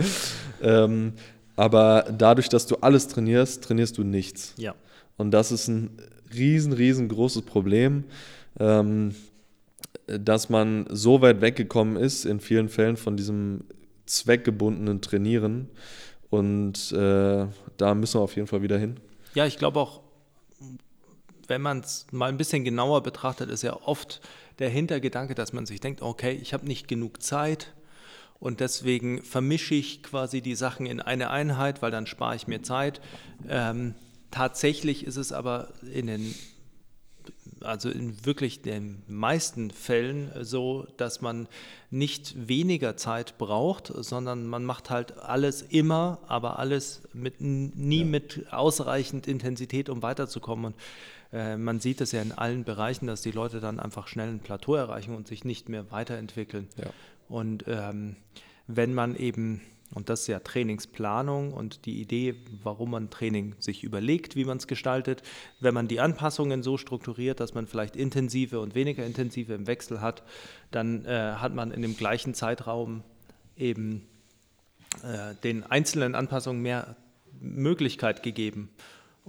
ähm, 0.62 1.12
aber 1.56 2.06
dadurch, 2.16 2.48
dass 2.48 2.66
du 2.66 2.76
alles 2.76 3.08
trainierst, 3.08 3.64
trainierst 3.64 3.98
du 3.98 4.04
nichts. 4.04 4.54
Ja. 4.56 4.74
Und 5.16 5.32
das 5.32 5.52
ist 5.52 5.68
ein 5.68 5.90
riesen, 6.34 6.72
riesengroßes 6.72 7.42
Problem, 7.42 8.04
ähm, 8.58 9.14
dass 10.06 10.48
man 10.48 10.86
so 10.90 11.20
weit 11.20 11.40
weggekommen 11.40 11.96
ist, 11.96 12.24
in 12.24 12.40
vielen 12.40 12.68
Fällen 12.68 12.96
von 12.96 13.16
diesem 13.16 13.64
zweckgebundenen 14.06 15.00
Trainieren. 15.00 15.68
Und 16.30 16.92
äh, 16.92 17.46
da 17.76 17.94
müssen 17.94 18.18
wir 18.18 18.22
auf 18.22 18.36
jeden 18.36 18.46
Fall 18.46 18.62
wieder 18.62 18.78
hin. 18.78 18.96
Ja, 19.34 19.46
ich 19.46 19.58
glaube 19.58 19.78
auch, 19.80 20.00
wenn 21.50 21.60
man 21.60 21.80
es 21.80 22.06
mal 22.12 22.28
ein 22.28 22.38
bisschen 22.38 22.64
genauer 22.64 23.02
betrachtet, 23.02 23.50
ist 23.50 23.62
ja 23.62 23.74
oft 23.82 24.20
der 24.60 24.70
Hintergedanke, 24.70 25.34
dass 25.34 25.52
man 25.52 25.66
sich 25.66 25.80
denkt, 25.80 26.00
okay, 26.00 26.38
ich 26.40 26.54
habe 26.54 26.66
nicht 26.66 26.88
genug 26.88 27.22
Zeit 27.22 27.74
und 28.38 28.60
deswegen 28.60 29.22
vermische 29.22 29.74
ich 29.74 30.02
quasi 30.02 30.40
die 30.40 30.54
Sachen 30.54 30.86
in 30.86 31.00
eine 31.00 31.30
Einheit, 31.30 31.82
weil 31.82 31.90
dann 31.90 32.06
spare 32.06 32.36
ich 32.36 32.46
mir 32.46 32.62
Zeit. 32.62 33.00
Ähm, 33.48 33.94
tatsächlich 34.30 35.04
ist 35.04 35.16
es 35.16 35.32
aber 35.32 35.74
in 35.92 36.06
den 36.06 36.34
also 37.62 37.90
in 37.90 38.24
wirklich 38.24 38.62
den 38.62 39.02
meisten 39.06 39.70
Fällen 39.70 40.30
so, 40.40 40.86
dass 40.96 41.20
man 41.20 41.48
nicht 41.90 42.48
weniger 42.48 42.96
Zeit 42.96 43.36
braucht, 43.38 43.92
sondern 43.94 44.46
man 44.46 44.64
macht 44.64 44.88
halt 44.88 45.18
alles 45.18 45.62
immer, 45.62 46.20
aber 46.26 46.58
alles 46.58 47.02
mit, 47.12 47.40
nie 47.40 48.00
ja. 48.00 48.04
mit 48.04 48.46
ausreichend 48.50 49.26
Intensität, 49.26 49.88
um 49.88 50.02
weiterzukommen. 50.02 50.66
Und 50.66 50.76
äh, 51.32 51.56
man 51.56 51.80
sieht 51.80 52.00
es 52.00 52.12
ja 52.12 52.22
in 52.22 52.32
allen 52.32 52.64
Bereichen, 52.64 53.06
dass 53.06 53.22
die 53.22 53.30
Leute 53.30 53.60
dann 53.60 53.78
einfach 53.78 54.08
schnell 54.08 54.28
ein 54.28 54.40
Plateau 54.40 54.74
erreichen 54.74 55.14
und 55.14 55.28
sich 55.28 55.44
nicht 55.44 55.68
mehr 55.68 55.90
weiterentwickeln. 55.90 56.68
Ja. 56.76 56.90
Und 57.28 57.64
ähm, 57.68 58.16
wenn 58.66 58.94
man 58.94 59.16
eben, 59.16 59.60
und 59.94 60.08
das 60.08 60.22
ist 60.22 60.26
ja 60.26 60.40
Trainingsplanung 60.40 61.52
und 61.52 61.86
die 61.86 62.00
Idee, 62.00 62.34
warum 62.62 62.90
man 62.90 63.10
Training 63.10 63.54
sich 63.58 63.84
überlegt, 63.84 64.36
wie 64.36 64.44
man 64.44 64.58
es 64.58 64.66
gestaltet, 64.66 65.22
wenn 65.60 65.74
man 65.74 65.88
die 65.88 66.00
Anpassungen 66.00 66.62
so 66.62 66.76
strukturiert, 66.76 67.40
dass 67.40 67.54
man 67.54 67.66
vielleicht 67.66 67.96
intensive 67.96 68.60
und 68.60 68.74
weniger 68.74 69.04
intensive 69.04 69.54
im 69.54 69.66
Wechsel 69.66 70.00
hat, 70.00 70.22
dann 70.70 71.04
äh, 71.04 71.34
hat 71.36 71.54
man 71.54 71.70
in 71.70 71.82
dem 71.82 71.96
gleichen 71.96 72.34
Zeitraum 72.34 73.02
eben 73.56 74.06
äh, 75.02 75.34
den 75.44 75.64
einzelnen 75.64 76.14
Anpassungen 76.14 76.62
mehr 76.62 76.96
Möglichkeit 77.40 78.22
gegeben. 78.22 78.70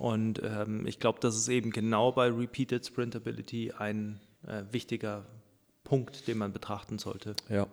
Und 0.02 0.41
ähm, 0.43 0.88
ich 0.88 0.97
glaube, 0.97 1.20
das 1.22 1.38
ist 1.38 1.47
eben 1.47 1.70
genau 1.70 2.12
bei 2.12 2.28
Repeated 2.28 2.84
Sprintability 2.84 3.74
ein 3.78 4.20
äh, 4.47 4.64
wichtiger 4.72 5.28
Punkt, 5.84 6.28
den 6.28 6.39
man 6.39 6.52
betrachten 6.52 6.97
sollte. 6.97 7.36
Ja. 7.49 7.68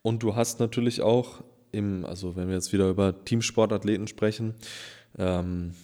Und 0.00 0.22
du 0.22 0.36
hast 0.36 0.60
natürlich 0.60 1.02
auch 1.02 1.42
im, 1.72 2.04
also 2.04 2.36
wenn 2.36 2.46
wir 2.46 2.54
jetzt 2.54 2.72
wieder 2.72 2.88
über 2.88 3.24
Teamsportathleten 3.24 4.06
sprechen, 4.06 4.54
ähm, 5.18 5.74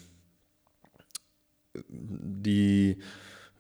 die 1.89 2.99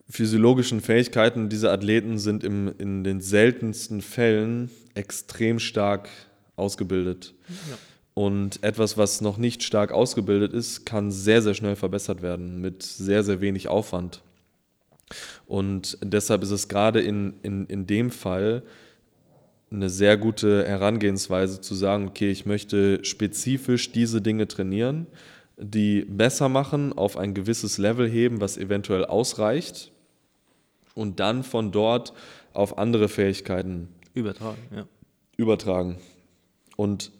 physiologischen 0.08 0.80
Fähigkeiten 0.80 1.48
dieser 1.48 1.72
Athleten 1.72 2.20
sind 2.20 2.44
im, 2.44 2.72
in 2.78 3.02
den 3.02 3.20
seltensten 3.20 4.00
Fällen 4.00 4.70
extrem 4.94 5.58
stark 5.58 6.08
ausgebildet. 6.54 7.34
Ja. 7.68 7.78
Und 8.18 8.62
etwas, 8.62 8.96
was 8.96 9.20
noch 9.20 9.36
nicht 9.36 9.62
stark 9.62 9.92
ausgebildet 9.92 10.54
ist, 10.54 10.86
kann 10.86 11.10
sehr, 11.10 11.42
sehr 11.42 11.52
schnell 11.52 11.76
verbessert 11.76 12.22
werden 12.22 12.62
mit 12.62 12.82
sehr, 12.82 13.22
sehr 13.22 13.42
wenig 13.42 13.68
Aufwand. 13.68 14.22
Und 15.44 15.98
deshalb 16.00 16.42
ist 16.42 16.50
es 16.50 16.68
gerade 16.68 17.02
in, 17.02 17.34
in, 17.42 17.66
in 17.66 17.86
dem 17.86 18.10
Fall 18.10 18.62
eine 19.70 19.90
sehr 19.90 20.16
gute 20.16 20.66
Herangehensweise 20.66 21.60
zu 21.60 21.74
sagen, 21.74 22.08
okay, 22.08 22.30
ich 22.30 22.46
möchte 22.46 23.04
spezifisch 23.04 23.92
diese 23.92 24.22
Dinge 24.22 24.48
trainieren, 24.48 25.08
die 25.58 26.06
besser 26.06 26.48
machen, 26.48 26.94
auf 26.94 27.18
ein 27.18 27.34
gewisses 27.34 27.76
Level 27.76 28.08
heben, 28.08 28.40
was 28.40 28.56
eventuell 28.56 29.04
ausreicht 29.04 29.92
und 30.94 31.20
dann 31.20 31.42
von 31.44 31.70
dort 31.70 32.14
auf 32.54 32.78
andere 32.78 33.10
Fähigkeiten 33.10 33.88
übertragen. 34.14 34.62
Ja. 34.74 34.86
übertragen. 35.36 35.98
Und 36.76 37.12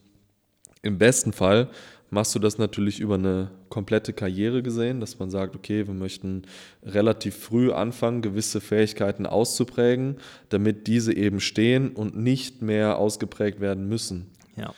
im 0.86 0.98
besten 0.98 1.32
Fall 1.32 1.68
machst 2.10 2.34
du 2.34 2.38
das 2.38 2.58
natürlich 2.58 3.00
über 3.00 3.14
eine 3.14 3.50
komplette 3.68 4.12
Karriere 4.12 4.62
gesehen, 4.62 5.00
dass 5.00 5.18
man 5.18 5.30
sagt, 5.30 5.56
okay, 5.56 5.86
wir 5.86 5.94
möchten 5.94 6.42
relativ 6.84 7.36
früh 7.36 7.72
anfangen, 7.72 8.22
gewisse 8.22 8.60
Fähigkeiten 8.60 9.26
auszuprägen, 9.26 10.16
damit 10.48 10.86
diese 10.86 11.14
eben 11.14 11.40
stehen 11.40 11.90
und 11.90 12.16
nicht 12.16 12.62
mehr 12.62 12.98
ausgeprägt 12.98 13.60
werden 13.60 13.88
müssen. 13.88 14.30
Ja. 14.56 14.72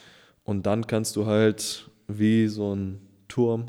Und 0.45 0.67
dann 0.67 0.87
kannst 0.87 1.17
du 1.17 1.27
halt 1.27 1.91
wie 2.09 2.49
so 2.49 2.75
ein 2.75 3.01
Turm 3.29 3.67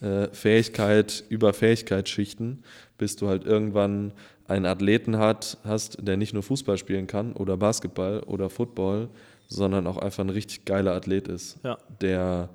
äh, 0.00 0.28
Fähigkeit 0.32 1.24
über 1.28 1.52
Fähigkeitsschichten, 1.52 2.64
bis 2.98 3.14
du 3.16 3.28
halt 3.28 3.44
irgendwann 3.44 4.12
einen 4.48 4.66
Athleten 4.66 5.18
hat, 5.18 5.58
hast, 5.62 5.98
der 6.00 6.16
nicht 6.16 6.34
nur 6.34 6.42
Fußball 6.42 6.76
spielen 6.76 7.06
kann 7.06 7.32
oder 7.34 7.56
Basketball 7.56 8.20
oder 8.24 8.50
Football, 8.50 9.08
sondern 9.52 9.86
auch 9.88 9.98
einfach 9.98 10.22
ein 10.24 10.30
richtig 10.30 10.64
geiler 10.64 10.94
Athlet 10.94 11.26
ist, 11.28 11.58
Ja. 11.64 11.76
der 12.00 12.48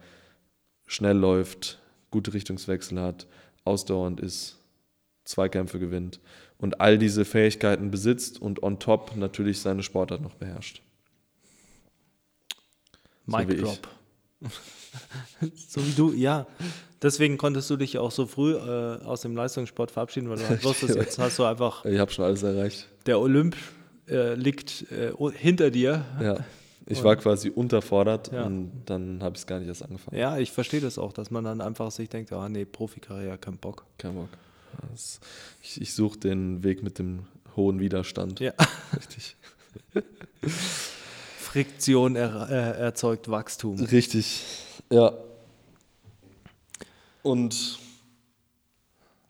schnell 0.88 1.18
läuft, 1.18 1.80
gute 2.10 2.34
Richtungswechsel 2.34 3.00
hat, 3.02 3.28
ausdauernd 3.66 4.20
ist, 4.22 4.58
Zweikämpfe 5.26 5.78
gewinnt 5.80 6.20
und 6.58 6.80
all 6.80 6.98
diese 6.98 7.26
Fähigkeiten 7.26 7.92
besitzt 7.92 8.42
und 8.42 8.64
on 8.64 8.80
top 8.80 9.16
natürlich 9.16 9.60
seine 9.60 9.84
Sportart 9.84 10.22
noch 10.22 10.36
beherrscht. 10.36 10.82
So 13.28 13.38
Mic 13.38 13.50
wie 13.50 13.54
ich. 13.56 13.62
Drop. 13.62 13.88
so 15.68 15.86
wie 15.86 15.92
du, 15.92 16.14
ja. 16.14 16.48
Deswegen 17.02 17.38
konntest 17.38 17.70
du 17.70 17.76
dich 17.76 17.98
auch 17.98 18.12
so 18.12 18.26
früh 18.26 18.54
äh, 18.54 19.02
aus 19.04 19.22
dem 19.22 19.36
Leistungssport 19.36 19.92
verabschieden, 19.92 20.30
weil 20.30 20.38
du 20.38 20.48
halt 20.48 20.64
wusstest, 20.64 20.96
jetzt 20.96 21.20
hast 21.20 21.38
du 21.40 21.44
einfach, 21.44 21.84
Ich 21.86 22.00
habe 22.00 22.12
schon 22.12 22.24
alles 22.26 22.44
erreicht. 22.44 22.88
der 23.06 23.20
Olymp 23.20 23.56
äh, 24.08 24.36
liegt 24.36 24.90
äh, 24.92 25.12
hinter 25.34 25.72
dir. 25.72 26.06
Ja. 26.22 26.38
Ich 26.88 27.04
war 27.04 27.16
quasi 27.16 27.50
unterfordert 27.50 28.32
Ja. 28.32 28.44
und 28.46 28.72
dann 28.86 29.24
habe 29.24 29.36
ich 29.36 29.42
es 29.42 29.48
gar 29.48 29.60
nicht 29.60 29.68
erst 29.68 29.84
angefangen. 29.84 30.18
Ja, 30.18 30.38
ich 30.38 30.52
verstehe 30.52 30.82
das 30.82 30.98
auch, 31.00 31.14
dass 31.14 31.32
man 31.32 31.44
dann 31.44 31.60
einfach 31.62 31.90
sich 31.92 32.10
denkt, 32.10 32.32
ah 32.32 32.48
nee, 32.48 32.66
Profikarriere, 32.66 33.38
kein 33.40 33.58
Bock. 33.58 33.86
Kein 33.98 34.14
Bock. 34.16 34.30
Das, 34.92 35.20
ich 35.64 35.82
ich 35.82 35.94
suche 35.94 36.20
den 36.20 36.64
Weg 36.64 36.84
mit 36.84 37.00
dem 37.00 37.26
hohen 37.56 37.80
Widerstand. 37.80 38.40
Ja. 38.40 38.54
Richtig. 38.96 39.36
Friktion 41.38 42.16
er, 42.16 42.50
äh, 42.50 42.80
erzeugt 42.82 43.30
Wachstum. 43.30 43.80
Richtig. 43.80 44.44
Ja. 44.92 45.14
Und 47.24 47.80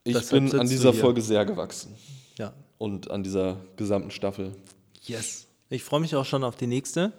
ich 0.04 0.14
Deshalb 0.14 0.50
bin 0.52 0.60
an 0.60 0.68
dieser. 0.68 0.94
Folge 0.94 1.22
sehr 1.22 1.46
gewachsen. 1.46 1.96
Ja. 2.38 2.54
Und 2.78 3.10
an 3.10 3.24
dieser 3.24 3.58
gesamten 3.78 4.12
Staffel. 4.12 4.54
Yes. 5.04 5.48
Ich 5.70 5.84
freue 5.84 6.00
mich 6.00 6.16
auch 6.16 6.26
schon 6.26 6.44
auf 6.44 6.56
die 6.56 6.68
nächste. 6.68 7.14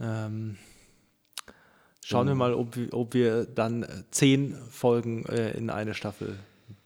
Ähm, 0.00 0.56
schauen 2.04 2.26
wir 2.28 2.34
mal, 2.34 2.54
ob, 2.54 2.76
wir- 2.76 2.92
ob 2.94 3.14
wir 3.14 3.44
dann 3.46 3.82
äh, 3.84 3.88
zehn 4.10 4.54
Folgen 4.70 5.24
äh, 5.26 5.52
in 5.52 5.70
eine 5.70 5.94
Staffel 5.94 6.38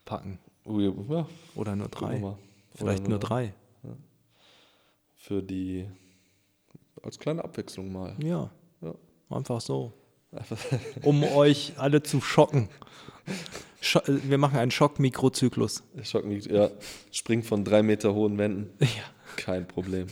packen. 0.05 0.39
Oh, 0.65 0.79
ja, 0.81 0.93
ja, 1.09 1.27
Oder 1.55 1.77
nur 1.77 1.89
drei. 1.89 2.19
mal. 2.19 2.37
Vielleicht 2.75 3.01
Oder 3.03 3.09
nur 3.11 3.19
drei. 3.19 3.55
Für 5.17 5.43
die, 5.43 5.89
als 7.03 7.19
kleine 7.19 7.43
Abwechslung 7.45 7.93
mal. 7.93 8.15
Ja. 8.23 8.51
Ja. 8.81 8.95
Einfach 9.31 9.61
so. 9.61 9.93
Um 11.03 11.23
euch 11.25 11.73
alle 11.77 12.03
zu 12.03 12.21
schocken. 12.21 12.69
Scho 13.81 13.99
äh, 14.01 14.19
wir 14.29 14.39
machen 14.39 14.59
einen 14.59 14.71
Schock-Mikrozyklus. 14.71 15.83
Schock 16.03 16.25
ja. 16.47 16.71
Springt 17.11 17.47
von 17.47 17.65
drei 17.65 17.83
Meter 17.83 18.15
hohen 18.15 18.37
Wänden. 18.39 18.71
Ja. 18.81 18.89
Kein 19.37 19.67
Problem. 19.67 20.07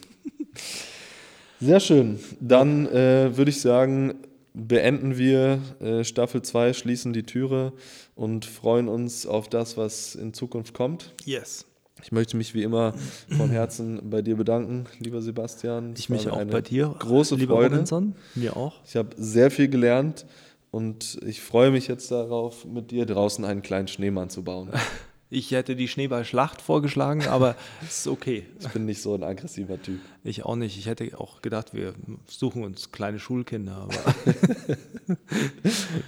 Sehr 1.61 1.81
schön. 1.81 2.19
Dann 2.41 2.87
äh, 2.87 3.37
würde 3.37 3.51
ich 3.51 3.61
sagen, 3.61 4.15
beenden 4.53 5.19
wir 5.19 5.61
äh, 5.81 6.05
Staffel 6.05 6.43
2, 6.43 6.73
schließen 6.73 7.13
die 7.13 7.23
Türe 7.23 7.73
und 8.15 8.45
freuen 8.45 8.89
uns 8.89 9.27
auf 9.27 9.49
das, 9.49 9.77
was 9.77 10.15
in 10.15 10.33
Zukunft 10.33 10.75
kommt. 10.75 11.15
Yes. 11.25 11.67
Ich 12.03 12.13
möchte 12.13 12.37
mich 12.37 12.55
wie 12.55 12.63
immer 12.63 12.95
von 13.37 13.51
Herzen 13.51 14.11
bei 14.11 14.21
dir 14.21 14.37
bedanken, 14.37 14.85
lieber 14.99 15.23
Sebastian. 15.23 15.93
Es 15.95 16.01
Ich 16.01 16.11
mich 16.11 16.29
auch 16.29 16.37
eine 16.37 16.53
bei 16.53 16.61
dir. 16.61 16.95
Große 16.99 17.37
lieber 17.37 17.55
Freude. 17.55 17.75
Robinson. 17.75 18.15
Mir 18.35 18.57
auch. 18.57 18.81
Ich 18.87 18.97
habe 18.97 19.11
sehr 19.17 19.51
viel 19.51 19.69
gelernt 19.69 20.27
und 20.71 21.19
ich 21.27 21.41
freue 21.41 21.71
mich 21.71 21.89
jetzt 21.89 22.11
darauf, 22.11 22.67
mit 22.67 22.91
dir 22.91 23.07
draußen 23.07 23.45
einen 23.47 23.63
kleinen 23.63 23.89
Schneemann 23.89 24.29
zu 24.29 24.45
bauen. 24.45 24.71
Ich 25.29 25.51
hätte 25.51 25.74
die 25.74 25.89
Schneeballschlacht 25.89 26.62
vorgeschlagen, 26.62 27.27
aber 27.27 27.57
es 27.83 27.99
ist 28.01 28.07
okay. 28.07 28.47
Ich 28.61 28.68
bin 28.68 28.85
nicht 28.87 29.03
so 29.03 29.14
ein 29.14 29.24
aggressiver 29.24 29.81
Typ. 29.83 29.99
Ich 30.22 30.45
auch 30.45 30.55
nicht. 30.57 30.79
Ich 30.79 30.87
hätte 30.87 31.18
auch 31.18 31.43
gedacht, 31.43 31.74
wir 31.74 31.95
suchen 32.29 32.62
uns 32.62 32.93
kleine 32.93 33.18
Schulkinder. 33.18 33.77
Aber 33.77 33.95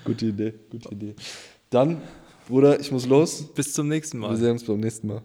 Gute 0.05 0.27
Idee, 0.27 0.55
gute 0.71 0.89
Idee. 0.91 1.14
Dann, 1.71 2.01
Bruder, 2.49 2.79
ich 2.79 2.93
muss 2.93 3.07
los. 3.07 3.43
bis 3.55 3.73
zum 3.73 3.89
nächsten 3.89 4.19
Wir 4.21 4.29
Mal. 4.29 4.37
sehen 4.37 4.53
uns 4.53 4.64
beim 4.64 4.79
nächsten 4.81 5.09
Mal. 5.09 5.23